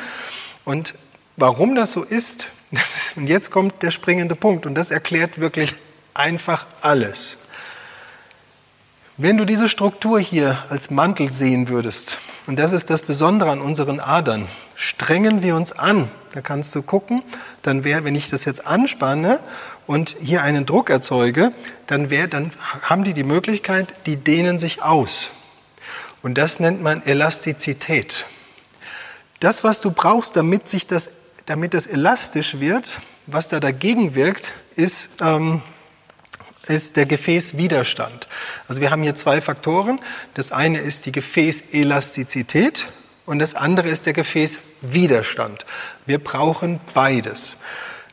Und 0.63 0.93
warum 1.35 1.75
das 1.75 1.91
so 1.91 2.03
ist, 2.03 2.47
das 2.71 2.95
ist 2.95 3.17
und 3.17 3.27
jetzt 3.27 3.51
kommt 3.51 3.83
der 3.83 3.91
springende 3.91 4.35
Punkt 4.35 4.65
und 4.65 4.75
das 4.75 4.91
erklärt 4.91 5.41
wirklich 5.41 5.75
einfach 6.13 6.67
alles. 6.79 7.35
Wenn 9.17 9.35
du 9.35 9.43
diese 9.43 9.67
Struktur 9.67 10.21
hier 10.21 10.63
als 10.69 10.89
Mantel 10.89 11.33
sehen 11.33 11.67
würdest, 11.67 12.17
und 12.51 12.57
das 12.57 12.73
ist 12.73 12.89
das 12.89 13.01
Besondere 13.01 13.49
an 13.49 13.61
unseren 13.61 14.01
Adern, 14.01 14.45
strengen 14.75 15.41
wir 15.41 15.55
uns 15.55 15.71
an, 15.71 16.11
da 16.33 16.41
kannst 16.41 16.75
du 16.75 16.81
gucken, 16.81 17.23
dann 17.61 17.85
wäre, 17.85 18.03
wenn 18.03 18.13
ich 18.13 18.29
das 18.29 18.43
jetzt 18.43 18.67
anspanne 18.67 19.39
und 19.87 20.17
hier 20.19 20.41
einen 20.41 20.65
Druck 20.65 20.89
erzeuge, 20.89 21.53
dann, 21.87 22.09
wär, 22.09 22.27
dann 22.27 22.51
haben 22.81 23.05
die 23.05 23.13
die 23.13 23.23
Möglichkeit, 23.23 23.93
die 24.05 24.17
dehnen 24.17 24.59
sich 24.59 24.83
aus. 24.83 25.29
Und 26.23 26.37
das 26.37 26.59
nennt 26.59 26.83
man 26.83 27.01
Elastizität. 27.03 28.25
Das, 29.39 29.63
was 29.63 29.79
du 29.79 29.89
brauchst, 29.89 30.35
damit, 30.35 30.67
sich 30.67 30.85
das, 30.85 31.11
damit 31.45 31.73
das 31.73 31.87
elastisch 31.87 32.59
wird, 32.59 32.99
was 33.27 33.47
da 33.47 33.61
dagegen 33.61 34.13
wirkt, 34.13 34.51
ist 34.75 35.21
ähm, 35.21 35.61
ist 36.67 36.95
der 36.95 37.05
Gefäßwiderstand. 37.05 38.27
Also 38.67 38.81
wir 38.81 38.91
haben 38.91 39.03
hier 39.03 39.15
zwei 39.15 39.41
Faktoren. 39.41 39.99
Das 40.33 40.51
eine 40.51 40.79
ist 40.79 41.05
die 41.05 41.11
Gefäßelastizität 41.11 42.87
und 43.25 43.39
das 43.39 43.55
andere 43.55 43.89
ist 43.89 44.05
der 44.05 44.13
Gefäßwiderstand. 44.13 45.65
Wir 46.05 46.19
brauchen 46.19 46.79
beides. 46.93 47.57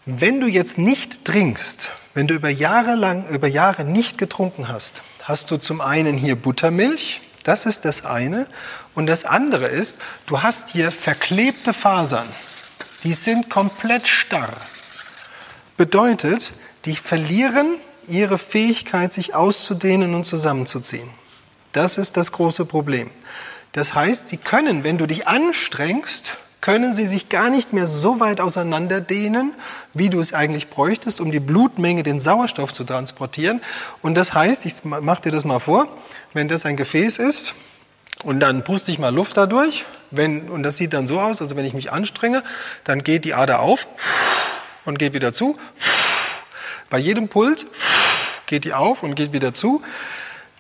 Wenn 0.06 0.40
du 0.40 0.46
jetzt 0.46 0.78
nicht 0.78 1.24
trinkst, 1.24 1.90
wenn 2.14 2.26
du 2.26 2.34
über 2.34 2.48
Jahre 2.48 2.94
lang, 2.94 3.28
über 3.28 3.46
Jahre 3.46 3.84
nicht 3.84 4.16
getrunken 4.16 4.68
hast, 4.68 5.02
hast 5.22 5.50
du 5.50 5.58
zum 5.58 5.80
einen 5.80 6.16
hier 6.16 6.36
Buttermilch, 6.36 7.20
das 7.44 7.66
ist 7.66 7.84
das 7.84 8.04
eine. 8.04 8.46
Und 8.94 9.06
das 9.06 9.24
andere 9.24 9.66
ist, 9.66 9.96
du 10.26 10.42
hast 10.42 10.70
hier 10.70 10.90
verklebte 10.90 11.72
Fasern. 11.72 12.26
Die 13.04 13.12
sind 13.12 13.48
komplett 13.48 14.06
starr. 14.06 14.56
Bedeutet, 15.76 16.52
die 16.84 16.96
verlieren 16.96 17.76
ihre 18.08 18.38
Fähigkeit, 18.38 19.12
sich 19.12 19.34
auszudehnen 19.34 20.14
und 20.14 20.24
zusammenzuziehen. 20.24 21.08
Das 21.72 21.98
ist 21.98 22.16
das 22.16 22.32
große 22.32 22.64
Problem. 22.64 23.10
Das 23.72 23.94
heißt, 23.94 24.28
sie 24.28 24.38
können, 24.38 24.84
wenn 24.84 24.98
du 24.98 25.06
dich 25.06 25.28
anstrengst, 25.28 26.38
können 26.60 26.94
sie 26.94 27.06
sich 27.06 27.28
gar 27.28 27.50
nicht 27.50 27.72
mehr 27.72 27.86
so 27.86 28.20
weit 28.20 28.40
auseinanderdehnen, 28.40 29.52
wie 29.94 30.10
du 30.10 30.18
es 30.20 30.34
eigentlich 30.34 30.70
bräuchtest, 30.70 31.20
um 31.20 31.30
die 31.30 31.40
Blutmenge, 31.40 32.02
den 32.02 32.18
Sauerstoff 32.18 32.72
zu 32.72 32.84
transportieren. 32.84 33.60
Und 34.02 34.14
das 34.14 34.34
heißt, 34.34 34.66
ich 34.66 34.84
mach 34.84 35.20
dir 35.20 35.30
das 35.30 35.44
mal 35.44 35.60
vor, 35.60 35.86
wenn 36.32 36.48
das 36.48 36.66
ein 36.66 36.76
Gefäß 36.76 37.18
ist 37.18 37.54
und 38.24 38.40
dann 38.40 38.64
puste 38.64 38.90
ich 38.90 38.98
mal 38.98 39.14
Luft 39.14 39.36
dadurch, 39.36 39.84
wenn, 40.10 40.48
und 40.48 40.62
das 40.62 40.76
sieht 40.76 40.94
dann 40.94 41.06
so 41.06 41.20
aus, 41.20 41.40
also 41.40 41.54
wenn 41.56 41.64
ich 41.64 41.74
mich 41.74 41.92
anstrenge, 41.92 42.42
dann 42.84 43.04
geht 43.04 43.24
die 43.24 43.34
Ader 43.34 43.60
auf 43.60 43.86
und 44.84 44.98
geht 44.98 45.12
wieder 45.12 45.32
zu. 45.32 45.56
Bei 46.90 46.98
jedem 46.98 47.28
Puls 47.28 47.66
geht 48.46 48.64
die 48.64 48.74
auf 48.74 49.02
und 49.02 49.14
geht 49.14 49.32
wieder 49.32 49.54
zu. 49.54 49.82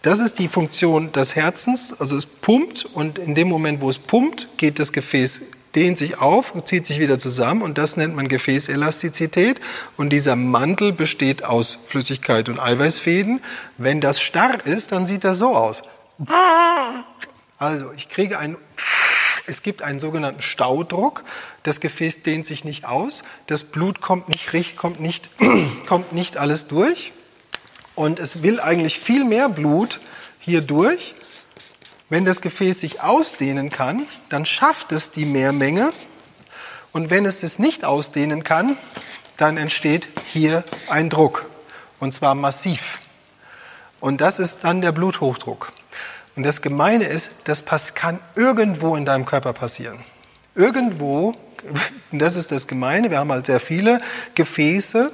Das 0.02 0.20
ist 0.20 0.38
die 0.38 0.48
Funktion 0.48 1.12
des 1.12 1.34
Herzens, 1.34 1.98
also 1.98 2.16
es 2.16 2.26
pumpt 2.26 2.84
und 2.84 3.18
in 3.18 3.34
dem 3.34 3.48
Moment, 3.48 3.80
wo 3.80 3.90
es 3.90 3.98
pumpt, 3.98 4.48
geht 4.56 4.78
das 4.78 4.92
Gefäß 4.92 5.40
dehnt 5.74 5.98
sich 5.98 6.18
auf 6.18 6.54
und 6.54 6.66
zieht 6.66 6.86
sich 6.86 6.98
wieder 6.98 7.18
zusammen 7.18 7.62
und 7.62 7.78
das 7.78 7.96
nennt 7.96 8.16
man 8.16 8.28
Gefäßelastizität 8.28 9.60
und 9.96 10.10
dieser 10.10 10.36
Mantel 10.36 10.92
besteht 10.92 11.44
aus 11.44 11.78
Flüssigkeit 11.86 12.48
und 12.48 12.58
Eiweißfäden. 12.58 13.40
Wenn 13.76 14.00
das 14.00 14.20
starr 14.20 14.64
ist, 14.66 14.92
dann 14.92 15.06
sieht 15.06 15.24
das 15.24 15.38
so 15.38 15.54
aus. 15.54 15.82
Also 17.58 17.92
ich 17.96 18.08
kriege 18.08 18.38
ein 18.38 18.56
es 19.48 19.62
gibt 19.62 19.82
einen 19.82 20.00
sogenannten 20.00 20.42
Staudruck. 20.42 21.24
Das 21.62 21.80
Gefäß 21.80 22.22
dehnt 22.22 22.46
sich 22.46 22.64
nicht 22.64 22.84
aus. 22.84 23.24
Das 23.46 23.64
Blut 23.64 24.00
kommt 24.00 24.28
nicht, 24.28 24.76
kommt 24.76 25.00
nicht, 25.00 25.30
kommt 25.86 26.12
nicht 26.12 26.36
alles 26.36 26.66
durch. 26.66 27.12
Und 27.94 28.20
es 28.20 28.42
will 28.42 28.60
eigentlich 28.60 28.98
viel 28.98 29.24
mehr 29.24 29.48
Blut 29.48 30.00
hier 30.38 30.60
durch. 30.60 31.14
Wenn 32.10 32.24
das 32.24 32.40
Gefäß 32.40 32.80
sich 32.80 33.00
ausdehnen 33.00 33.70
kann, 33.70 34.06
dann 34.28 34.46
schafft 34.46 34.92
es 34.92 35.10
die 35.10 35.26
Mehrmenge. 35.26 35.92
Und 36.92 37.10
wenn 37.10 37.26
es 37.26 37.42
es 37.42 37.58
nicht 37.58 37.84
ausdehnen 37.84 38.44
kann, 38.44 38.78
dann 39.36 39.56
entsteht 39.56 40.08
hier 40.32 40.64
ein 40.88 41.10
Druck. 41.10 41.46
Und 42.00 42.14
zwar 42.14 42.34
massiv. 42.34 43.00
Und 44.00 44.20
das 44.20 44.38
ist 44.38 44.64
dann 44.64 44.80
der 44.80 44.92
Bluthochdruck. 44.92 45.72
Und 46.38 46.44
das 46.44 46.62
Gemeine 46.62 47.04
ist, 47.04 47.32
das 47.42 47.64
kann 47.96 48.20
irgendwo 48.36 48.94
in 48.94 49.04
deinem 49.04 49.26
Körper 49.26 49.52
passieren. 49.52 49.98
Irgendwo, 50.54 51.34
das 52.12 52.36
ist 52.36 52.52
das 52.52 52.68
Gemeine, 52.68 53.10
wir 53.10 53.18
haben 53.18 53.32
halt 53.32 53.46
sehr 53.46 53.58
viele 53.58 54.00
Gefäße 54.36 55.10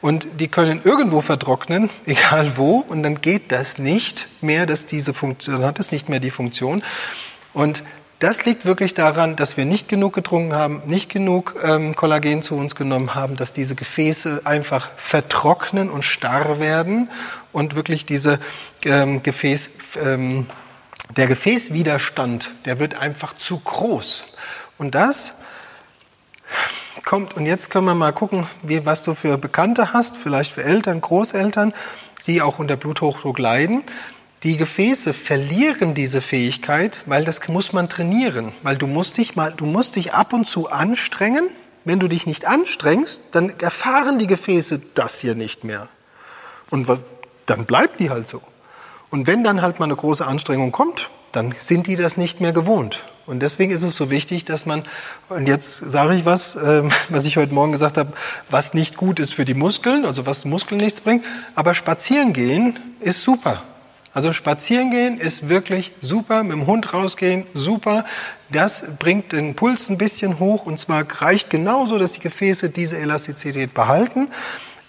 und 0.00 0.28
die 0.38 0.46
können 0.46 0.80
irgendwo 0.84 1.22
vertrocknen, 1.22 1.90
egal 2.06 2.56
wo, 2.56 2.76
und 2.76 3.02
dann 3.02 3.20
geht 3.20 3.50
das 3.50 3.78
nicht 3.78 4.28
mehr, 4.42 4.64
dass 4.64 4.86
diese 4.86 5.12
Funktion, 5.12 5.56
dann 5.56 5.66
hat 5.66 5.80
es 5.80 5.90
nicht 5.90 6.08
mehr 6.08 6.20
die 6.20 6.30
Funktion. 6.30 6.84
Und 7.52 7.82
das 8.20 8.44
liegt 8.44 8.64
wirklich 8.64 8.94
daran, 8.94 9.34
dass 9.34 9.56
wir 9.56 9.64
nicht 9.64 9.88
genug 9.88 10.12
getrunken 10.12 10.52
haben, 10.52 10.82
nicht 10.84 11.10
genug 11.10 11.56
ähm, 11.64 11.96
Kollagen 11.96 12.42
zu 12.42 12.54
uns 12.54 12.76
genommen 12.76 13.16
haben, 13.16 13.34
dass 13.34 13.52
diese 13.52 13.74
Gefäße 13.74 14.42
einfach 14.44 14.90
vertrocknen 14.96 15.90
und 15.90 16.02
starr 16.02 16.60
werden 16.60 17.08
und 17.50 17.74
wirklich 17.74 18.06
diese 18.06 18.38
ähm, 18.84 19.22
Gefäß, 19.22 19.70
ähm, 20.04 20.46
der 21.16 21.26
Gefäßwiderstand, 21.26 22.50
der 22.64 22.78
wird 22.78 22.94
einfach 22.94 23.36
zu 23.36 23.58
groß. 23.58 24.24
Und 24.78 24.94
das 24.94 25.34
kommt, 27.04 27.34
und 27.34 27.46
jetzt 27.46 27.70
können 27.70 27.86
wir 27.86 27.94
mal 27.94 28.12
gucken, 28.12 28.46
wie, 28.62 28.86
was 28.86 29.02
du 29.02 29.14
für 29.14 29.38
Bekannte 29.38 29.92
hast, 29.92 30.16
vielleicht 30.16 30.52
für 30.52 30.64
Eltern, 30.64 31.00
Großeltern. 31.00 31.72
die 32.26 32.42
auch 32.42 32.58
unter 32.58 32.76
Bluthochdruck 32.76 33.38
leiden. 33.38 33.82
Die 34.42 34.56
Gefäße 34.56 35.12
verlieren 35.12 35.94
diese 35.94 36.20
Fähigkeit, 36.20 37.00
weil 37.06 37.24
das 37.24 37.46
muss 37.48 37.72
man 37.72 37.88
trainieren, 37.88 38.52
weil 38.62 38.76
du 38.76 38.86
musst 38.86 39.18
dich 39.18 39.36
mal, 39.36 39.52
du 39.52 39.66
musst 39.66 39.96
dich 39.96 40.14
ab 40.14 40.32
und 40.32 40.46
zu 40.46 40.70
anstrengen. 40.70 41.48
Wenn 41.84 41.98
du 41.98 42.08
dich 42.08 42.26
nicht 42.26 42.46
anstrengst, 42.46 43.28
dann 43.32 43.58
erfahren 43.58 44.18
die 44.18 44.26
Gefäße 44.26 44.80
das 44.94 45.20
hier 45.20 45.34
nicht 45.34 45.64
mehr. 45.64 45.88
Und 46.68 46.88
dann 47.46 47.64
bleiben 47.64 47.94
die 47.98 48.10
halt 48.10 48.28
so. 48.28 48.42
Und 49.10 49.26
wenn 49.26 49.42
dann 49.42 49.60
halt 49.62 49.80
mal 49.80 49.86
eine 49.86 49.96
große 49.96 50.26
Anstrengung 50.26 50.72
kommt, 50.72 51.10
dann 51.32 51.54
sind 51.58 51.86
die 51.86 51.96
das 51.96 52.16
nicht 52.16 52.40
mehr 52.40 52.52
gewohnt. 52.52 53.04
Und 53.26 53.40
deswegen 53.40 53.70
ist 53.70 53.82
es 53.82 53.96
so 53.96 54.10
wichtig, 54.10 54.44
dass 54.44 54.66
man, 54.66 54.84
und 55.28 55.46
jetzt 55.46 55.76
sage 55.76 56.14
ich 56.14 56.24
was, 56.24 56.56
äh, 56.56 56.82
was 57.08 57.26
ich 57.26 57.36
heute 57.36 57.54
Morgen 57.54 57.72
gesagt 57.72 57.96
habe, 57.96 58.12
was 58.50 58.74
nicht 58.74 58.96
gut 58.96 59.20
ist 59.20 59.34
für 59.34 59.44
die 59.44 59.54
Muskeln, 59.54 60.04
also 60.04 60.26
was 60.26 60.44
Muskeln 60.44 60.80
nichts 60.80 61.00
bringt, 61.00 61.24
aber 61.54 61.74
spazieren 61.74 62.32
gehen 62.32 62.78
ist 63.00 63.22
super. 63.22 63.62
Also 64.12 64.32
spazieren 64.32 64.90
gehen 64.90 65.18
ist 65.18 65.48
wirklich 65.48 65.92
super, 66.00 66.42
mit 66.42 66.52
dem 66.52 66.66
Hund 66.66 66.92
rausgehen, 66.92 67.46
super. 67.54 68.04
Das 68.48 68.84
bringt 68.98 69.30
den 69.30 69.54
Puls 69.54 69.88
ein 69.88 69.98
bisschen 69.98 70.40
hoch 70.40 70.66
und 70.66 70.80
zwar 70.80 71.04
reicht 71.08 71.50
genauso, 71.50 71.96
dass 71.96 72.14
die 72.14 72.20
Gefäße 72.20 72.70
diese 72.70 72.98
Elastizität 72.98 73.72
behalten. 73.72 74.26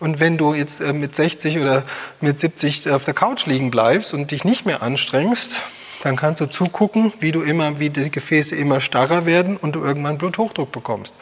Und 0.01 0.19
wenn 0.19 0.39
du 0.39 0.55
jetzt 0.55 0.81
äh, 0.81 0.93
mit 0.93 1.13
60 1.13 1.59
oder 1.59 1.83
mit 2.21 2.39
70 2.39 2.89
auf 2.89 3.03
der 3.03 3.13
Couch 3.13 3.45
liegen 3.45 3.69
bleibst 3.69 4.15
und 4.15 4.31
dich 4.31 4.43
nicht 4.43 4.65
mehr 4.65 4.81
anstrengst, 4.81 5.57
dann 6.01 6.15
kannst 6.15 6.41
du 6.41 6.47
zugucken, 6.47 7.13
wie 7.19 7.31
du 7.31 7.43
immer, 7.43 7.77
wie 7.77 7.91
die 7.91 8.09
Gefäße 8.09 8.55
immer 8.55 8.79
starrer 8.79 9.27
werden 9.27 9.57
und 9.57 9.75
du 9.75 9.83
irgendwann 9.83 10.17
Bluthochdruck 10.17 10.71
bekommst. 10.71 11.13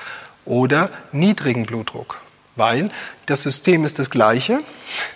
Oder 0.46 0.90
niedrigen 1.12 1.66
Blutdruck. 1.66 2.22
Weil 2.56 2.90
das 3.26 3.42
System 3.42 3.84
ist 3.84 4.00
das 4.00 4.10
gleiche. 4.10 4.62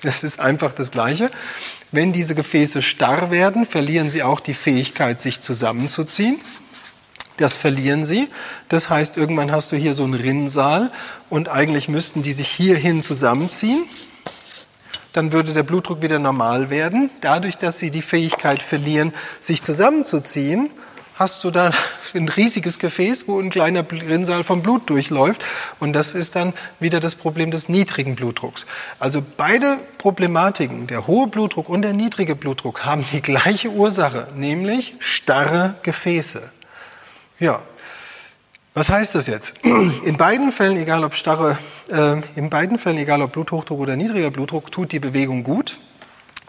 Das 0.02 0.26
ist 0.26 0.42
einfach 0.42 0.74
das 0.74 0.92
gleiche. 0.92 1.32
Wenn 1.94 2.12
diese 2.12 2.36
Gefäße 2.36 2.82
starr 2.82 3.32
werden, 3.32 3.66
verlieren 3.66 4.10
sie 4.10 4.24
auch 4.24 4.42
die 4.42 4.56
Fähigkeit, 4.56 5.22
sich 5.22 5.40
zusammenzuziehen. 5.40 6.42
Das 7.38 7.54
verlieren 7.54 8.06
sie. 8.06 8.30
Das 8.70 8.90
heißt, 8.90 9.18
irgendwann 9.18 9.52
hast 9.52 9.72
du 9.72 9.76
hier 9.76 9.94
so 9.94 10.04
einen 10.04 10.14
Rinnsal 10.14 10.92
und 11.30 11.50
eigentlich 11.50 11.90
müssten 11.90 12.22
die 12.22 12.32
sich 12.32 12.48
hierhin 12.48 13.04
zusammenziehen 13.04 13.84
dann 15.14 15.32
würde 15.32 15.54
der 15.54 15.64
Blutdruck 15.64 16.02
wieder 16.02 16.20
normal 16.20 16.70
werden. 16.70 17.10
Dadurch, 17.22 17.58
dass 17.58 17.78
sie 17.78 17.92
die 17.92 18.02
Fähigkeit 18.02 18.62
verlieren, 18.62 19.14
sich 19.40 19.62
zusammenzuziehen, 19.62 20.72
hast 21.16 21.44
du 21.44 21.52
dann 21.52 21.74
ein 22.16 22.28
riesiges 22.28 22.80
Gefäß, 22.80 23.28
wo 23.28 23.40
ein 23.40 23.50
kleiner 23.50 23.86
Rinnsal 23.90 24.44
vom 24.44 24.62
Blut 24.62 24.90
durchläuft. 24.90 25.44
Und 25.80 25.94
das 25.94 26.14
ist 26.14 26.36
dann 26.36 26.54
wieder 26.80 27.00
das 27.00 27.16
Problem 27.16 27.52
des 27.52 27.70
niedrigen 27.70 28.16
Blutdrucks. 28.16 28.66
Also 29.00 29.24
beide 29.38 29.80
Problematiken, 29.98 30.88
der 30.88 31.08
hohe 31.08 31.28
Blutdruck 31.28 31.70
und 31.70 31.84
der 31.84 31.94
niedrige 31.94 32.36
Blutdruck, 32.36 32.86
haben 32.86 33.06
die 33.12 33.22
gleiche 33.22 33.70
Ursache, 33.70 34.28
nämlich 34.36 34.96
starre 35.00 35.76
Gefäße. 35.84 36.52
Ja, 37.44 37.60
was 38.74 38.90
heißt 38.90 39.16
das 39.16 39.28
jetzt? 39.28 39.56
In 39.64 40.16
beiden 40.16 40.54
Fällen, 40.54 40.78
egal 40.78 41.04
ob 41.04 41.14
starre, 41.14 41.58
äh, 41.92 42.22
in 42.38 42.50
beiden 42.50 42.78
Fällen, 42.78 42.98
egal 42.98 43.22
ob 43.22 43.34
Bluthochdruck 43.34 43.82
oder 43.82 43.98
niedriger 43.98 44.32
Blutdruck, 44.32 44.72
tut 44.72 44.94
die 44.94 45.00
Bewegung 45.00 45.44
gut 45.44 45.78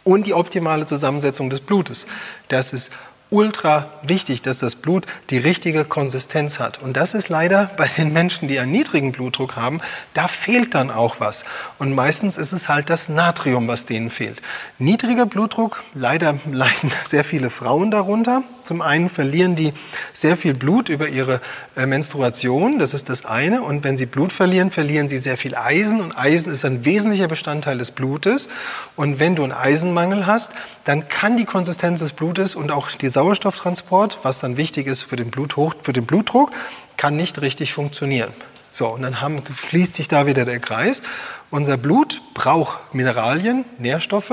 und 0.04 0.24
die 0.24 0.34
optimale 0.34 0.86
Zusammensetzung 0.86 1.50
des 1.50 1.60
Blutes. 1.60 2.06
Das 2.46 2.72
ist 2.72 2.92
ultra 3.34 3.90
wichtig, 4.02 4.42
dass 4.42 4.58
das 4.58 4.76
Blut 4.76 5.06
die 5.30 5.38
richtige 5.38 5.84
Konsistenz 5.84 6.60
hat. 6.60 6.80
Und 6.80 6.96
das 6.96 7.14
ist 7.14 7.28
leider 7.28 7.70
bei 7.76 7.88
den 7.88 8.12
Menschen, 8.12 8.48
die 8.48 8.58
einen 8.58 8.72
niedrigen 8.72 9.12
Blutdruck 9.12 9.56
haben, 9.56 9.80
da 10.14 10.28
fehlt 10.28 10.74
dann 10.74 10.90
auch 10.90 11.20
was. 11.20 11.44
Und 11.78 11.94
meistens 11.94 12.38
ist 12.38 12.52
es 12.52 12.68
halt 12.68 12.90
das 12.90 13.08
Natrium, 13.08 13.66
was 13.66 13.86
denen 13.86 14.10
fehlt. 14.10 14.40
Niedriger 14.78 15.26
Blutdruck, 15.26 15.82
leider 15.94 16.38
leiden 16.50 16.92
sehr 17.02 17.24
viele 17.24 17.50
Frauen 17.50 17.90
darunter. 17.90 18.42
Zum 18.64 18.80
einen 18.80 19.10
verlieren 19.10 19.56
die 19.56 19.72
sehr 20.12 20.36
viel 20.36 20.54
Blut 20.54 20.88
über 20.88 21.08
ihre 21.08 21.40
äh, 21.76 21.86
Menstruation, 21.86 22.78
das 22.78 22.94
ist 22.94 23.10
das 23.10 23.26
eine. 23.26 23.62
Und 23.62 23.84
wenn 23.84 23.96
sie 23.96 24.06
Blut 24.06 24.32
verlieren, 24.32 24.70
verlieren 24.70 25.08
sie 25.08 25.18
sehr 25.18 25.36
viel 25.36 25.54
Eisen. 25.54 26.00
Und 26.00 26.16
Eisen 26.16 26.50
ist 26.50 26.64
ein 26.64 26.84
wesentlicher 26.84 27.28
Bestandteil 27.28 27.78
des 27.78 27.90
Blutes. 27.90 28.48
Und 28.96 29.20
wenn 29.20 29.36
du 29.36 29.42
einen 29.42 29.52
Eisenmangel 29.52 30.26
hast, 30.26 30.52
dann 30.84 31.08
kann 31.08 31.36
die 31.36 31.44
Konsistenz 31.44 32.00
des 32.00 32.12
Blutes 32.12 32.54
und 32.54 32.70
auch 32.70 32.90
die 32.90 33.08
Sauerstofftransport, 33.08 34.20
was 34.22 34.38
dann 34.38 34.56
wichtig 34.56 34.86
ist 34.86 35.02
für 35.02 35.16
den, 35.16 35.30
Bluthoch, 35.30 35.74
für 35.82 35.92
den 35.92 36.06
Blutdruck, 36.06 36.50
kann 36.96 37.16
nicht 37.16 37.40
richtig 37.42 37.74
funktionieren. 37.74 38.32
So, 38.72 38.88
und 38.88 39.02
dann 39.02 39.20
haben, 39.20 39.42
fließt 39.44 39.94
sich 39.94 40.08
da 40.08 40.26
wieder 40.26 40.44
der 40.44 40.58
Kreis. 40.58 41.02
Unser 41.50 41.76
Blut 41.76 42.22
braucht 42.32 42.94
Mineralien, 42.94 43.64
Nährstoffe 43.78 44.32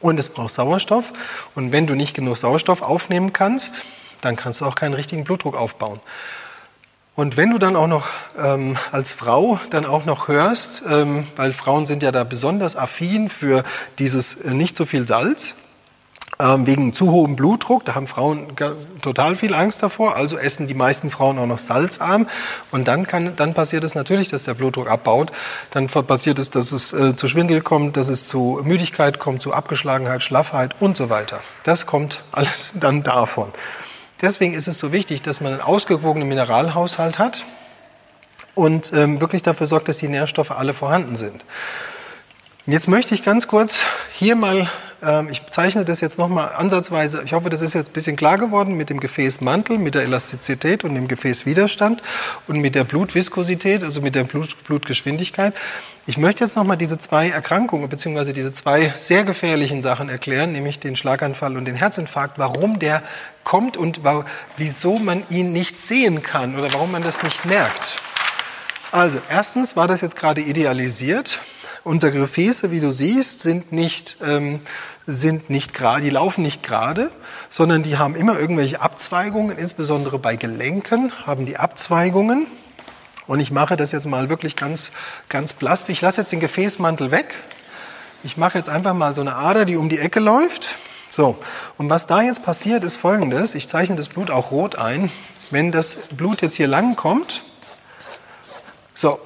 und 0.00 0.18
es 0.18 0.28
braucht 0.28 0.52
Sauerstoff. 0.52 1.12
Und 1.54 1.72
wenn 1.72 1.86
du 1.86 1.94
nicht 1.94 2.14
genug 2.14 2.36
Sauerstoff 2.36 2.82
aufnehmen 2.82 3.32
kannst, 3.32 3.82
dann 4.20 4.36
kannst 4.36 4.60
du 4.60 4.66
auch 4.66 4.74
keinen 4.74 4.94
richtigen 4.94 5.24
Blutdruck 5.24 5.56
aufbauen. 5.56 6.00
Und 7.16 7.36
wenn 7.36 7.50
du 7.50 7.58
dann 7.58 7.76
auch 7.76 7.86
noch 7.86 8.06
ähm, 8.38 8.76
als 8.92 9.12
Frau 9.12 9.60
dann 9.70 9.84
auch 9.84 10.04
noch 10.04 10.28
hörst, 10.28 10.82
ähm, 10.88 11.26
weil 11.36 11.52
Frauen 11.52 11.84
sind 11.84 12.02
ja 12.02 12.12
da 12.12 12.24
besonders 12.24 12.76
affin 12.76 13.28
für 13.28 13.64
dieses 13.98 14.36
äh, 14.36 14.52
nicht 14.52 14.76
so 14.76 14.86
viel 14.86 15.06
Salz, 15.06 15.56
ähm, 16.40 16.66
wegen 16.66 16.92
zu 16.92 17.10
hohem 17.10 17.36
Blutdruck, 17.36 17.84
da 17.84 17.94
haben 17.94 18.06
Frauen 18.06 18.48
total 19.02 19.36
viel 19.36 19.54
Angst 19.54 19.82
davor, 19.82 20.16
also 20.16 20.38
essen 20.38 20.66
die 20.66 20.74
meisten 20.74 21.10
Frauen 21.10 21.38
auch 21.38 21.46
noch 21.46 21.58
salzarm 21.58 22.26
und 22.70 22.88
dann 22.88 23.06
kann, 23.06 23.36
dann 23.36 23.54
passiert 23.54 23.84
es 23.84 23.94
natürlich, 23.94 24.28
dass 24.28 24.44
der 24.44 24.54
Blutdruck 24.54 24.88
abbaut, 24.88 25.32
dann 25.70 25.88
passiert 25.88 26.38
es, 26.38 26.50
dass 26.50 26.72
es 26.72 26.92
äh, 26.92 27.14
zu 27.14 27.28
Schwindel 27.28 27.60
kommt, 27.60 27.96
dass 27.96 28.08
es 28.08 28.26
zu 28.26 28.60
Müdigkeit 28.64 29.18
kommt, 29.18 29.42
zu 29.42 29.52
Abgeschlagenheit, 29.52 30.22
Schlaffheit 30.22 30.74
und 30.80 30.96
so 30.96 31.10
weiter. 31.10 31.40
Das 31.64 31.86
kommt 31.86 32.22
alles 32.32 32.72
dann 32.80 33.02
davon. 33.02 33.52
Deswegen 34.22 34.54
ist 34.54 34.68
es 34.68 34.78
so 34.78 34.92
wichtig, 34.92 35.22
dass 35.22 35.40
man 35.40 35.52
einen 35.52 35.62
ausgewogenen 35.62 36.28
Mineralhaushalt 36.28 37.18
hat 37.18 37.46
und 38.54 38.92
ähm, 38.92 39.20
wirklich 39.20 39.42
dafür 39.42 39.66
sorgt, 39.66 39.88
dass 39.88 39.98
die 39.98 40.08
Nährstoffe 40.08 40.50
alle 40.50 40.74
vorhanden 40.74 41.16
sind. 41.16 41.44
Jetzt 42.66 42.88
möchte 42.88 43.14
ich 43.14 43.24
ganz 43.24 43.48
kurz 43.48 43.84
hier 44.12 44.36
mal, 44.36 44.70
ich 45.30 45.46
zeichne 45.46 45.86
das 45.86 46.02
jetzt 46.02 46.18
nochmal 46.18 46.52
ansatzweise, 46.54 47.22
ich 47.24 47.32
hoffe, 47.32 47.48
das 47.48 47.62
ist 47.62 47.74
jetzt 47.74 47.90
ein 47.90 47.92
bisschen 47.92 48.16
klar 48.16 48.36
geworden 48.36 48.76
mit 48.76 48.90
dem 48.90 49.00
Gefäßmantel, 49.00 49.78
mit 49.78 49.94
der 49.94 50.02
Elastizität 50.02 50.84
und 50.84 50.94
dem 50.94 51.08
Gefäßwiderstand 51.08 52.02
und 52.46 52.58
mit 52.58 52.74
der 52.74 52.84
Blutviskosität, 52.84 53.82
also 53.82 54.02
mit 54.02 54.14
der 54.14 54.24
Blut, 54.24 54.62
Blutgeschwindigkeit. 54.64 55.54
Ich 56.06 56.18
möchte 56.18 56.44
jetzt 56.44 56.54
nochmal 56.54 56.76
diese 56.76 56.98
zwei 56.98 57.30
Erkrankungen 57.30 57.88
beziehungsweise 57.88 58.32
diese 58.34 58.52
zwei 58.52 58.92
sehr 58.96 59.24
gefährlichen 59.24 59.80
Sachen 59.80 60.10
erklären, 60.10 60.52
nämlich 60.52 60.80
den 60.80 60.96
Schlaganfall 60.96 61.56
und 61.56 61.64
den 61.64 61.76
Herzinfarkt, 61.76 62.38
warum 62.38 62.78
der 62.78 63.02
kommt 63.42 63.78
und 63.78 64.00
wieso 64.58 64.98
man 64.98 65.22
ihn 65.30 65.52
nicht 65.52 65.80
sehen 65.80 66.22
kann 66.22 66.58
oder 66.58 66.72
warum 66.74 66.92
man 66.92 67.02
das 67.02 67.22
nicht 67.22 67.46
merkt. 67.46 67.96
Also 68.92 69.18
erstens 69.30 69.76
war 69.76 69.88
das 69.88 70.00
jetzt 70.00 70.16
gerade 70.16 70.40
idealisiert. 70.40 71.40
Unsere 71.82 72.12
Gefäße, 72.12 72.70
wie 72.70 72.80
du 72.80 72.92
siehst, 72.92 73.40
sind 73.40 73.72
nicht, 73.72 74.18
ähm, 74.22 74.60
sind 75.06 75.48
nicht 75.48 75.72
gerade, 75.72 76.02
die 76.02 76.10
laufen 76.10 76.42
nicht 76.42 76.62
gerade, 76.62 77.10
sondern 77.48 77.82
die 77.82 77.96
haben 77.96 78.14
immer 78.14 78.38
irgendwelche 78.38 78.82
Abzweigungen, 78.82 79.56
insbesondere 79.56 80.18
bei 80.18 80.36
Gelenken 80.36 81.10
haben 81.26 81.46
die 81.46 81.56
Abzweigungen. 81.56 82.46
Und 83.26 83.40
ich 83.40 83.50
mache 83.50 83.78
das 83.78 83.92
jetzt 83.92 84.06
mal 84.06 84.28
wirklich 84.28 84.56
ganz, 84.56 84.90
ganz 85.30 85.54
plastisch. 85.54 85.94
Ich 85.94 86.00
lasse 86.02 86.20
jetzt 86.20 86.32
den 86.32 86.40
Gefäßmantel 86.40 87.10
weg. 87.10 87.34
Ich 88.24 88.36
mache 88.36 88.58
jetzt 88.58 88.68
einfach 88.68 88.92
mal 88.92 89.14
so 89.14 89.22
eine 89.22 89.36
Ader, 89.36 89.64
die 89.64 89.76
um 89.76 89.88
die 89.88 90.00
Ecke 90.00 90.20
läuft. 90.20 90.76
So, 91.08 91.38
und 91.78 91.88
was 91.88 92.06
da 92.06 92.20
jetzt 92.20 92.44
passiert, 92.44 92.84
ist 92.84 92.96
folgendes. 92.96 93.54
Ich 93.54 93.68
zeichne 93.68 93.96
das 93.96 94.08
Blut 94.08 94.30
auch 94.30 94.50
rot 94.50 94.76
ein. 94.76 95.10
Wenn 95.50 95.72
das 95.72 96.08
Blut 96.08 96.42
jetzt 96.42 96.56
hier 96.56 96.68
lang 96.68 96.94
kommt, 96.94 97.42
so, 98.94 99.18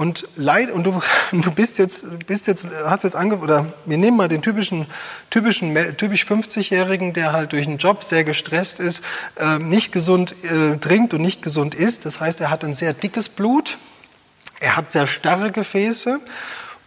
und 0.00 0.26
leid, 0.34 0.70
und 0.70 0.84
du, 0.84 0.98
du 1.32 1.50
bist 1.50 1.76
jetzt, 1.76 2.06
bist 2.26 2.46
jetzt, 2.46 2.68
hast 2.86 3.04
jetzt 3.04 3.14
ange, 3.14 3.36
oder 3.36 3.66
wir 3.84 3.98
nehmen 3.98 4.16
mal 4.16 4.28
den 4.28 4.40
typischen, 4.40 4.86
typischen, 5.28 5.74
typisch 5.98 6.24
50-Jährigen, 6.24 7.12
der 7.12 7.34
halt 7.34 7.52
durch 7.52 7.66
einen 7.66 7.76
Job 7.76 8.02
sehr 8.02 8.24
gestresst 8.24 8.80
ist, 8.80 9.02
äh, 9.38 9.58
nicht 9.58 9.92
gesund 9.92 10.34
äh, 10.42 10.78
trinkt 10.78 11.12
und 11.12 11.20
nicht 11.20 11.42
gesund 11.42 11.74
isst. 11.74 12.06
Das 12.06 12.18
heißt, 12.18 12.40
er 12.40 12.48
hat 12.48 12.64
ein 12.64 12.72
sehr 12.72 12.94
dickes 12.94 13.28
Blut, 13.28 13.76
er 14.58 14.78
hat 14.78 14.90
sehr 14.90 15.06
starre 15.06 15.52
Gefäße 15.52 16.18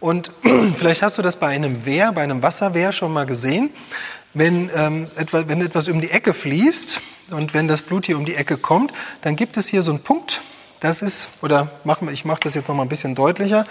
und 0.00 0.32
vielleicht 0.76 1.02
hast 1.02 1.16
du 1.16 1.22
das 1.22 1.36
bei 1.36 1.46
einem 1.46 1.84
Wehr, 1.84 2.10
bei 2.10 2.24
einem 2.24 2.42
Wasserwehr 2.42 2.90
schon 2.90 3.12
mal 3.12 3.26
gesehen. 3.26 3.70
Wenn, 4.32 4.68
ähm, 4.74 5.06
etwa, 5.14 5.44
wenn 5.46 5.60
etwas 5.60 5.86
um 5.86 6.00
die 6.00 6.10
Ecke 6.10 6.34
fließt 6.34 7.00
und 7.30 7.54
wenn 7.54 7.68
das 7.68 7.82
Blut 7.82 8.06
hier 8.06 8.18
um 8.18 8.24
die 8.24 8.34
Ecke 8.34 8.56
kommt, 8.56 8.92
dann 9.20 9.36
gibt 9.36 9.56
es 9.56 9.68
hier 9.68 9.84
so 9.84 9.92
einen 9.92 10.00
Punkt, 10.00 10.42
das 10.80 11.02
ist, 11.02 11.28
oder 11.42 11.68
machen 11.84 12.08
wir, 12.08 12.12
ich 12.12 12.24
mache 12.24 12.40
das 12.40 12.54
jetzt 12.54 12.68
noch 12.68 12.74
mal 12.74 12.82
ein 12.82 12.88
bisschen 12.88 13.14
deutlicher. 13.14 13.66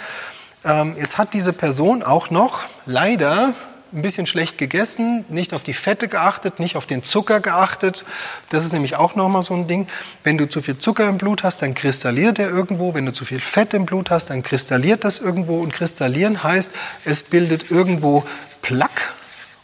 Ähm, 0.66 0.96
jetzt 0.98 1.18
hat 1.18 1.34
diese 1.34 1.54
Person 1.54 2.04
auch 2.04 2.30
noch 2.30 2.66
leider 2.86 3.54
ein 3.94 4.02
bisschen 4.02 4.26
schlecht 4.26 4.58
gegessen, 4.58 5.24
nicht 5.30 5.54
auf 5.54 5.62
die 5.62 5.74
Fette 5.74 6.08
geachtet, 6.08 6.60
nicht 6.60 6.76
auf 6.76 6.86
den 6.86 7.04
Zucker 7.04 7.40
geachtet. 7.40 8.04
Das 8.50 8.66
ist 8.66 8.74
nämlich 8.74 8.96
auch 8.96 9.16
nochmal 9.16 9.44
so 9.44 9.54
ein 9.54 9.68
Ding. 9.68 9.88
Wenn 10.24 10.38
du 10.38 10.50
zu 10.50 10.64
viel 10.64 10.80
Zucker 10.80 11.08
im 11.08 11.18
Blut 11.18 11.44
hast, 11.44 11.62
dann 11.62 11.76
kristalliert 11.76 12.40
er 12.40 12.50
irgendwo. 12.50 12.96
Wenn 12.96 13.06
du 13.06 13.14
zu 13.14 13.24
viel 13.24 13.40
Fett 13.40 13.74
im 13.76 13.86
Blut 13.86 14.10
hast, 14.10 14.32
dann 14.32 14.42
kristalliert 14.42 15.04
das 15.04 15.20
irgendwo. 15.20 15.60
Und 15.60 15.74
kristallieren 15.74 16.44
heißt, 16.44 16.72
es 17.06 17.22
bildet 17.22 17.70
irgendwo 17.70 18.26
Plaque 18.64 19.12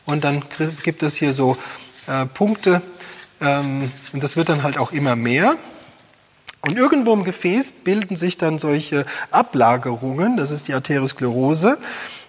und 0.06 0.24
dann 0.24 0.44
gibt 0.84 1.02
es 1.02 1.16
hier 1.16 1.34
so 1.34 1.58
äh, 2.08 2.26
Punkte 2.26 2.82
ähm, 3.42 3.92
und 4.14 4.24
das 4.24 4.36
wird 4.36 4.50
dann 4.50 4.64
halt 4.64 4.78
auch 4.78 4.92
immer 4.92 5.16
mehr. 5.16 5.56
Und 6.62 6.78
irgendwo 6.78 7.14
im 7.14 7.24
Gefäß 7.24 7.72
bilden 7.72 8.16
sich 8.16 8.38
dann 8.38 8.60
solche 8.60 9.06
Ablagerungen, 9.32 10.38
das 10.38 10.52
ist 10.52 10.68
die 10.68 10.74
Arteriosklerose, 10.74 11.78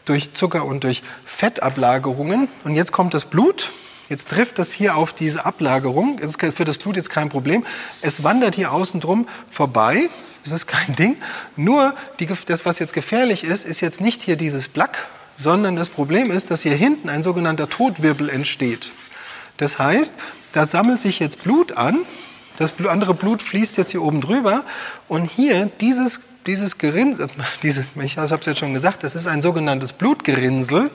durch 0.05 0.35
Zucker 0.35 0.65
und 0.65 0.85
durch 0.85 1.03
Fettablagerungen. 1.25 2.49
Und 2.65 2.77
jetzt 2.77 2.93
kommt 2.93 3.15
das 3.15 3.25
Blut 3.25 3.71
Jetzt 4.11 4.29
trifft 4.29 4.59
das 4.59 4.73
hier 4.73 4.97
auf 4.97 5.13
diese 5.13 5.47
Ablagerung. 5.47 6.19
Es 6.21 6.35
ist 6.35 6.57
für 6.57 6.65
das 6.65 6.79
Blut 6.79 6.97
jetzt 6.97 7.11
kein 7.11 7.29
Problem. 7.29 7.65
Es 8.03 8.25
wandert 8.25 8.57
hier 8.57 8.73
außen 8.73 8.99
drum 8.99 9.29
vorbei. 9.53 10.11
Das 10.43 10.53
ist 10.53 10.67
kein 10.67 10.93
Ding. 10.97 11.17
Nur 11.55 11.95
die, 12.19 12.27
das, 12.47 12.67
was 12.67 12.81
jetzt 12.81 12.93
gefährlich 12.93 13.45
ist, 13.45 13.65
ist 13.65 13.81
jetzt 13.81 14.01
nicht 14.01 14.21
hier 14.21 14.35
dieses 14.35 14.67
Plack, 14.67 15.07
sondern 15.39 15.77
das 15.77 15.91
Problem 15.91 16.33
ist, 16.33 16.51
dass 16.51 16.63
hier 16.63 16.75
hinten 16.75 17.09
ein 17.09 17.23
sogenannter 17.23 17.71
Totwirbel 17.71 18.29
entsteht. 18.29 18.91
Das 19.59 19.79
heißt, 19.79 20.17
da 20.55 20.67
sammelt 20.67 21.01
sich 21.01 21.21
jetzt 21.21 21.45
Blut 21.45 21.77
an. 21.77 22.01
Das 22.61 22.75
andere 22.87 23.15
Blut 23.15 23.43
fließt 23.43 23.79
jetzt 23.79 23.91
hier 23.91 24.03
oben 24.03 24.21
drüber. 24.21 24.65
Und 25.09 25.31
hier 25.31 25.71
dieses 25.81 26.21
dieses 26.47 26.79
Gerinnsel, 26.79 27.29
diese, 27.63 27.85
ich 28.03 28.17
habe 28.17 28.35
es 28.35 28.47
jetzt 28.47 28.59
schon 28.59 28.75
gesagt, 28.75 29.05
das 29.05 29.15
ist 29.15 29.27
ein 29.27 29.43
sogenanntes 29.43 29.93
Blutgerinnsel. 29.93 30.91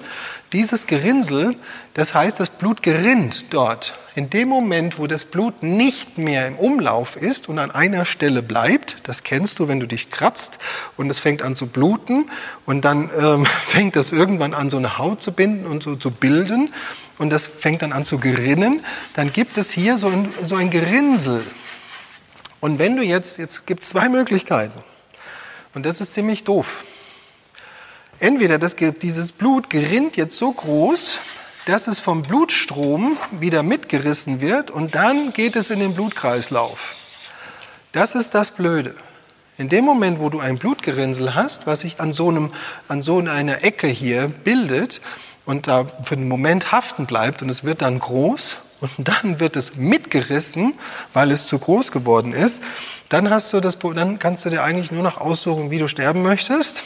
Dieses 0.54 0.88
Gerinnsel, 0.88 1.56
das 1.94 2.14
heißt, 2.14 2.40
das 2.40 2.50
Blut 2.50 2.82
gerinnt 2.82 3.46
dort. 3.52 3.98
In 4.16 4.30
dem 4.30 4.48
Moment, 4.48 4.98
wo 4.98 5.08
das 5.08 5.26
Blut 5.26 5.62
nicht 5.62 6.18
mehr 6.18 6.48
im 6.48 6.56
Umlauf 6.56 7.18
ist 7.18 7.50
und 7.50 7.60
an 7.60 7.72
einer 7.72 8.06
Stelle 8.06 8.42
bleibt, 8.42 8.98
das 9.04 9.24
kennst 9.24 9.60
du, 9.60 9.68
wenn 9.68 9.80
du 9.80 9.88
dich 9.88 10.10
kratzt 10.10 10.60
und 10.96 11.10
es 11.10 11.20
fängt 11.20 11.42
an 11.42 11.56
zu 11.56 11.68
bluten 11.68 12.30
und 12.66 12.86
dann 12.86 13.10
ähm, 13.20 13.46
fängt 13.68 13.96
das 13.96 14.12
irgendwann 14.12 14.54
an, 14.54 14.70
so 14.70 14.78
eine 14.78 14.98
Haut 14.98 15.22
zu 15.22 15.34
binden 15.34 15.66
und 15.66 15.84
so 15.84 15.96
zu 15.96 16.12
bilden 16.12 16.70
und 17.18 17.30
das 17.30 17.48
fängt 17.48 17.82
dann 17.82 17.94
an 17.94 18.06
zu 18.06 18.18
gerinnen, 18.18 18.84
dann 19.14 19.32
gibt 19.32 19.58
es 19.58 19.72
hier 19.72 19.98
so 19.98 20.08
ein, 20.08 20.34
so 20.46 20.56
ein 20.56 20.70
Gerinnsel. 20.70 21.44
Und 22.60 22.80
wenn 22.80 22.96
du 22.96 23.04
jetzt, 23.04 23.38
jetzt 23.38 23.66
gibt 23.68 23.84
es 23.84 23.90
zwei 23.90 24.10
Möglichkeiten. 24.10 24.84
Und 25.74 25.86
das 25.86 26.02
ist 26.02 26.14
ziemlich 26.14 26.44
doof. 26.44 26.84
Entweder 28.20 28.58
das, 28.58 28.76
dieses 29.02 29.32
Blut 29.32 29.70
gerinnt 29.70 30.16
jetzt 30.16 30.38
so 30.38 30.52
groß, 30.52 31.20
dass 31.66 31.88
es 31.88 32.00
vom 32.00 32.22
Blutstrom 32.22 33.18
wieder 33.32 33.64
mitgerissen 33.64 34.40
wird 34.40 34.72
und 34.72 34.96
dann 34.96 35.34
geht 35.34 35.56
es 35.56 35.70
in 35.70 35.80
den 35.80 35.96
Blutkreislauf. 35.96 36.96
Das 37.92 38.16
ist 38.16 38.36
das 38.36 38.52
Blöde. 38.52 38.96
In 39.58 39.70
dem 39.70 39.86
Moment, 39.86 40.20
wo 40.20 40.30
du 40.30 40.40
ein 40.40 40.58
Blutgerinnsel 40.58 41.34
hast, 41.34 41.66
was 41.66 41.82
sich 41.82 42.00
an 42.00 42.14
so, 42.14 42.30
einem, 42.30 42.52
an 42.88 43.02
so 43.02 43.20
einer 43.20 43.64
Ecke 43.64 43.88
hier 43.88 44.28
bildet 44.28 45.02
und 45.46 45.68
da 45.68 45.86
für 46.04 46.16
einen 46.16 46.28
Moment 46.28 46.72
haften 46.72 47.06
bleibt 47.06 47.42
und 47.42 47.50
es 47.50 47.64
wird 47.64 47.82
dann 47.82 48.00
groß 48.00 48.58
und 48.82 48.92
dann 48.98 49.40
wird 49.40 49.56
es 49.56 49.76
mitgerissen, 49.76 50.74
weil 51.14 51.32
es 51.32 51.48
zu 51.48 51.60
groß 51.60 51.92
geworden 51.92 52.34
ist, 52.34 52.62
dann, 53.10 53.30
hast 53.30 53.54
du 53.54 53.60
das, 53.60 53.78
dann 53.80 54.20
kannst 54.20 54.46
du 54.46 54.50
dir 54.50 54.64
eigentlich 54.64 54.92
nur 54.92 55.04
noch 55.04 55.18
aussuchen, 55.18 55.72
wie 55.72 55.80
du 55.80 55.88
sterben 55.88 56.24
möchtest. 56.24 56.84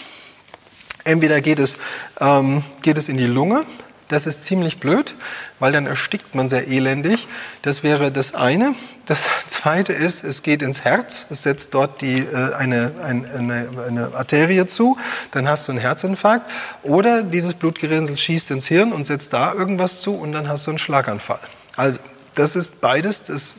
Entweder 1.03 1.41
geht 1.41 1.60
es, 1.60 1.78
ähm, 2.20 2.64
geht 2.82 2.97
es 2.97 3.10
in 3.10 3.18
die 3.18 3.26
Lunge, 3.26 3.66
das 4.10 4.26
ist 4.26 4.43
ziemlich 4.43 4.80
blöd, 4.80 5.16
weil 5.60 5.72
dann 5.72 5.86
erstickt 5.86 6.36
man 6.36 6.49
sehr 6.49 6.68
elendig. 6.68 7.28
Das 7.62 7.84
wäre 7.84 8.12
das 8.12 8.34
eine. 8.34 8.76
Das 9.05 9.28
zweite 9.47 9.93
ist, 9.93 10.24
es 10.24 10.43
geht 10.43 10.62
ins 10.62 10.84
Herz, 10.84 11.28
es 11.30 11.43
setzt 11.43 11.74
dort 11.74 12.01
die, 12.01 12.20
äh, 12.20 12.53
eine, 12.55 12.91
eine, 13.01 13.70
eine 13.88 14.16
Arterie 14.16 14.66
zu, 14.66 14.97
dann 15.32 15.47
hast 15.47 15.68
du 15.68 15.72
einen 15.72 15.80
Herzinfarkt. 15.80 16.49
Oder 16.84 17.24
dieses 17.24 17.53
Blutgerinnsel 17.53 18.18
schießt 18.18 18.51
ins 18.51 18.68
Hirn 18.68 18.91
und 18.91 19.05
setzt 19.05 19.32
da 19.32 19.53
irgendwas 19.53 20.01
zu 20.01 20.16
und 20.16 20.32
dann 20.32 20.49
hast 20.49 20.66
du 20.66 20.72
einen 20.72 20.80
Schlaganfall. 20.80 21.39
Also 21.76 21.99
das 22.34 22.55
ist 22.55 22.82
beides. 22.82 23.26
Das, 23.26 23.53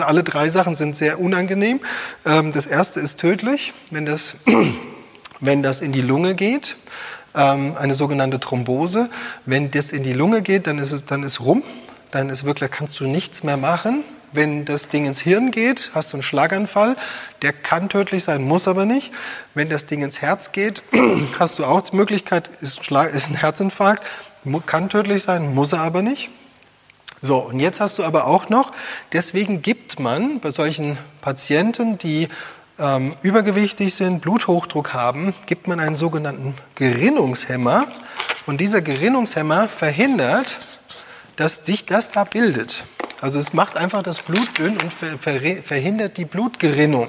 alle 0.00 0.22
drei 0.24 0.50
Sachen 0.50 0.76
sind 0.76 0.94
sehr 0.94 1.20
unangenehm. 1.20 1.80
Ähm, 2.26 2.52
das 2.52 2.66
erste 2.66 3.00
ist 3.00 3.18
tödlich, 3.18 3.72
wenn 3.90 4.04
das, 4.04 4.34
wenn 5.40 5.62
das 5.62 5.80
in 5.80 5.92
die 5.92 6.02
Lunge 6.02 6.34
geht. 6.34 6.76
Ähm, 7.34 7.76
eine 7.76 7.94
sogenannte 7.94 8.38
Thrombose. 8.38 9.10
Wenn 9.44 9.70
das 9.70 9.90
in 9.90 10.02
die 10.02 10.12
Lunge 10.12 10.42
geht, 10.42 10.66
dann 10.66 10.78
ist 10.78 10.92
es 10.92 11.04
dann 11.04 11.22
ist 11.22 11.40
rum. 11.40 11.62
Dann 12.10 12.28
ist 12.30 12.44
wirklich, 12.44 12.70
kannst 12.70 12.98
du 13.00 13.06
nichts 13.06 13.42
mehr 13.42 13.56
machen. 13.56 14.04
Wenn 14.34 14.64
das 14.64 14.88
Ding 14.88 15.04
ins 15.04 15.20
Hirn 15.20 15.52
geht, 15.52 15.92
hast 15.94 16.12
du 16.12 16.16
einen 16.16 16.22
Schlaganfall. 16.22 16.96
Der 17.42 17.52
kann 17.52 17.88
tödlich 17.88 18.24
sein, 18.24 18.42
muss 18.42 18.66
aber 18.66 18.84
nicht. 18.84 19.12
Wenn 19.54 19.68
das 19.68 19.86
Ding 19.86 20.02
ins 20.02 20.20
Herz 20.20 20.50
geht, 20.52 20.82
hast 21.38 21.58
du 21.58 21.64
auch 21.64 21.82
die 21.82 21.96
Möglichkeit, 21.96 22.48
ist 22.60 22.90
ein, 22.90 23.34
Herzinfarkt, 23.36 24.04
kann 24.66 24.88
tödlich 24.88 25.22
sein, 25.22 25.54
muss 25.54 25.72
er 25.72 25.80
aber 25.80 26.02
nicht. 26.02 26.30
So, 27.22 27.38
und 27.38 27.60
jetzt 27.60 27.80
hast 27.80 27.98
du 27.98 28.02
aber 28.04 28.26
auch 28.26 28.48
noch, 28.48 28.72
deswegen 29.12 29.62
gibt 29.62 29.98
man 29.98 30.40
bei 30.40 30.50
solchen 30.50 30.98
Patienten, 31.20 31.96
die 31.96 32.28
ähm, 32.78 33.14
übergewichtig 33.22 33.94
sind, 33.94 34.20
Bluthochdruck 34.20 34.92
haben, 34.92 35.34
gibt 35.46 35.68
man 35.68 35.80
einen 35.80 35.96
sogenannten 35.96 36.54
Gerinnungshemmer. 36.74 37.86
Und 38.46 38.60
dieser 38.60 38.82
Gerinnungshemmer 38.82 39.68
verhindert, 39.68 40.58
dass 41.36 41.64
sich 41.64 41.86
das 41.86 42.10
da 42.10 42.24
bildet. 42.24 42.84
Also 43.20 43.40
es 43.40 43.52
macht 43.52 43.76
einfach 43.76 44.02
das 44.02 44.20
Blut 44.20 44.58
dünn 44.58 44.76
und 44.76 44.92
ver 44.92 45.18
ver 45.18 45.40
verhindert 45.62 46.18
die 46.18 46.24
Blutgerinnung. 46.24 47.08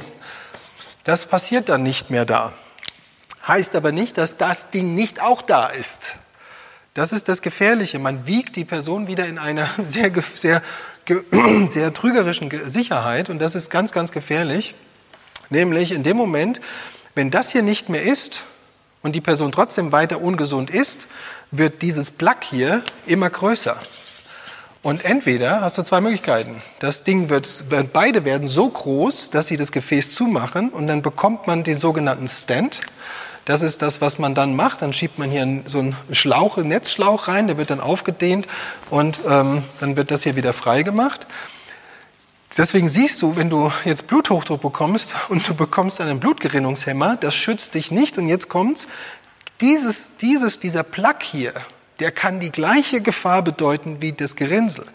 Das 1.04 1.26
passiert 1.26 1.70
dann 1.70 1.84
nicht 1.84 2.10
mehr 2.10 2.26
da. 2.26 2.54
Heißt 3.48 3.76
aber 3.76 3.92
nicht, 3.92 4.18
dass 4.18 4.38
das 4.38 4.70
Ding 4.72 4.96
nicht 4.96 5.22
auch 5.22 5.42
da 5.42 5.68
ist. 5.68 6.14
Das 6.94 7.12
ist 7.12 7.28
das 7.28 7.42
Gefährliche. 7.42 8.00
Man 8.00 8.26
wiegt 8.26 8.56
die 8.56 8.66
Person 8.66 9.08
wieder 9.08 9.26
in 9.28 9.38
einer 9.38 9.70
sehr, 9.86 10.12
sehr, 10.36 10.62
sehr 11.68 11.94
trügerischen 11.94 12.70
Sicherheit 12.70 13.30
und 13.30 13.40
das 13.40 13.54
ist 13.56 13.70
ganz, 13.70 13.92
ganz 13.92 14.12
gefährlich. 14.12 14.74
Nämlich 15.50 15.92
in 15.92 16.04
dem 16.04 16.18
Moment, 16.18 16.62
wenn 17.14 17.32
das 17.32 17.52
hier 17.52 17.62
nicht 17.62 17.90
mehr 17.90 18.04
ist 18.04 18.42
und 19.02 19.14
die 19.14 19.22
Person 19.22 19.52
trotzdem 19.52 19.92
weiter 19.92 20.22
ungesund 20.22 20.70
ist, 20.70 21.08
wird 21.52 21.82
dieses 21.82 22.12
Plack 22.12 22.44
hier 22.44 22.84
immer 23.06 23.30
größer. 23.30 23.78
Und 24.86 25.04
entweder 25.04 25.62
hast 25.62 25.80
du 25.80 25.84
zwei 25.84 26.00
Möglichkeiten. 26.00 26.62
Das 26.80 27.04
Ding 27.04 27.30
wird, 27.30 27.66
beide 27.92 28.24
werden 28.24 28.48
so 28.48 28.70
groß, 28.70 29.32
dass 29.32 29.48
sie 29.48 29.58
das 29.58 29.72
Gefäß 29.72 30.14
zumachen 30.14 30.70
und 30.70 30.86
dann 30.86 31.02
bekommt 31.02 31.48
man 31.48 31.64
den 31.64 31.76
sogenannten 31.76 32.28
Stent. 32.28 32.82
Das 33.46 33.62
ist 33.64 33.82
das, 33.82 34.02
was 34.02 34.20
man 34.20 34.36
dann 34.36 34.56
macht. 34.56 34.82
Dann 34.84 34.94
schiebt 34.94 35.18
man 35.18 35.32
hier 35.32 35.64
so 35.66 35.80
einen 35.80 35.96
Schlauch, 36.12 36.58
einen 36.58 36.68
Netzschlauch 36.68 37.28
rein, 37.28 37.48
der 37.48 37.58
wird 37.58 37.70
dann 37.72 37.80
aufgedehnt 37.80 38.48
und 38.92 39.20
ähm, 39.28 39.64
dann 39.80 39.96
wird 39.96 40.12
das 40.12 40.24
hier 40.24 40.36
wieder 40.36 40.54
frei 40.54 40.84
gemacht. 40.84 41.26
Deswegen 42.58 42.88
siehst 42.88 43.22
du, 43.22 43.36
wenn 43.36 43.50
du 43.50 43.72
jetzt 43.84 44.08
Bluthochdruck 44.08 44.62
bekommst 44.62 45.14
und 45.28 45.48
du 45.48 45.54
bekommst 45.54 46.00
einen 46.00 46.22
Blutgerinnungshemmer, 46.22 47.18
das 47.18 47.36
schützt 47.36 47.76
dich 47.76 47.92
nicht. 47.92 48.18
Und 48.18 48.30
jetzt 48.30 48.48
kommt's, 48.48 48.88
dieses, 49.60 50.16
dieses, 50.18 50.60
dieser 50.60 50.84
Plaque 50.84 51.26
hier, 51.26 51.54
der 52.00 52.12
kann 52.12 52.40
die 52.40 52.52
gleiche 52.52 53.02
Gefahr 53.02 53.42
bedeuten 53.42 53.98
wie 54.02 54.14
das 54.14 54.38
Gerinnsel. 54.38 54.86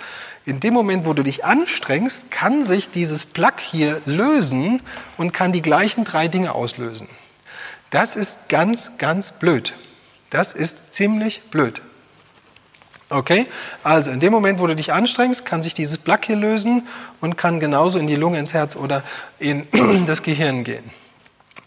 In 0.47 0.61
dem 0.61 0.73
Moment, 0.73 1.05
wo 1.05 1.13
du 1.13 1.23
dich 1.23 1.45
anstrengst, 1.45 2.31
kann 2.31 2.65
sich 2.65 2.91
dieses 2.91 3.27
Plaque 3.27 3.63
hier 3.63 4.01
lösen 4.07 4.81
und 5.19 5.33
kann 5.33 5.53
die 5.53 5.63
gleichen 5.63 6.05
drei 6.05 6.29
Dinge 6.29 6.55
auslösen. 6.55 7.09
Das 7.91 8.17
ist 8.17 8.49
ganz, 8.49 8.97
ganz 8.97 9.33
blöd. 9.33 9.75
Das 10.31 10.55
ist 10.55 10.95
ziemlich 10.95 11.43
blöd. 11.51 11.83
Okay? 13.11 13.47
Also 13.83 14.11
in 14.11 14.21
dem 14.21 14.33
Moment, 14.33 14.61
wo 14.61 14.67
du 14.67 14.77
dich 14.77 14.93
anstrengst, 14.93 15.45
kann 15.45 15.63
sich 15.63 15.75
dieses 15.75 15.99
Plaque 15.99 16.27
hier 16.29 16.37
lösen 16.37 16.87
und 17.21 17.37
kann 17.37 17.61
genauso 17.61 17.99
in 17.99 18.07
die 18.07 18.17
Lunge, 18.17 18.39
ins 18.39 18.55
Herz 18.55 18.77
oder 18.77 19.03
in 19.39 19.67
das 20.07 20.23
Gehirn 20.23 20.65
gehen. 20.65 20.85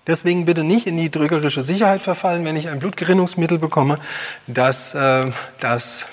Deswegen 0.07 0.45
bitte 0.45 0.63
nicht 0.63 0.87
in 0.87 0.97
die 0.97 1.09
drückerische 1.09 1.61
Sicherheit 1.61 2.01
verfallen, 2.01 2.43
wenn 2.43 2.57
ich 2.57 2.67
ein 2.67 2.79
Blutgerinnungsmittel 2.79 3.57
bekomme, 3.57 3.99
das, 4.47 4.93
äh, 4.95 5.31
das 5.59 6.05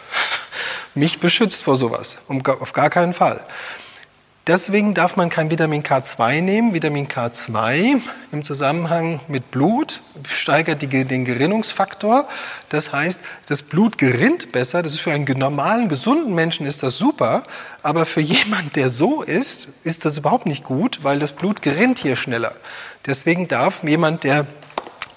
mich 0.95 1.19
beschützt 1.19 1.65
vor 1.65 1.77
sowas. 1.77 2.19
Um, 2.29 2.45
auf 2.47 2.73
gar 2.73 2.91
keinen 2.91 3.15
Fall. 3.15 3.41
Deswegen 4.51 4.95
darf 4.95 5.15
man 5.15 5.31
kein 5.31 5.49
Vitamin 5.49 5.85
K2 5.85 6.41
nehmen. 6.41 6.75
Vitamin 6.75 7.07
K2 7.07 8.01
im 8.33 8.43
Zusammenhang 8.43 9.21
mit 9.29 9.53
Blut 9.53 10.01
steigert 10.29 10.83
die, 10.83 10.89
den 11.05 11.25
Gerinnungsfaktor. 11.25 12.27
Das 12.69 12.93
heißt, 12.93 13.21
das 13.47 13.63
Blut 13.63 13.97
gerinnt 13.97 14.51
besser. 14.51 14.83
Das 14.83 14.93
ist 14.93 15.03
für 15.03 15.13
einen 15.13 15.25
normalen, 15.39 15.89
gesunden 15.89 16.35
Menschen 16.35 16.67
ist 16.67 16.83
das 16.83 16.99
super. 16.99 17.45
Aber 17.85 18.07
für 18.07 18.23
jemanden, 18.23 18.73
der 18.73 18.91
so 18.91 19.23
ist, 19.23 19.69
ist 19.85 20.05
das 20.05 20.19
überhaupt 20.19 20.47
nicht 20.47 20.65
gut, 20.65 20.99
weil 21.05 21.21
das 21.21 21.31
Blut 21.31 21.63
gerinnt 21.63 22.01
hier 22.01 22.17
schneller. 22.17 22.57
Deswegen 23.07 23.47
darf 23.47 23.85
jemand, 23.85 24.25
der 24.25 24.47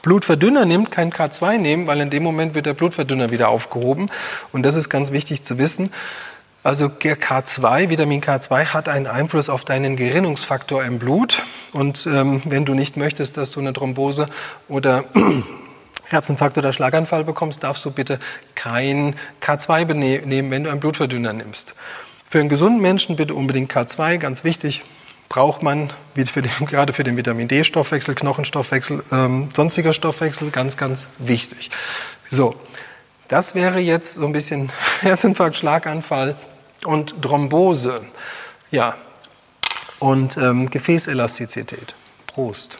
Blutverdünner 0.04 0.66
nimmt, 0.66 0.92
kein 0.92 1.12
K2 1.12 1.58
nehmen, 1.58 1.88
weil 1.88 2.02
in 2.02 2.12
dem 2.12 2.22
Moment 2.22 2.54
wird 2.54 2.68
der 2.68 2.74
Blutverdünner 2.76 3.32
wieder 3.32 3.50
aufgehoben. 3.50 4.12
Und 4.52 4.62
das 4.62 4.76
ist 4.76 4.90
ganz 4.90 5.12
wichtig 5.12 5.42
zu 5.42 5.58
wissen. 5.58 5.92
Also 6.64 6.86
K2, 6.86 7.90
Vitamin 7.90 8.22
K2 8.22 8.68
hat 8.68 8.88
einen 8.88 9.06
Einfluss 9.06 9.50
auf 9.50 9.66
deinen 9.66 9.98
Gerinnungsfaktor 9.98 10.86
im 10.86 10.98
Blut. 10.98 11.44
Und 11.74 12.06
ähm, 12.06 12.42
wenn 12.46 12.64
du 12.64 12.74
nicht 12.74 12.96
möchtest, 12.96 13.36
dass 13.36 13.52
du 13.52 13.60
eine 13.60 13.74
Thrombose 13.74 14.30
oder 14.70 15.04
Herzinfarkt 16.08 16.58
oder 16.58 16.72
Schlaganfall 16.72 17.26
bekommst, 17.26 17.64
darfst 17.64 17.84
du 17.84 17.92
bitte 17.92 18.18
kein 18.56 19.18
K2 19.42 19.94
nehmen, 19.94 20.52
wenn 20.52 20.64
du 20.64 20.70
einen 20.70 20.80
Blutverdünner 20.80 21.34
nimmst. 21.34 21.76
Für 22.26 22.40
einen 22.40 22.48
gesunden 22.48 22.82
Menschen 22.82 23.18
bitte 23.18 23.34
unbedingt 23.34 23.70
K2, 23.70 24.18
ganz 24.18 24.46
wichtig. 24.46 24.84
Braucht 25.28 25.64
man 25.64 25.92
für 26.16 26.42
den, 26.42 26.52
gerade 26.66 26.94
für 26.94 27.04
den 27.04 27.18
Vitamin 27.18 27.50
D-Stoffwechsel, 27.50 28.16
Knochenstoffwechsel, 28.16 29.04
ähm, 29.12 29.50
sonstiger 29.54 29.92
Stoffwechsel, 29.92 30.50
ganz, 30.50 30.78
ganz 30.78 31.10
wichtig. 31.18 31.72
So, 32.32 32.56
das 33.28 33.54
wäre 33.54 33.80
jetzt 33.80 34.16
so 34.16 34.26
ein 34.26 34.32
bisschen 34.32 34.72
Herzinfarkt, 35.02 35.58
Schlaganfall 35.58 36.38
und 36.86 37.22
Thrombose. 37.22 38.02
Ja, 38.72 38.96
und 40.00 40.38
ähm, 40.38 40.70
Gefäßelastizität. 40.70 41.96
Prost. 42.28 42.80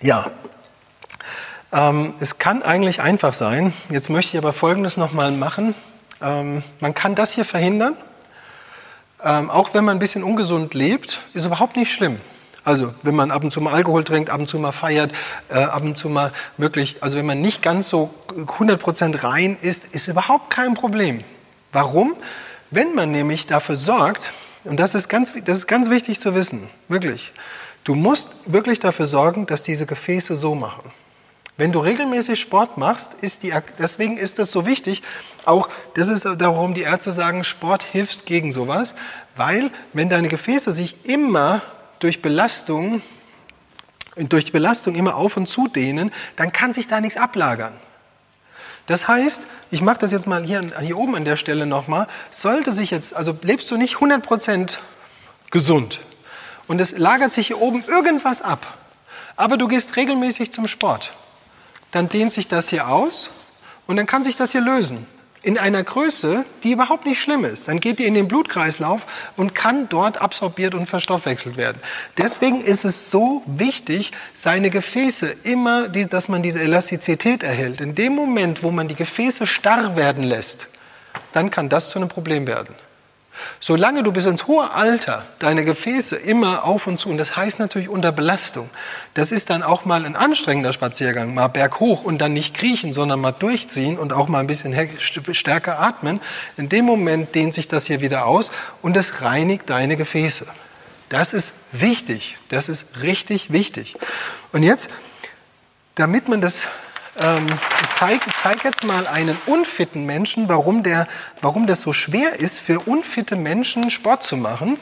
Ja, 0.00 0.30
ähm, 1.72 2.14
es 2.20 2.38
kann 2.38 2.62
eigentlich 2.62 3.00
einfach 3.00 3.32
sein. 3.32 3.72
Jetzt 3.90 4.10
möchte 4.10 4.36
ich 4.36 4.38
aber 4.38 4.52
Folgendes 4.52 4.96
nochmal 4.96 5.30
machen. 5.30 5.74
Ähm, 6.20 6.62
man 6.80 6.94
kann 6.94 7.14
das 7.14 7.32
hier 7.32 7.44
verhindern. 7.44 7.96
Ähm, 9.22 9.50
auch 9.50 9.74
wenn 9.74 9.84
man 9.84 9.96
ein 9.96 10.00
bisschen 10.00 10.24
ungesund 10.24 10.74
lebt, 10.74 11.20
ist 11.34 11.46
überhaupt 11.46 11.76
nicht 11.76 11.92
schlimm. 11.92 12.20
Also 12.70 12.94
wenn 13.02 13.16
man 13.16 13.32
ab 13.32 13.42
und 13.42 13.50
zu 13.50 13.60
mal 13.60 13.72
Alkohol 13.72 14.04
trinkt, 14.04 14.30
ab 14.30 14.38
und 14.38 14.48
zu 14.48 14.56
mal 14.60 14.70
feiert, 14.70 15.10
äh, 15.48 15.54
ab 15.54 15.82
und 15.82 15.98
zu 15.98 16.08
mal 16.08 16.32
wirklich, 16.56 17.02
also 17.02 17.18
wenn 17.18 17.26
man 17.26 17.40
nicht 17.40 17.62
ganz 17.62 17.88
so 17.88 18.14
100% 18.28 19.24
rein 19.24 19.56
ist, 19.60 19.86
ist 19.92 20.06
überhaupt 20.06 20.50
kein 20.50 20.74
Problem. 20.74 21.24
Warum? 21.72 22.14
Wenn 22.70 22.94
man 22.94 23.10
nämlich 23.10 23.48
dafür 23.48 23.74
sorgt, 23.74 24.32
und 24.62 24.78
das 24.78 24.94
ist 24.94 25.08
ganz, 25.08 25.32
das 25.44 25.58
ist 25.58 25.66
ganz 25.66 25.90
wichtig 25.90 26.20
zu 26.20 26.36
wissen, 26.36 26.68
wirklich, 26.86 27.32
du 27.82 27.96
musst 27.96 28.30
wirklich 28.46 28.78
dafür 28.78 29.08
sorgen, 29.08 29.46
dass 29.46 29.64
diese 29.64 29.84
Gefäße 29.84 30.36
so 30.36 30.54
machen. 30.54 30.92
Wenn 31.56 31.72
du 31.72 31.80
regelmäßig 31.80 32.38
Sport 32.38 32.78
machst, 32.78 33.14
ist 33.20 33.42
die, 33.42 33.52
deswegen 33.80 34.16
ist 34.16 34.38
das 34.38 34.52
so 34.52 34.64
wichtig, 34.64 35.02
auch 35.44 35.68
das 35.94 36.08
ist 36.08 36.24
darum, 36.24 36.74
die 36.74 36.82
Ärzte 36.82 37.10
sagen, 37.10 37.42
Sport 37.42 37.82
hilft 37.82 38.26
gegen 38.26 38.52
sowas, 38.52 38.94
weil 39.36 39.72
wenn 39.92 40.08
deine 40.08 40.28
Gefäße 40.28 40.70
sich 40.70 41.04
immer 41.04 41.62
durch 42.00 42.20
Belastung, 42.20 43.02
durch 44.16 44.52
Belastung 44.52 44.96
immer 44.96 45.14
auf 45.14 45.36
und 45.36 45.48
zu 45.48 45.68
dehnen, 45.68 46.12
dann 46.36 46.52
kann 46.52 46.74
sich 46.74 46.88
da 46.88 47.00
nichts 47.00 47.16
ablagern. 47.16 47.72
Das 48.86 49.06
heißt, 49.06 49.46
ich 49.70 49.82
mache 49.82 49.98
das 49.98 50.10
jetzt 50.10 50.26
mal 50.26 50.42
hier, 50.42 50.62
hier 50.80 50.98
oben 50.98 51.14
an 51.14 51.24
der 51.24 51.36
Stelle 51.36 51.64
nochmal, 51.64 52.08
sollte 52.30 52.72
sich 52.72 52.90
jetzt, 52.90 53.14
also 53.14 53.38
lebst 53.42 53.70
du 53.70 53.76
nicht 53.76 53.96
100% 53.96 54.78
gesund 55.52 56.00
und 56.66 56.80
es 56.80 56.98
lagert 56.98 57.32
sich 57.32 57.46
hier 57.46 57.60
oben 57.60 57.84
irgendwas 57.86 58.42
ab, 58.42 58.78
aber 59.36 59.56
du 59.56 59.68
gehst 59.68 59.96
regelmäßig 59.96 60.52
zum 60.52 60.66
Sport 60.66 61.14
dann 61.90 62.08
dehnt 62.08 62.32
sich 62.32 62.48
das 62.48 62.68
hier 62.68 62.88
aus 62.88 63.30
und 63.86 63.96
dann 63.96 64.06
kann 64.06 64.24
sich 64.24 64.36
das 64.36 64.52
hier 64.52 64.60
lösen. 64.60 65.06
In 65.42 65.56
einer 65.56 65.82
Größe, 65.82 66.44
die 66.62 66.72
überhaupt 66.72 67.06
nicht 67.06 67.20
schlimm 67.20 67.44
ist. 67.44 67.66
Dann 67.66 67.80
geht 67.80 67.98
die 67.98 68.04
in 68.04 68.12
den 68.12 68.28
Blutkreislauf 68.28 69.06
und 69.36 69.54
kann 69.54 69.88
dort 69.88 70.20
absorbiert 70.20 70.74
und 70.74 70.86
verstoffwechselt 70.86 71.56
werden. 71.56 71.80
Deswegen 72.18 72.60
ist 72.60 72.84
es 72.84 73.10
so 73.10 73.42
wichtig, 73.46 74.12
seine 74.34 74.68
Gefäße 74.68 75.34
immer, 75.42 75.88
dass 75.88 76.28
man 76.28 76.42
diese 76.42 76.60
Elastizität 76.60 77.42
erhält. 77.42 77.80
In 77.80 77.94
dem 77.94 78.14
Moment, 78.14 78.62
wo 78.62 78.70
man 78.70 78.88
die 78.88 78.94
Gefäße 78.94 79.46
starr 79.46 79.96
werden 79.96 80.24
lässt, 80.24 80.66
dann 81.32 81.50
kann 81.50 81.70
das 81.70 81.88
zu 81.88 81.98
einem 81.98 82.08
Problem 82.08 82.46
werden. 82.46 82.74
Solange 83.58 84.02
du 84.02 84.12
bis 84.12 84.26
ins 84.26 84.46
hohe 84.46 84.70
Alter 84.70 85.26
deine 85.38 85.64
Gefäße 85.64 86.16
immer 86.16 86.64
auf 86.64 86.86
und 86.86 86.98
zu, 87.00 87.08
und 87.08 87.18
das 87.18 87.36
heißt 87.36 87.58
natürlich 87.58 87.88
unter 87.88 88.12
Belastung, 88.12 88.70
das 89.14 89.32
ist 89.32 89.50
dann 89.50 89.62
auch 89.62 89.84
mal 89.84 90.04
ein 90.04 90.16
anstrengender 90.16 90.72
Spaziergang, 90.72 91.34
mal 91.34 91.48
berghoch 91.48 92.04
und 92.04 92.18
dann 92.18 92.32
nicht 92.32 92.54
kriechen, 92.54 92.92
sondern 92.92 93.20
mal 93.20 93.32
durchziehen 93.32 93.98
und 93.98 94.12
auch 94.12 94.28
mal 94.28 94.40
ein 94.40 94.46
bisschen 94.46 94.74
stärker 95.32 95.80
atmen. 95.80 96.20
In 96.56 96.68
dem 96.68 96.84
Moment 96.84 97.34
dehnt 97.34 97.54
sich 97.54 97.68
das 97.68 97.86
hier 97.86 98.00
wieder 98.00 98.26
aus 98.26 98.50
und 98.82 98.96
es 98.96 99.22
reinigt 99.22 99.68
deine 99.68 99.96
Gefäße. 99.96 100.46
Das 101.08 101.34
ist 101.34 101.54
wichtig, 101.72 102.36
das 102.48 102.68
ist 102.68 103.02
richtig 103.02 103.52
wichtig. 103.52 103.96
Und 104.52 104.62
jetzt, 104.62 104.90
damit 105.96 106.28
man 106.28 106.40
das 106.40 106.62
ähm, 107.18 107.46
ich 107.46 107.88
zeige 107.96 108.24
zeig 108.42 108.64
jetzt 108.64 108.84
mal 108.84 109.06
einen 109.06 109.36
unfitten 109.46 110.06
Menschen, 110.06 110.48
warum, 110.48 110.82
der, 110.82 111.06
warum 111.40 111.66
das 111.66 111.82
so 111.82 111.92
schwer 111.92 112.38
ist, 112.38 112.58
für 112.58 112.80
unfitte 112.80 113.36
Menschen 113.36 113.90
Sport 113.90 114.22
zu 114.22 114.36
machen. 114.36 114.78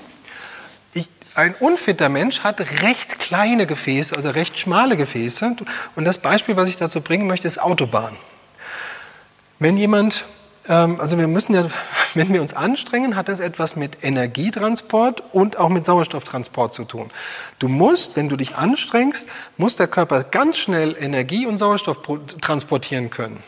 Ich, 0.93 1.09
ein 1.35 1.55
unfitter 1.55 2.09
Mensch 2.09 2.41
hat 2.41 2.61
recht 2.83 3.19
kleine 3.19 3.67
Gefäße, 3.67 4.15
also 4.15 4.31
recht 4.31 4.59
schmale 4.59 4.97
Gefäße. 4.97 5.57
Und 5.97 6.05
das 6.05 6.19
Beispiel, 6.19 6.57
was 6.57 6.69
ich 6.69 6.77
dazu 6.77 7.01
bringen 7.01 7.27
möchte, 7.27 7.47
ist 7.47 7.61
Autobahn. 7.61 8.17
Wenn 9.59 9.77
jemand 9.77 10.25
also 10.73 11.19
wir 11.19 11.29
müssen 11.29 11.55
ja, 11.55 11.67
wenn 12.15 12.33
wir 12.33 12.41
uns 12.41 12.55
anstrengen, 12.55 13.17
hat 13.17 13.29
das 13.29 13.41
etwas 13.41 13.77
mit 13.77 14.05
Energietransport 14.05 15.23
und 15.33 15.57
auch 15.57 15.69
mit 15.69 15.85
Sauerstofftransport 15.85 16.75
zu 16.75 16.85
tun. 16.85 17.11
Du 17.59 17.69
musst, 17.69 18.17
wenn 18.17 18.29
du 18.29 18.37
dich 18.37 18.57
anstrengst, 18.57 19.27
muss 19.57 19.77
der 19.77 19.89
Körper 19.89 20.25
ganz 20.25 20.59
schnell 20.59 20.97
Energie 20.99 21.47
und 21.47 21.59
Sauerstoff 21.59 22.01
transportieren 22.41 23.11
können. 23.11 23.43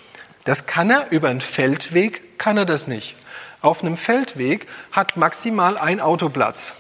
Das 0.45 0.67
kann 0.67 0.91
er 0.91 1.11
über 1.11 1.29
einen 1.29 1.43
Feldweg, 1.43 2.39
kann 2.39 2.57
er 2.57 2.65
das 2.65 2.87
nicht. 2.87 3.17
Auf 3.61 3.85
einem 3.85 3.99
Feldweg 3.99 4.67
hat 4.91 5.17
maximal 5.17 5.77
ein 5.77 6.01
Auto 6.01 6.31
Platz. 6.31 6.73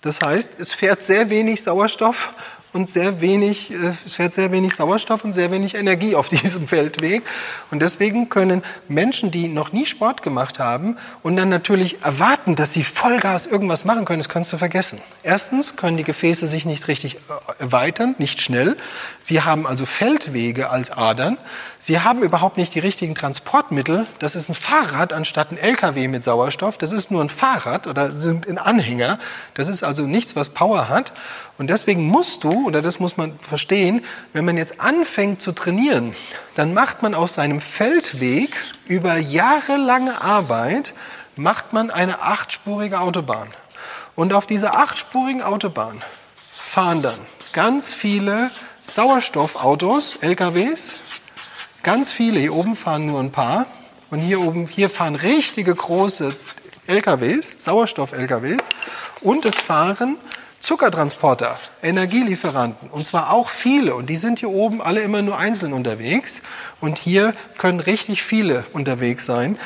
Das 0.00 0.20
heißt, 0.20 0.54
es 0.58 0.72
fährt 0.72 1.02
sehr 1.02 1.30
wenig 1.30 1.62
Sauerstoff 1.62 2.32
und 2.72 2.88
sehr 2.88 3.20
wenig, 3.20 3.70
äh, 3.70 3.92
es 4.06 4.14
fährt 4.14 4.32
sehr 4.34 4.50
wenig 4.50 4.74
Sauerstoff 4.74 5.24
und 5.24 5.32
sehr 5.32 5.50
wenig 5.50 5.74
Energie 5.74 6.14
auf 6.14 6.28
diesem 6.30 6.66
Feldweg. 6.66 7.22
Und 7.70 7.80
deswegen 7.80 8.28
können 8.28 8.62
Menschen, 8.88 9.30
die 9.30 9.48
noch 9.48 9.72
nie 9.72 9.86
Sport 9.86 10.22
gemacht 10.22 10.58
haben 10.58 10.96
und 11.22 11.36
dann 11.36 11.48
natürlich 11.48 12.02
erwarten, 12.02 12.54
dass 12.54 12.72
sie 12.72 12.84
Vollgas 12.84 13.46
irgendwas 13.46 13.84
machen 13.84 14.04
können, 14.04 14.20
das 14.20 14.28
kannst 14.28 14.52
du 14.52 14.56
vergessen. 14.56 15.00
Erstens 15.22 15.76
können 15.76 15.96
die 15.96 16.04
Gefäße 16.04 16.46
sich 16.46 16.64
nicht 16.64 16.88
richtig 16.88 17.16
äh, 17.16 17.62
erweitern, 17.62 18.14
nicht 18.18 18.40
schnell. 18.40 18.76
Sie 19.20 19.42
haben 19.42 19.66
also 19.66 19.86
Feldwege 19.86 20.70
als 20.70 20.90
Adern. 20.90 21.38
Sie 21.78 22.00
haben 22.00 22.22
überhaupt 22.22 22.56
nicht 22.56 22.74
die 22.74 22.80
richtigen 22.80 23.14
Transportmittel. 23.14 24.06
Das 24.18 24.34
ist 24.34 24.48
ein 24.48 24.54
Fahrrad 24.54 25.12
anstatt 25.12 25.52
ein 25.52 25.58
LKW 25.58 26.08
mit 26.08 26.24
Sauerstoff. 26.24 26.78
Das 26.78 26.92
ist 26.92 27.10
nur 27.10 27.22
ein 27.22 27.28
Fahrrad 27.28 27.86
oder 27.86 28.04
ein 28.06 28.58
Anhänger. 28.58 29.18
Das 29.54 29.68
ist 29.68 29.82
also 29.82 30.04
nichts, 30.04 30.36
was 30.36 30.48
Power 30.48 30.88
hat. 30.88 31.12
Und 31.58 31.68
deswegen 31.68 32.06
musst 32.06 32.44
du, 32.44 32.61
oder 32.64 32.82
das 32.82 33.00
muss 33.00 33.16
man 33.16 33.38
verstehen, 33.38 34.04
wenn 34.32 34.44
man 34.44 34.56
jetzt 34.56 34.80
anfängt 34.80 35.42
zu 35.42 35.52
trainieren, 35.52 36.14
dann 36.54 36.74
macht 36.74 37.02
man 37.02 37.14
aus 37.14 37.34
seinem 37.34 37.60
Feldweg 37.60 38.50
über 38.86 39.16
jahrelange 39.16 40.20
Arbeit, 40.20 40.94
macht 41.36 41.72
man 41.72 41.90
eine 41.90 42.22
achtspurige 42.22 43.00
Autobahn. 43.00 43.48
Und 44.14 44.32
auf 44.32 44.46
dieser 44.46 44.76
achtspurigen 44.76 45.42
Autobahn 45.42 46.02
fahren 46.36 47.02
dann 47.02 47.18
ganz 47.52 47.92
viele 47.92 48.50
Sauerstoffautos, 48.82 50.16
LKWs, 50.20 50.94
ganz 51.82 52.12
viele, 52.12 52.40
hier 52.40 52.54
oben 52.54 52.76
fahren 52.76 53.06
nur 53.06 53.20
ein 53.20 53.32
paar, 53.32 53.66
und 54.10 54.18
hier 54.18 54.40
oben, 54.42 54.66
hier 54.66 54.90
fahren 54.90 55.14
richtige 55.14 55.74
große 55.74 56.34
LKWs, 56.86 57.64
Sauerstoff-LKWs, 57.64 58.68
und 59.22 59.44
es 59.46 59.54
fahren 59.54 60.18
Zuckertransporter, 60.62 61.58
Energielieferanten, 61.82 62.88
und 62.88 63.04
zwar 63.04 63.32
auch 63.32 63.48
viele. 63.48 63.96
Und 63.96 64.08
die 64.08 64.16
sind 64.16 64.38
hier 64.38 64.50
oben 64.50 64.80
alle 64.80 65.02
immer 65.02 65.20
nur 65.20 65.36
einzeln 65.36 65.72
unterwegs. 65.72 66.40
Und 66.80 66.98
hier 66.98 67.34
können 67.58 67.80
richtig 67.80 68.22
viele 68.22 68.64
unterwegs 68.72 69.26
sein. 69.26 69.58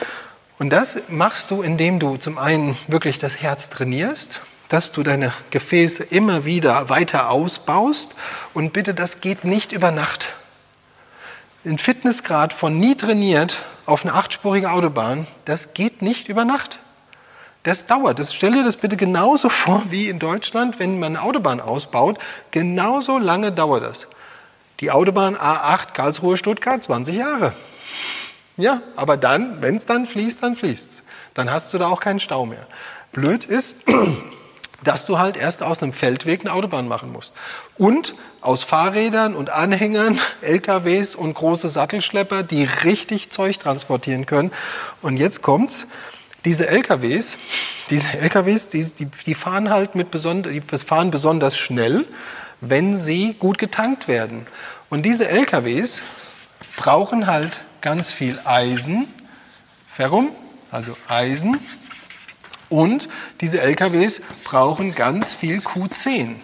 Und 0.58 0.70
das 0.70 1.02
machst 1.10 1.50
du, 1.50 1.60
indem 1.60 1.98
du 1.98 2.16
zum 2.16 2.38
einen 2.38 2.78
wirklich 2.88 3.18
das 3.18 3.36
Herz 3.36 3.68
trainierst, 3.68 4.40
dass 4.70 4.90
du 4.90 5.02
deine 5.02 5.34
Gefäße 5.50 6.02
immer 6.02 6.46
wieder 6.46 6.88
weiter 6.88 7.28
ausbaust. 7.28 8.14
Und 8.54 8.72
bitte, 8.72 8.94
das 8.94 9.20
geht 9.20 9.44
nicht 9.44 9.72
über 9.72 9.90
Nacht. 9.90 10.32
Ein 11.66 11.76
Fitnessgrad 11.76 12.54
von 12.54 12.78
nie 12.78 12.94
trainiert 12.94 13.64
auf 13.84 14.04
eine 14.04 14.14
achtspurige 14.14 14.70
Autobahn, 14.70 15.26
das 15.44 15.74
geht 15.74 16.00
nicht 16.00 16.28
über 16.28 16.46
Nacht. 16.46 16.80
Das 17.66 17.84
dauert. 17.84 18.20
Das, 18.20 18.32
stell 18.32 18.52
dir 18.52 18.62
das 18.62 18.76
bitte 18.76 18.96
genauso 18.96 19.48
vor 19.48 19.82
wie 19.90 20.08
in 20.08 20.20
Deutschland, 20.20 20.78
wenn 20.78 21.00
man 21.00 21.16
eine 21.16 21.24
Autobahn 21.24 21.60
ausbaut. 21.60 22.16
Genauso 22.52 23.18
lange 23.18 23.50
dauert 23.50 23.82
das. 23.82 24.06
Die 24.78 24.92
Autobahn 24.92 25.34
A8 25.34 25.92
Karlsruhe-Stuttgart, 25.92 26.80
20 26.80 27.16
Jahre. 27.16 27.54
Ja, 28.56 28.82
aber 28.94 29.16
dann, 29.16 29.62
wenn 29.62 29.74
es 29.74 29.84
dann 29.84 30.06
fließt, 30.06 30.44
dann 30.44 30.54
fließt 30.54 30.90
es. 30.90 31.02
Dann 31.34 31.50
hast 31.50 31.74
du 31.74 31.78
da 31.78 31.88
auch 31.88 31.98
keinen 31.98 32.20
Stau 32.20 32.46
mehr. 32.46 32.68
Blöd 33.10 33.44
ist, 33.44 33.74
dass 34.84 35.04
du 35.04 35.18
halt 35.18 35.36
erst 35.36 35.64
aus 35.64 35.82
einem 35.82 35.92
Feldweg 35.92 36.42
eine 36.42 36.52
Autobahn 36.52 36.86
machen 36.86 37.10
musst. 37.10 37.32
Und 37.76 38.14
aus 38.42 38.62
Fahrrädern 38.62 39.34
und 39.34 39.50
Anhängern, 39.50 40.20
LKWs 40.40 41.16
und 41.16 41.34
große 41.34 41.68
Sattelschlepper, 41.68 42.44
die 42.44 42.62
richtig 42.62 43.30
Zeug 43.30 43.58
transportieren 43.58 44.24
können. 44.24 44.52
Und 45.02 45.16
jetzt 45.16 45.42
kommt's 45.42 45.88
diese 46.46 46.68
LKWs, 46.68 47.38
diese 47.90 48.06
LKWs, 48.18 48.68
die, 48.68 48.84
die, 48.84 49.06
die 49.06 49.34
fahren 49.34 49.68
halt 49.68 49.96
mit 49.96 50.12
besonder, 50.12 50.50
die 50.50 50.60
fahren 50.60 51.10
besonders 51.10 51.56
schnell, 51.56 52.06
wenn 52.60 52.96
sie 52.96 53.34
gut 53.34 53.58
getankt 53.58 54.06
werden. 54.06 54.46
Und 54.88 55.02
diese 55.02 55.28
LKWs 55.28 56.04
brauchen 56.76 57.26
halt 57.26 57.60
ganz 57.80 58.12
viel 58.12 58.38
Eisen, 58.44 59.08
Ferrum, 59.88 60.30
also 60.70 60.96
Eisen. 61.08 61.58
Und 62.68 63.08
diese 63.40 63.60
LKWs 63.60 64.22
brauchen 64.44 64.94
ganz 64.94 65.34
viel 65.34 65.58
Q10. 65.58 66.36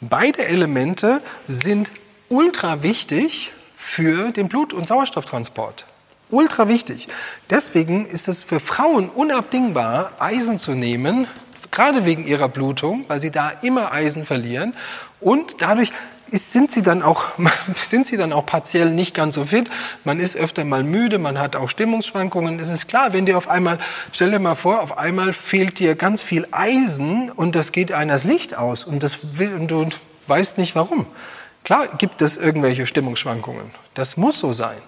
Beide 0.00 0.46
Elemente 0.46 1.20
sind 1.44 1.90
ultra 2.28 2.84
wichtig 2.84 3.52
für 3.76 4.30
den 4.30 4.48
Blut- 4.48 4.72
und 4.72 4.86
Sauerstofftransport. 4.86 5.86
Ultra 6.34 6.66
wichtig. 6.66 7.06
Deswegen 7.48 8.06
ist 8.06 8.26
es 8.26 8.42
für 8.42 8.58
Frauen 8.58 9.08
unabdingbar, 9.08 10.10
Eisen 10.18 10.58
zu 10.58 10.72
nehmen, 10.72 11.28
gerade 11.70 12.04
wegen 12.04 12.26
ihrer 12.26 12.48
Blutung, 12.48 13.04
weil 13.06 13.20
sie 13.20 13.30
da 13.30 13.50
immer 13.50 13.92
Eisen 13.92 14.26
verlieren. 14.26 14.74
Und 15.20 15.56
dadurch 15.60 15.92
sind, 16.32 16.72
sie 16.72 16.82
dann 16.82 17.02
auch, 17.02 17.26
sind 17.86 18.08
sie 18.08 18.16
dann 18.16 18.32
auch 18.32 18.44
partiell 18.46 18.90
nicht 18.90 19.14
ganz 19.14 19.36
so 19.36 19.44
fit. 19.44 19.70
Man 20.02 20.18
ist 20.18 20.34
öfter 20.34 20.64
mal 20.64 20.82
müde, 20.82 21.20
man 21.20 21.38
hat 21.38 21.54
auch 21.54 21.70
Stimmungsschwankungen. 21.70 22.58
Es 22.58 22.68
ist 22.68 22.88
klar, 22.88 23.12
wenn 23.12 23.26
dir 23.26 23.38
auf 23.38 23.48
einmal, 23.48 23.78
stell 24.10 24.32
dir 24.32 24.40
mal 24.40 24.56
vor, 24.56 24.82
auf 24.82 24.98
einmal 24.98 25.32
fehlt 25.32 25.78
dir 25.78 25.94
ganz 25.94 26.24
viel 26.24 26.48
Eisen 26.50 27.30
und 27.30 27.54
das 27.54 27.70
geht 27.70 27.92
einer 27.92 28.14
das 28.14 28.24
Licht 28.24 28.58
aus 28.58 28.82
und, 28.82 29.04
das 29.04 29.38
will, 29.38 29.54
und 29.54 29.70
du 29.70 29.88
weißt 30.26 30.58
nicht 30.58 30.74
warum. 30.74 31.06
Klar 31.62 31.86
gibt 31.96 32.20
es 32.22 32.36
irgendwelche 32.36 32.86
Stimmungsschwankungen. 32.86 33.70
Das 33.94 34.16
muss 34.16 34.40
so 34.40 34.52
sein. 34.52 34.78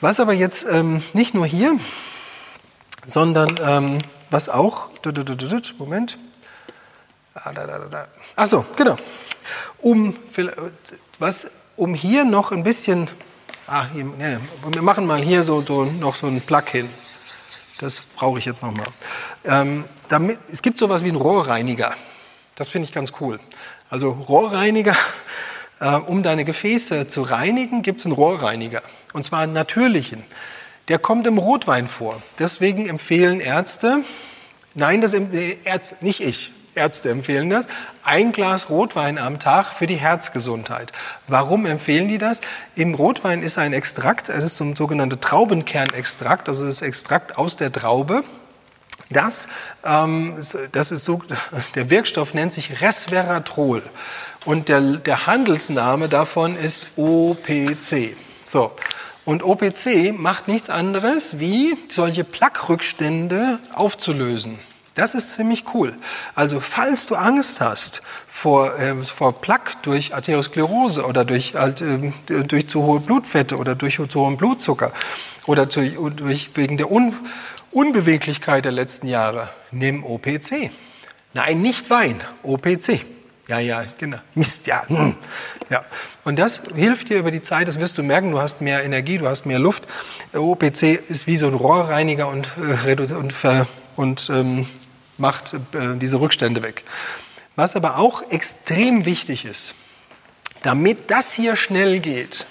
Was 0.00 0.18
aber 0.20 0.32
jetzt 0.32 0.64
ähm, 0.70 1.02
nicht 1.12 1.34
nur 1.34 1.46
hier, 1.46 1.78
sondern 3.06 3.54
ähm, 3.62 3.98
was 4.30 4.48
auch, 4.48 4.90
Moment, 5.78 6.18
Achso, 8.36 8.64
genau. 8.76 8.96
Um, 9.78 10.16
was, 11.18 11.50
um 11.76 11.94
hier 11.94 12.24
noch 12.24 12.52
ein 12.52 12.62
bisschen, 12.62 13.08
ah, 13.66 13.86
hier, 13.92 14.04
nee, 14.04 14.38
wir 14.72 14.82
machen 14.82 15.06
mal 15.06 15.22
hier 15.22 15.44
so, 15.44 15.60
so 15.60 15.84
noch 15.84 16.16
so 16.16 16.26
ein 16.26 16.40
Plug 16.40 16.64
hin. 16.66 16.90
Das 17.78 18.00
brauche 18.00 18.38
ich 18.38 18.44
jetzt 18.44 18.62
nochmal. 18.62 18.86
Ähm, 19.44 19.84
damit, 20.08 20.38
es 20.52 20.60
gibt 20.60 20.78
sowas 20.78 21.02
wie 21.02 21.08
einen 21.08 21.16
Rohrreiniger. 21.16 21.94
Das 22.56 22.68
finde 22.68 22.86
ich 22.86 22.92
ganz 22.92 23.12
cool. 23.20 23.40
Also 23.88 24.10
Rohrreiniger, 24.10 24.96
äh, 25.80 25.94
um 25.94 26.22
deine 26.22 26.44
Gefäße 26.44 27.08
zu 27.08 27.22
reinigen, 27.22 27.82
gibt 27.82 28.00
es 28.00 28.06
einen 28.06 28.14
Rohrreiniger. 28.14 28.82
Und 29.12 29.24
zwar 29.24 29.40
einen 29.40 29.52
natürlichen. 29.52 30.22
Der 30.88 30.98
kommt 30.98 31.26
im 31.26 31.38
Rotwein 31.38 31.86
vor. 31.86 32.22
Deswegen 32.38 32.88
empfehlen 32.88 33.40
Ärzte, 33.40 34.04
nein, 34.74 35.00
das 35.00 35.12
nee, 35.12 35.58
Ärzte, 35.64 35.96
nicht 36.00 36.20
ich, 36.20 36.52
Ärzte 36.74 37.10
empfehlen 37.10 37.50
das, 37.50 37.66
ein 38.04 38.32
Glas 38.32 38.70
Rotwein 38.70 39.18
am 39.18 39.40
Tag 39.40 39.72
für 39.72 39.86
die 39.86 39.96
Herzgesundheit. 39.96 40.92
Warum 41.26 41.66
empfehlen 41.66 42.08
die 42.08 42.18
das? 42.18 42.40
Im 42.76 42.94
Rotwein 42.94 43.42
ist 43.42 43.58
ein 43.58 43.72
Extrakt, 43.72 44.28
es 44.28 44.44
ist 44.44 44.60
ein 44.60 44.76
sogenannter 44.76 45.20
Traubenkernextrakt, 45.20 46.48
also 46.48 46.66
das 46.66 46.82
Extrakt 46.82 47.38
aus 47.38 47.56
der 47.56 47.72
Traube. 47.72 48.22
Das, 49.10 49.48
ähm, 49.84 50.36
das 50.70 50.92
ist 50.92 51.04
so, 51.04 51.22
der 51.74 51.90
Wirkstoff 51.90 52.34
nennt 52.34 52.52
sich 52.52 52.80
Resveratrol 52.80 53.82
und 54.44 54.68
der, 54.68 54.80
der 54.80 55.26
Handelsname 55.26 56.08
davon 56.08 56.56
ist 56.56 56.88
OPC. 56.96 58.16
So. 58.44 58.72
Und 59.24 59.42
OPC 59.42 60.18
macht 60.18 60.48
nichts 60.48 60.70
anderes, 60.70 61.38
wie 61.38 61.76
solche 61.88 62.24
Plaquerückstände 62.24 63.58
aufzulösen. 63.74 64.58
Das 64.94 65.14
ist 65.14 65.34
ziemlich 65.34 65.64
cool. 65.72 65.94
Also 66.34 66.58
falls 66.58 67.06
du 67.06 67.14
Angst 67.14 67.60
hast 67.60 68.02
vor, 68.28 68.78
äh, 68.78 69.02
vor 69.04 69.40
Plaque 69.40 69.76
durch 69.82 70.14
Arteriosklerose 70.14 71.04
oder 71.06 71.24
durch, 71.24 71.54
halt, 71.54 71.80
äh, 71.80 72.12
durch 72.26 72.68
zu 72.68 72.82
hohe 72.82 73.00
Blutfette 73.00 73.56
oder 73.56 73.74
durch 73.74 73.96
zu 73.96 74.20
hohen 74.20 74.36
Blutzucker 74.36 74.92
oder 75.46 75.70
zu, 75.70 76.10
durch, 76.10 76.50
wegen 76.54 76.76
der 76.76 76.90
Un 76.90 77.14
Unbeweglichkeit 77.72 78.64
der 78.64 78.72
letzten 78.72 79.06
Jahre, 79.06 79.48
nimm 79.70 80.02
OPC. 80.04 80.72
Nein, 81.34 81.62
nicht 81.62 81.88
Wein, 81.88 82.20
OPC. 82.42 83.06
Ja, 83.50 83.58
ja, 83.58 83.84
genau. 83.98 84.18
Mist, 84.36 84.68
ja. 84.68 84.84
Hm. 84.86 85.16
ja. 85.70 85.84
Und 86.22 86.38
das 86.38 86.62
hilft 86.72 87.08
dir 87.08 87.18
über 87.18 87.32
die 87.32 87.42
Zeit, 87.42 87.66
das 87.66 87.80
wirst 87.80 87.98
du 87.98 88.04
merken, 88.04 88.30
du 88.30 88.40
hast 88.40 88.60
mehr 88.60 88.84
Energie, 88.84 89.18
du 89.18 89.26
hast 89.26 89.44
mehr 89.44 89.58
Luft. 89.58 89.88
OPC 90.32 90.82
ist 91.08 91.26
wie 91.26 91.36
so 91.36 91.48
ein 91.48 91.54
Rohrreiniger 91.54 92.28
und, 92.28 92.46
äh, 92.86 92.94
und, 92.94 93.34
und 93.96 94.30
ähm, 94.30 94.68
macht 95.18 95.54
äh, 95.54 95.96
diese 95.96 96.20
Rückstände 96.20 96.62
weg. 96.62 96.84
Was 97.56 97.74
aber 97.74 97.98
auch 97.98 98.22
extrem 98.30 99.04
wichtig 99.04 99.44
ist, 99.44 99.74
damit 100.62 101.10
das 101.10 101.32
hier 101.32 101.56
schnell 101.56 101.98
geht, 101.98 102.46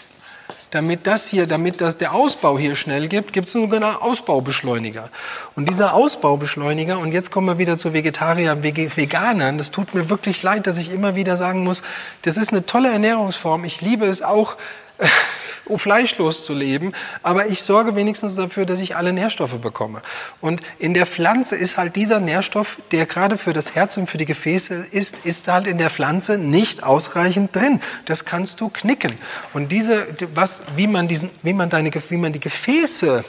damit 0.72 1.08
das 1.08 1.28
hier, 1.28 1.48
damit 1.48 1.82
das 1.82 1.98
der 1.98 2.14
Ausbau 2.14 2.60
hier 2.60 2.76
schnell 2.76 3.08
geht, 3.08 3.34
gibt 3.34 3.48
es 3.48 3.56
einen 3.56 3.66
sogenannten 3.66 4.02
Ausbaubeschleuniger. 4.02 5.10
Und 5.56 5.68
dieser 5.68 5.94
Ausbaubeschleuniger, 5.94 7.00
und 7.00 7.12
jetzt 7.12 7.32
kommen 7.32 7.48
wir 7.48 7.58
wieder 7.58 7.78
zu 7.78 7.94
Vegetariern, 7.94 8.64
Veganern, 8.64 9.58
das 9.58 9.72
tut 9.72 9.96
mir 9.96 10.10
wirklich 10.10 10.44
leid, 10.44 10.68
dass 10.68 10.78
ich 10.78 10.92
immer 10.92 11.16
wieder 11.16 11.38
sagen 11.38 11.64
muss, 11.64 11.82
das 12.22 12.38
ist 12.38 12.52
eine 12.52 12.66
tolle 12.66 12.92
Ernährungsform. 12.92 13.66
Ich 13.66 13.82
liebe 13.82 14.06
es 14.06 14.22
auch, 14.22 14.56
fleischlos 15.78 16.44
zu 16.44 16.54
leben, 16.54 16.94
aber 17.24 17.48
ich 17.48 17.62
sorge 17.64 17.96
wenigstens 17.96 18.36
dafür, 18.36 18.66
dass 18.66 18.80
ich 18.80 18.96
alle 18.96 19.14
Nährstoffe 19.14 19.60
bekomme. 19.60 20.02
Und 20.42 20.62
in 20.80 20.94
der 20.94 21.06
Pflanze 21.06 21.56
ist 21.56 21.78
halt 21.78 21.96
dieser 21.96 22.20
Nährstoff, 22.20 22.78
der 22.92 23.06
gerade 23.06 23.38
für 23.38 23.54
das 23.54 23.76
Herz 23.76 23.98
und 23.98 24.10
für 24.10 24.18
die 24.18 24.26
Gefäße 24.26 24.88
ist, 24.92 25.26
ist 25.26 25.48
halt 25.48 25.68
in 25.68 25.78
der 25.78 25.90
Pflanze 25.90 26.38
nicht 26.38 26.84
ausreichend 26.84 27.56
drin. 27.56 27.82
Das 28.06 28.26
kannst 28.26 28.62
du 28.62 28.70
knicken. 28.70 29.14
Und 29.54 29.72
diese, 29.72 30.08
was, 30.34 30.62
wie 30.76 30.88
man 30.88 31.08
diesen, 31.08 31.30
wie 31.44 31.54
man 31.54 31.70
deine, 31.70 31.92
wie 32.10 32.18
man 32.18 32.34
die 32.34 32.40
Gefäße 32.40 33.24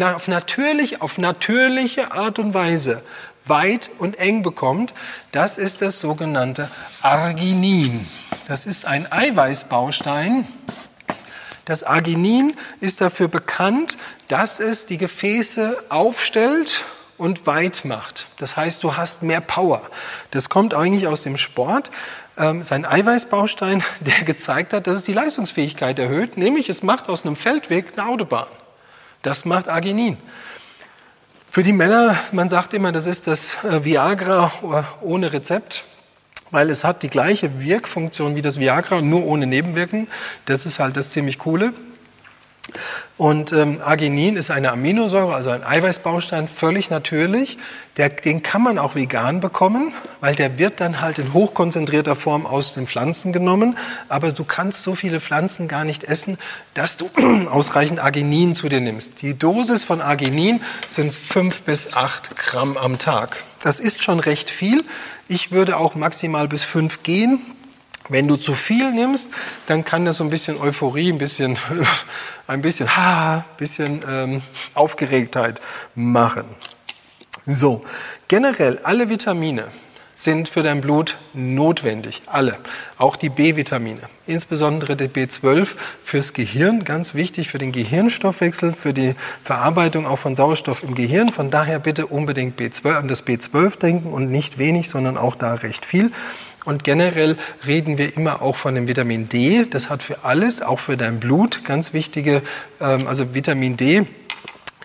auf 0.00 0.28
natürlich, 0.28 1.00
auf 1.00 1.18
natürliche 1.18 2.12
Art 2.12 2.38
und 2.38 2.54
Weise 2.54 3.02
weit 3.48 3.90
und 3.98 4.18
eng 4.18 4.42
bekommt, 4.42 4.92
das 5.32 5.58
ist 5.58 5.82
das 5.82 6.00
sogenannte 6.00 6.70
Arginin. 7.02 8.06
Das 8.46 8.66
ist 8.66 8.86
ein 8.86 9.10
Eiweißbaustein, 9.10 10.46
das 11.68 11.82
Arginin 11.82 12.54
ist 12.80 13.02
dafür 13.02 13.28
bekannt, 13.28 13.98
dass 14.28 14.58
es 14.58 14.86
die 14.86 14.96
Gefäße 14.96 15.76
aufstellt 15.90 16.82
und 17.18 17.46
weit 17.46 17.84
macht. 17.84 18.26
Das 18.38 18.56
heißt, 18.56 18.82
du 18.82 18.96
hast 18.96 19.22
mehr 19.22 19.42
Power. 19.42 19.82
Das 20.30 20.48
kommt 20.48 20.72
eigentlich 20.72 21.06
aus 21.06 21.24
dem 21.24 21.36
Sport. 21.36 21.90
Ähm, 22.38 22.62
sein 22.62 22.86
Eiweißbaustein, 22.86 23.84
der 24.00 24.24
gezeigt 24.24 24.72
hat, 24.72 24.86
dass 24.86 24.94
es 24.94 25.04
die 25.04 25.12
Leistungsfähigkeit 25.12 25.98
erhöht, 25.98 26.38
nämlich 26.38 26.70
es 26.70 26.82
macht 26.82 27.10
aus 27.10 27.26
einem 27.26 27.36
Feldweg 27.36 27.98
eine 27.98 28.08
Autobahn. 28.08 28.46
Das 29.20 29.44
macht 29.44 29.68
Arginin. 29.68 30.16
Für 31.50 31.62
die 31.62 31.74
Männer, 31.74 32.16
man 32.32 32.48
sagt 32.48 32.72
immer, 32.72 32.92
das 32.92 33.04
ist 33.04 33.26
das 33.26 33.62
äh, 33.62 33.84
Viagra 33.84 34.52
ohne 35.02 35.34
Rezept 35.34 35.84
weil 36.50 36.70
es 36.70 36.84
hat 36.84 37.02
die 37.02 37.10
gleiche 37.10 37.62
Wirkfunktion 37.62 38.36
wie 38.36 38.42
das 38.42 38.58
Viagra, 38.58 39.00
nur 39.00 39.24
ohne 39.24 39.46
Nebenwirkungen. 39.46 40.08
Das 40.46 40.66
ist 40.66 40.78
halt 40.78 40.96
das 40.96 41.10
ziemlich 41.10 41.38
coole. 41.38 41.72
Und 43.16 43.52
ähm, 43.52 43.80
Arginin 43.84 44.36
ist 44.36 44.50
eine 44.50 44.70
Aminosäure, 44.70 45.34
also 45.34 45.50
ein 45.50 45.64
Eiweißbaustein, 45.64 46.46
völlig 46.46 46.88
natürlich. 46.88 47.58
Der, 47.96 48.10
den 48.10 48.44
kann 48.44 48.62
man 48.62 48.78
auch 48.78 48.94
vegan 48.94 49.40
bekommen, 49.40 49.92
weil 50.20 50.36
der 50.36 50.58
wird 50.58 50.80
dann 50.80 51.00
halt 51.00 51.18
in 51.18 51.32
hochkonzentrierter 51.32 52.14
Form 52.14 52.46
aus 52.46 52.74
den 52.74 52.86
Pflanzen 52.86 53.32
genommen. 53.32 53.76
Aber 54.08 54.30
du 54.30 54.44
kannst 54.44 54.84
so 54.84 54.94
viele 54.94 55.20
Pflanzen 55.20 55.66
gar 55.66 55.84
nicht 55.84 56.04
essen, 56.04 56.38
dass 56.74 56.96
du 56.96 57.10
ausreichend 57.50 57.98
Arginin 57.98 58.54
zu 58.54 58.68
dir 58.68 58.80
nimmst. 58.80 59.22
Die 59.22 59.36
Dosis 59.36 59.82
von 59.82 60.00
Arginin 60.00 60.60
sind 60.86 61.12
fünf 61.12 61.62
bis 61.62 61.94
acht 61.94 62.36
Gramm 62.36 62.76
am 62.76 62.98
Tag. 62.98 63.42
Das 63.60 63.80
ist 63.80 64.04
schon 64.04 64.20
recht 64.20 64.48
viel. 64.48 64.84
Ich 65.30 65.52
würde 65.52 65.76
auch 65.76 65.94
maximal 65.94 66.48
bis 66.48 66.64
fünf 66.64 67.02
gehen. 67.02 67.40
Wenn 68.08 68.26
du 68.26 68.36
zu 68.36 68.54
viel 68.54 68.90
nimmst, 68.90 69.28
dann 69.66 69.84
kann 69.84 70.06
das 70.06 70.16
so 70.16 70.24
ein 70.24 70.30
bisschen 70.30 70.58
Euphorie, 70.58 71.12
ein 71.12 71.18
bisschen, 71.18 71.58
ein 72.46 72.62
bisschen, 72.62 72.96
ha, 72.96 73.44
bisschen 73.58 74.02
ähm, 74.08 74.42
Aufgeregtheit 74.72 75.60
machen. 75.94 76.44
So, 77.44 77.84
generell 78.28 78.80
alle 78.82 79.10
Vitamine, 79.10 79.68
sind 80.18 80.48
für 80.48 80.64
dein 80.64 80.80
Blut 80.80 81.16
notwendig. 81.32 82.22
Alle. 82.26 82.56
Auch 82.96 83.14
die 83.14 83.28
B-Vitamine. 83.28 84.00
Insbesondere 84.26 84.96
die 84.96 85.06
B12 85.06 85.68
fürs 86.02 86.32
Gehirn. 86.32 86.84
Ganz 86.84 87.14
wichtig 87.14 87.48
für 87.48 87.58
den 87.58 87.70
Gehirnstoffwechsel, 87.70 88.72
für 88.72 88.92
die 88.92 89.14
Verarbeitung 89.44 90.08
auch 90.08 90.18
von 90.18 90.34
Sauerstoff 90.34 90.82
im 90.82 90.96
Gehirn. 90.96 91.28
Von 91.28 91.50
daher 91.50 91.78
bitte 91.78 92.08
unbedingt 92.08 92.58
B12, 92.60 92.96
an 92.96 93.06
das 93.06 93.24
B12 93.24 93.78
denken 93.78 94.12
und 94.12 94.28
nicht 94.28 94.58
wenig, 94.58 94.88
sondern 94.88 95.16
auch 95.16 95.36
da 95.36 95.54
recht 95.54 95.86
viel. 95.86 96.10
Und 96.64 96.82
generell 96.82 97.38
reden 97.64 97.96
wir 97.96 98.16
immer 98.16 98.42
auch 98.42 98.56
von 98.56 98.74
dem 98.74 98.88
Vitamin 98.88 99.28
D. 99.28 99.66
Das 99.70 99.88
hat 99.88 100.02
für 100.02 100.24
alles, 100.24 100.62
auch 100.62 100.80
für 100.80 100.96
dein 100.96 101.20
Blut, 101.20 101.64
ganz 101.64 101.92
wichtige, 101.92 102.42
ähm, 102.80 103.06
also 103.06 103.34
Vitamin 103.34 103.76
D 103.76 104.04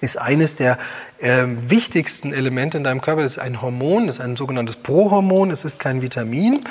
ist 0.04 0.18
eines 0.18 0.56
der 0.56 0.78
äh, 1.20 1.46
wichtigsten 1.46 2.34
Elemente 2.34 2.78
in 2.78 2.84
deinem 2.84 3.02
Körper. 3.02 3.24
Das 3.24 3.34
ist 3.34 3.40
ein 3.40 3.62
Hormon, 3.62 4.08
das 4.08 4.18
ist 4.18 4.22
ein 4.22 4.36
sogenanntes 4.36 4.76
Prohormon. 4.76 5.50
Es 5.50 5.64
ist 5.64 5.80
kein 5.80 6.02
Vitamin. 6.02 6.62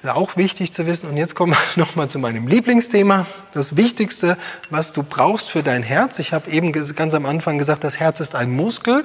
Das 0.00 0.04
ist 0.04 0.16
auch 0.16 0.36
wichtig 0.36 0.72
zu 0.72 0.86
wissen. 0.86 1.08
Und 1.08 1.16
jetzt 1.16 1.34
kommen 1.34 1.52
wir 1.52 1.58
nochmal 1.84 2.08
zu 2.08 2.18
meinem 2.18 2.48
Lieblingsthema. 2.48 3.26
Das 3.52 3.76
Wichtigste, 3.76 4.38
was 4.70 4.92
du 4.92 5.02
brauchst 5.02 5.50
für 5.50 5.62
dein 5.62 5.82
Herz. 5.82 6.18
Ich 6.18 6.32
habe 6.32 6.50
eben 6.50 6.72
ganz 6.72 7.14
am 7.14 7.26
Anfang 7.26 7.58
gesagt, 7.58 7.84
das 7.84 8.00
Herz 8.00 8.20
ist 8.20 8.34
ein 8.34 8.50
Muskel, 8.50 9.04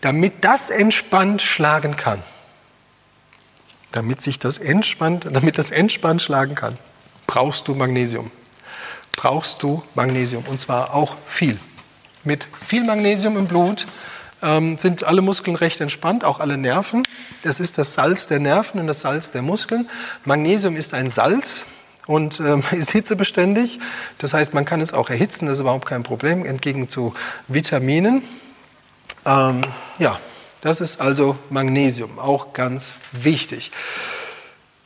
damit 0.00 0.34
das 0.42 0.70
entspannt 0.70 1.42
schlagen 1.42 1.96
kann. 1.96 2.22
Damit 3.90 4.22
sich 4.22 4.38
das 4.38 4.58
entspannt, 4.58 5.26
damit 5.30 5.58
das 5.58 5.70
entspannt 5.70 6.22
schlagen 6.22 6.54
kann, 6.54 6.78
brauchst 7.26 7.66
du 7.66 7.74
Magnesium. 7.74 8.30
Brauchst 9.16 9.62
du 9.62 9.82
Magnesium. 9.94 10.44
Und 10.46 10.60
zwar 10.60 10.94
auch 10.94 11.16
viel. 11.26 11.58
Mit 12.24 12.48
viel 12.64 12.84
Magnesium 12.84 13.36
im 13.36 13.46
Blut 13.46 13.86
ähm, 14.42 14.78
sind 14.78 15.04
alle 15.04 15.20
Muskeln 15.20 15.56
recht 15.56 15.82
entspannt, 15.82 16.24
auch 16.24 16.40
alle 16.40 16.56
Nerven. 16.56 17.02
Das 17.42 17.60
ist 17.60 17.76
das 17.76 17.92
Salz 17.92 18.26
der 18.26 18.40
Nerven 18.40 18.80
und 18.80 18.86
das 18.86 19.02
Salz 19.02 19.30
der 19.30 19.42
Muskeln. 19.42 19.90
Magnesium 20.24 20.74
ist 20.76 20.94
ein 20.94 21.10
Salz 21.10 21.66
und 22.06 22.40
ähm, 22.40 22.62
ist 22.72 22.92
hitzebeständig. 22.92 23.78
Das 24.18 24.32
heißt, 24.32 24.54
man 24.54 24.64
kann 24.64 24.80
es 24.80 24.94
auch 24.94 25.10
erhitzen, 25.10 25.46
das 25.46 25.58
ist 25.58 25.60
überhaupt 25.60 25.86
kein 25.86 26.02
Problem, 26.02 26.46
entgegen 26.46 26.88
zu 26.88 27.14
Vitaminen. 27.46 28.22
Ähm, 29.26 29.60
ja, 29.98 30.18
das 30.62 30.80
ist 30.80 31.02
also 31.02 31.36
Magnesium, 31.50 32.18
auch 32.18 32.54
ganz 32.54 32.94
wichtig. 33.12 33.70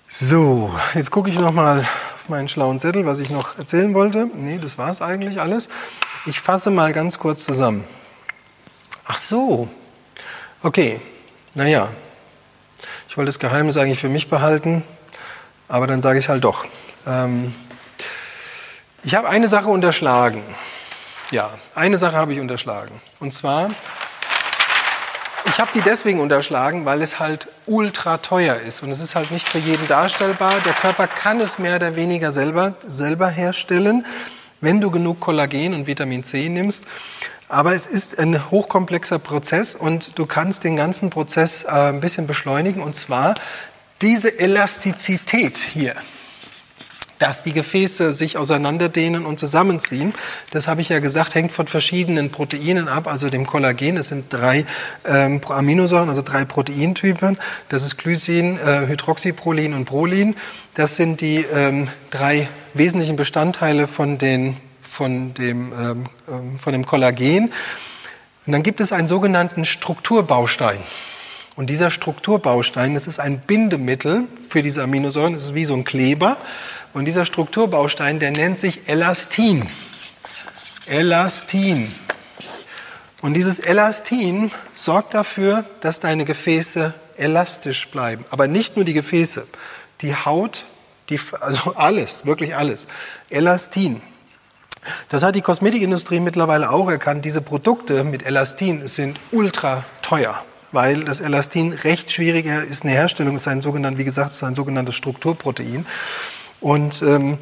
So, 0.09 0.74
jetzt 0.95 1.12
gucke 1.12 1.30
ich 1.30 1.39
nochmal 1.39 1.86
auf 2.14 2.17
meinen 2.29 2.49
schlauen 2.49 2.81
Zettel, 2.81 3.07
was 3.07 3.18
ich 3.18 3.31
noch 3.31 3.59
erzählen 3.59 3.95
wollte. 3.95 4.29
Nee, 4.33 4.59
das 4.61 4.79
war 4.79 4.91
es 4.91 5.03
eigentlich 5.03 5.41
alles. 5.41 5.68
Ich 6.26 6.41
fasse 6.41 6.70
mal 6.70 6.93
ganz 6.93 7.18
kurz 7.18 7.45
zusammen. 7.45 7.85
Ach 9.07 9.18
so. 9.18 9.68
Okay. 10.62 11.01
Naja. 11.55 11.89
Ich 13.09 13.16
wollte 13.16 13.29
das 13.29 13.39
Geheimnis 13.39 13.76
eigentlich 13.76 13.99
für 13.99 14.09
mich 14.09 14.29
behalten, 14.29 14.85
aber 15.66 15.87
dann 15.87 16.03
sage 16.03 16.18
ich 16.18 16.26
es 16.26 16.29
halt 16.29 16.45
doch. 16.45 16.66
Ähm 17.07 17.55
ich 19.05 19.14
habe 19.14 19.29
eine 19.29 19.49
Sache 19.49 19.68
unterschlagen. 19.68 20.43
Ja, 21.31 21.51
eine 21.74 21.99
Sache 21.99 22.16
habe 22.16 22.33
ich 22.33 22.41
unterschlagen. 22.41 23.01
Und 23.20 23.33
zwar, 23.33 23.68
ich 25.49 25.59
habe 25.59 25.70
die 25.74 25.80
deswegen 25.80 26.20
unterschlagen, 26.20 26.84
weil 26.84 27.03
es 27.03 27.18
halt 27.18 27.49
ultra 27.66 28.18
teuer 28.18 28.57
ist. 28.57 28.82
Und 28.82 28.90
es 28.90 29.01
ist 29.01 29.14
halt 29.14 29.30
nicht 29.30 29.49
für 29.49 29.59
jeden 29.59 29.86
darstellbar. 29.88 30.55
Der 30.64 30.74
Körper 30.74 31.07
kann 31.07 31.40
es 31.40 31.59
mehr 31.59 31.76
oder 31.76 31.96
weniger 31.96 32.32
selber, 32.32 32.74
selber 32.86 33.28
herstellen, 33.28 34.05
wenn 34.61 34.80
du 34.80 34.90
genug 34.90 35.20
Kollagen 35.20 35.74
und 35.74 35.86
Vitamin 35.86 36.24
C 36.24 36.49
nimmst. 36.49 36.86
Aber 37.49 37.74
es 37.74 37.86
ist 37.86 38.18
ein 38.18 38.51
hochkomplexer 38.51 39.18
Prozess 39.18 39.74
und 39.74 40.18
du 40.18 40.26
kannst 40.26 40.64
den 40.64 40.76
ganzen 40.76 41.09
Prozess 41.09 41.64
äh, 41.64 41.68
ein 41.68 42.01
bisschen 42.01 42.26
beschleunigen 42.26 42.82
und 42.82 42.94
zwar 42.94 43.34
diese 44.03 44.38
Elastizität 44.38 45.57
hier, 45.57 45.94
dass 47.18 47.42
die 47.42 47.52
Gefäße 47.52 48.12
sich 48.12 48.36
auseinanderdehnen 48.36 49.26
und 49.26 49.38
zusammenziehen. 49.38 50.14
Das 50.50 50.68
habe 50.68 50.80
ich 50.80 50.88
ja 50.88 50.98
gesagt, 51.00 51.34
hängt 51.34 51.52
von 51.52 51.66
verschiedenen 51.66 52.30
Proteinen 52.30 52.88
ab, 52.88 53.06
also 53.06 53.28
dem 53.30 53.46
Kollagen. 53.46 53.96
Es 53.96 54.08
sind 54.08 54.32
drei 54.32 54.64
ähm, 55.04 55.40
Aminosäuren, 55.48 56.08
also 56.08 56.22
drei 56.22 56.44
Proteintypen. 56.44 57.38
Das 57.68 57.84
ist 57.84 57.98
Glycin, 57.98 58.58
äh, 58.58 58.86
Hydroxyprolin 58.86 59.74
und 59.74 59.84
Prolin. 59.84 60.36
Das 60.74 60.96
sind 60.96 61.20
die 61.20 61.44
ähm, 61.52 61.88
drei 62.10 62.48
wesentlichen 62.74 63.16
Bestandteile 63.16 63.86
von 63.86 64.18
den 64.18 64.56
von 64.98 65.32
dem, 65.34 65.72
ähm, 65.72 66.06
ähm, 66.28 66.58
von 66.58 66.72
dem 66.72 66.84
Kollagen. 66.84 67.52
Und 68.46 68.52
dann 68.52 68.62
gibt 68.62 68.80
es 68.80 68.92
einen 68.92 69.06
sogenannten 69.06 69.64
Strukturbaustein. 69.64 70.78
Und 71.54 71.70
dieser 71.70 71.90
Strukturbaustein, 71.90 72.94
das 72.94 73.06
ist 73.06 73.20
ein 73.20 73.40
Bindemittel 73.40 74.24
für 74.48 74.62
diese 74.62 74.82
Aminosäuren, 74.82 75.34
das 75.34 75.46
ist 75.46 75.54
wie 75.54 75.64
so 75.64 75.74
ein 75.74 75.84
Kleber. 75.84 76.36
Und 76.95 77.05
dieser 77.05 77.24
Strukturbaustein, 77.24 78.18
der 78.18 78.30
nennt 78.30 78.59
sich 78.59 78.89
Elastin. 78.89 79.66
Elastin. 80.86 81.95
Und 83.20 83.34
dieses 83.34 83.59
Elastin 83.59 84.51
sorgt 84.72 85.14
dafür, 85.14 85.64
dass 85.80 86.01
deine 86.01 86.24
Gefäße 86.24 86.95
elastisch 87.16 87.89
bleiben. 87.89 88.24
Aber 88.30 88.47
nicht 88.47 88.76
nur 88.76 88.84
die 88.84 88.95
Gefäße, 88.95 89.47
die 90.01 90.14
Haut, 90.14 90.64
die, 91.11 91.20
also 91.41 91.74
alles, 91.74 92.24
wirklich 92.24 92.55
alles. 92.57 92.86
Elastin. 93.28 94.01
Das 95.09 95.22
hat 95.22 95.34
die 95.34 95.43
Kosmetikindustrie 95.43 96.20
mittlerweile 96.20 96.70
auch 96.70 96.89
erkannt. 96.89 97.24
Diese 97.24 97.41
Produkte 97.41 98.05
mit 98.05 98.24
Elastin 98.24 98.86
sind 98.89 99.18
ultra 99.32 99.84
teuer, 100.03 100.43
weil 100.72 101.05
das 101.05 101.20
Elastin 101.20 101.72
recht 101.72 102.12
schwierig 102.12 102.47
ist. 102.47 102.84
Eine 102.84 102.93
Herstellung 102.93 103.36
ist 103.36 103.49
ein 103.49 103.61
sogenanntes, 103.61 103.99
wie 103.99 104.05
gesagt, 104.05 104.30
ist 104.30 104.45
ein 104.45 104.55
sogenanntes 104.55 104.95
Strukturprotein. 104.95 105.84
Und 106.61 107.02
ähm, 107.02 107.38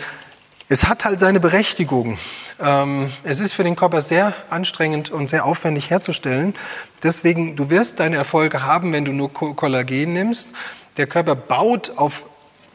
es 0.69 0.89
hat 0.89 1.05
halt 1.05 1.21
seine 1.21 1.41
Berechtigung. 1.41 2.19
Ähm, 2.61 3.13
es 3.23 3.41
ist 3.41 3.53
für 3.53 3.65
den 3.65 3.77
Körper 3.77 4.01
sehr 4.01 4.35
anstrengend 4.51 5.11
und 5.11 5.31
sehr 5.31 5.45
aufwendig 5.45 5.91
herzustellen. 5.91 6.55
Deswegen, 7.03 7.57
du 7.57 7.71
wirst 7.71 8.01
deine 8.01 8.17
Erfolge 8.17 8.65
haben, 8.65 8.93
wenn 8.93 9.05
du 9.05 9.13
nur 9.13 9.33
Kollagen 9.33 10.13
nimmst. 10.13 10.49
Der 10.97 11.07
Körper 11.07 11.35
baut 11.37 11.93
auf 11.97 12.25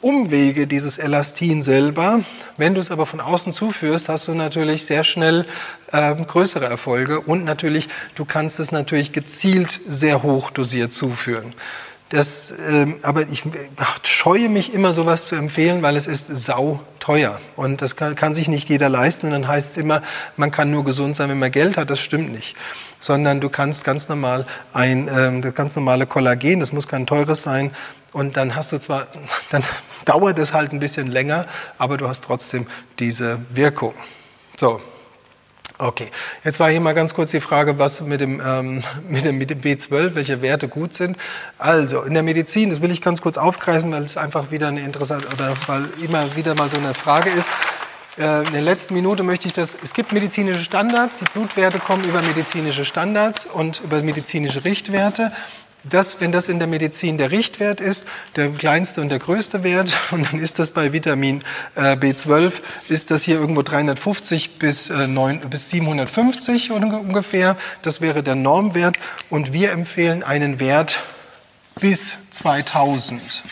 Umwege 0.01 0.65
dieses 0.65 0.97
Elastin 0.97 1.61
selber. 1.61 2.21
Wenn 2.57 2.73
du 2.73 2.81
es 2.81 2.89
aber 2.89 3.05
von 3.05 3.21
außen 3.21 3.53
zuführst, 3.53 4.09
hast 4.09 4.27
du 4.27 4.33
natürlich 4.33 4.85
sehr 4.85 5.03
schnell 5.03 5.45
äh, 5.91 6.15
größere 6.15 6.65
Erfolge 6.65 7.21
und 7.21 7.43
natürlich, 7.43 7.87
du 8.15 8.25
kannst 8.25 8.59
es 8.59 8.71
natürlich 8.71 9.11
gezielt 9.11 9.79
sehr 9.87 10.23
hoch 10.23 10.49
dosiert 10.49 10.91
zuführen. 10.91 11.53
Das, 12.12 12.53
ähm, 12.70 12.99
aber 13.03 13.22
ich 13.30 13.43
scheue 14.03 14.49
mich 14.49 14.74
immer, 14.74 14.91
sowas 14.91 15.28
zu 15.28 15.36
empfehlen, 15.36 15.82
weil 15.82 15.95
es 15.95 16.07
ist 16.07 16.28
sau 16.28 16.82
teuer. 16.99 17.39
Und 17.55 17.82
das 17.82 17.95
kann, 17.95 18.16
kann 18.16 18.36
sich 18.36 18.49
nicht 18.49 18.68
jeder 18.68 18.89
leisten. 18.89 19.28
Und 19.28 19.32
dann 19.32 19.47
heißt 19.47 19.72
es 19.72 19.78
immer, 19.78 20.01
man 20.36 20.51
kann 20.51 20.72
nur 20.72 20.84
gesund 20.84 21.16
sein, 21.16 21.30
wenn 21.30 21.39
man 21.39 21.51
Geld 21.51 21.78
hat. 21.78 21.89
Das 21.89 22.01
stimmt 22.01 22.34
nicht. 22.34 22.57
Sondern 22.99 23.39
du 23.39 23.47
kannst 23.47 23.86
ganz 23.86 24.09
normal 24.09 24.45
ein, 24.74 25.09
ähm, 25.14 25.41
das 25.41 25.53
ganz 25.53 25.74
normale 25.78 26.05
Kollagen, 26.05 26.59
das 26.59 26.74
muss 26.74 26.86
kein 26.86 27.07
teures 27.07 27.43
sein. 27.43 27.72
Und 28.12 28.36
dann 28.36 28.57
hast 28.57 28.74
du 28.74 28.78
zwar, 28.78 29.07
dann 29.49 29.64
dauert 30.03 30.38
es 30.38 30.51
halt 30.53 30.74
ein 30.74 30.80
bisschen 30.80 31.07
länger, 31.07 31.45
aber 31.78 31.95
du 31.95 32.09
hast 32.09 32.26
trotzdem 32.26 32.68
diese 32.99 33.39
Wirkung. 33.53 33.93
So, 34.59 34.82
Okay, 35.82 36.11
jetzt 36.43 36.59
war 36.59 36.69
hier 36.69 36.79
mal 36.79 36.93
ganz 36.93 37.15
kurz 37.15 37.32
die 37.32 37.41
Frage, 37.41 37.79
was 37.79 38.01
mit 38.01 38.21
dem, 38.21 38.39
ähm, 38.45 38.84
mit 39.09 39.25
dem, 39.25 39.39
mit 39.39 39.49
dem 39.49 39.61
B12, 39.61 40.13
welche 40.13 40.43
Werte 40.43 40.67
gut 40.67 40.93
sind. 40.93 41.17
Also 41.57 42.03
in 42.03 42.13
der 42.13 42.21
Medizin, 42.21 42.69
das 42.69 42.84
will 42.84 42.91
ich 42.91 43.01
ganz 43.01 43.19
kurz 43.19 43.39
aufgreifen, 43.39 43.91
weil 43.91 44.03
es 44.03 44.15
einfach 44.15 44.51
wieder 44.51 44.67
eine 44.67 44.82
interessante, 44.82 45.27
oder 45.34 45.55
weil 45.65 45.89
immer 45.99 46.36
wieder 46.36 46.53
mal 46.53 46.69
so 46.69 46.77
eine 46.77 46.93
Frage 46.93 47.32
ist. 47.32 47.49
Äh, 48.19 48.45
in 48.45 48.53
der 48.53 48.61
letzten 48.61 48.93
Minute 48.93 49.23
möchte 49.23 49.47
ich 49.47 49.53
das, 49.53 49.75
es 49.84 49.95
gibt 49.95 50.11
medizinische 50.11 50.63
Standards, 50.63 51.17
die 51.17 51.25
Blutwerte 51.34 51.79
kommen 51.79 52.03
über 52.03 52.21
medizinische 52.21 52.86
Standards 52.86 53.47
und 53.47 53.82
über 53.84 54.03
medizinische 54.03 54.63
Richtwerte 54.63 55.32
das, 55.84 56.21
wenn 56.21 56.32
das 56.32 56.47
in 56.47 56.59
der 56.59 56.67
Medizin 56.67 57.17
der 57.17 57.32
Richtwert 57.32 57.82
ist, 57.82 58.07
der 58.36 58.49
kleinste 58.51 59.01
und 59.01 59.09
der 59.09 59.19
größte 59.19 59.63
Wert, 59.63 59.97
und 60.11 60.32
dann 60.32 60.39
ist 60.39 60.59
das 60.59 60.71
bei 60.71 60.93
Vitamin 60.93 61.43
äh, 61.75 61.95
B12, 61.95 62.53
ist 62.89 63.11
das 63.11 63.23
hier 63.23 63.36
irgendwo 63.36 63.61
350 63.61 64.59
bis, 64.59 64.89
äh, 64.89 65.07
9, 65.07 65.41
bis 65.49 65.69
750 65.69 66.71
ungefähr. 66.71 67.57
Das 67.82 68.01
wäre 68.01 68.23
der 68.23 68.36
Normwert. 68.36 68.97
Und 69.29 69.53
wir 69.53 69.71
empfehlen 69.71 70.23
einen 70.23 70.59
Wert 70.59 71.01
bis 71.79 72.15
2000. 72.32 73.43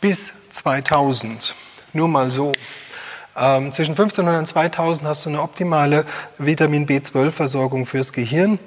Bis 0.00 0.32
2000. 0.50 1.54
Nur 1.92 2.08
mal 2.08 2.30
so. 2.30 2.52
Ähm, 3.36 3.72
zwischen 3.72 3.92
1500 3.92 4.40
und 4.40 4.46
2000 4.46 5.08
hast 5.08 5.24
du 5.24 5.30
eine 5.30 5.40
optimale 5.40 6.04
Vitamin 6.36 6.86
B12-Versorgung 6.86 7.86
fürs 7.86 8.12
Gehirn. 8.12 8.58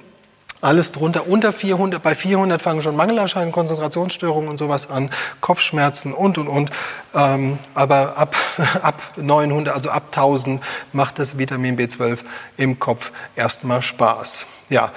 Alles 0.64 0.94
drunter, 0.94 1.28
unter 1.28 1.52
400, 1.52 2.02
bei 2.02 2.16
400 2.16 2.62
fangen 2.62 2.82
schon 2.82 2.96
Mangelerscheinungen, 2.96 3.52
Konzentrationsstörungen 3.52 4.50
und 4.50 4.58
sowas 4.58 4.90
an, 4.90 5.10
Kopfschmerzen 5.42 6.14
und, 6.14 6.38
und, 6.38 6.48
und. 6.48 6.72
Ähm, 7.14 7.60
aber 7.74 8.18
ab, 8.18 8.34
ab 8.82 9.02
900, 9.18 9.76
also 9.76 9.90
ab 9.90 10.04
1000 10.12 10.64
macht 10.94 11.20
das 11.20 11.38
Vitamin 11.38 11.78
B12 11.78 12.20
im 12.56 12.80
Kopf 12.80 13.12
erstmal 13.36 13.82
Spaß. 13.82 14.48
Ja. 14.70 14.94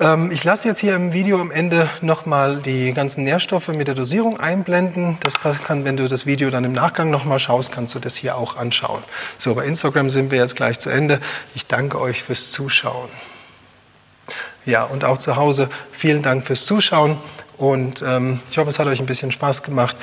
Ähm, 0.00 0.32
ich 0.32 0.42
lasse 0.42 0.66
jetzt 0.66 0.80
hier 0.80 0.96
im 0.96 1.12
Video 1.12 1.40
am 1.40 1.52
Ende 1.52 1.88
nochmal 2.00 2.56
die 2.56 2.92
ganzen 2.92 3.22
Nährstoffe 3.22 3.68
mit 3.68 3.86
der 3.86 3.94
Dosierung 3.94 4.40
einblenden. 4.40 5.18
Das 5.20 5.34
kann, 5.34 5.84
wenn 5.84 5.98
du 5.98 6.08
das 6.08 6.26
Video 6.26 6.50
dann 6.50 6.64
im 6.64 6.72
Nachgang 6.72 7.10
nochmal 7.10 7.38
schaust, 7.38 7.70
kannst 7.70 7.94
du 7.94 8.00
das 8.00 8.16
hier 8.16 8.36
auch 8.36 8.56
anschauen. 8.56 9.04
So, 9.38 9.54
bei 9.54 9.66
Instagram 9.66 10.10
sind 10.10 10.32
wir 10.32 10.38
jetzt 10.38 10.56
gleich 10.56 10.80
zu 10.80 10.90
Ende. 10.90 11.20
Ich 11.54 11.68
danke 11.68 12.00
euch 12.00 12.24
fürs 12.24 12.50
Zuschauen. 12.50 13.08
Ja, 14.66 14.84
und 14.84 15.04
auch 15.04 15.18
zu 15.18 15.36
Hause 15.36 15.70
vielen 15.92 16.22
Dank 16.22 16.46
fürs 16.46 16.66
Zuschauen 16.66 17.18
und 17.56 18.02
ähm, 18.06 18.40
ich 18.50 18.58
hoffe, 18.58 18.70
es 18.70 18.78
hat 18.78 18.86
euch 18.86 19.00
ein 19.00 19.06
bisschen 19.06 19.32
Spaß 19.32 19.62
gemacht. 19.62 19.96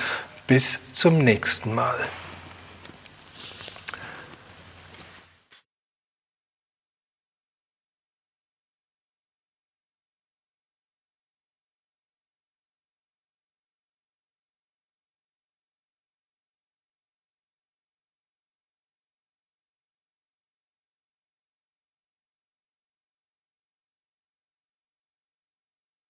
Bis 0.45 0.93
zum 0.93 1.17
nächsten 1.17 1.75
Mal. 1.75 1.97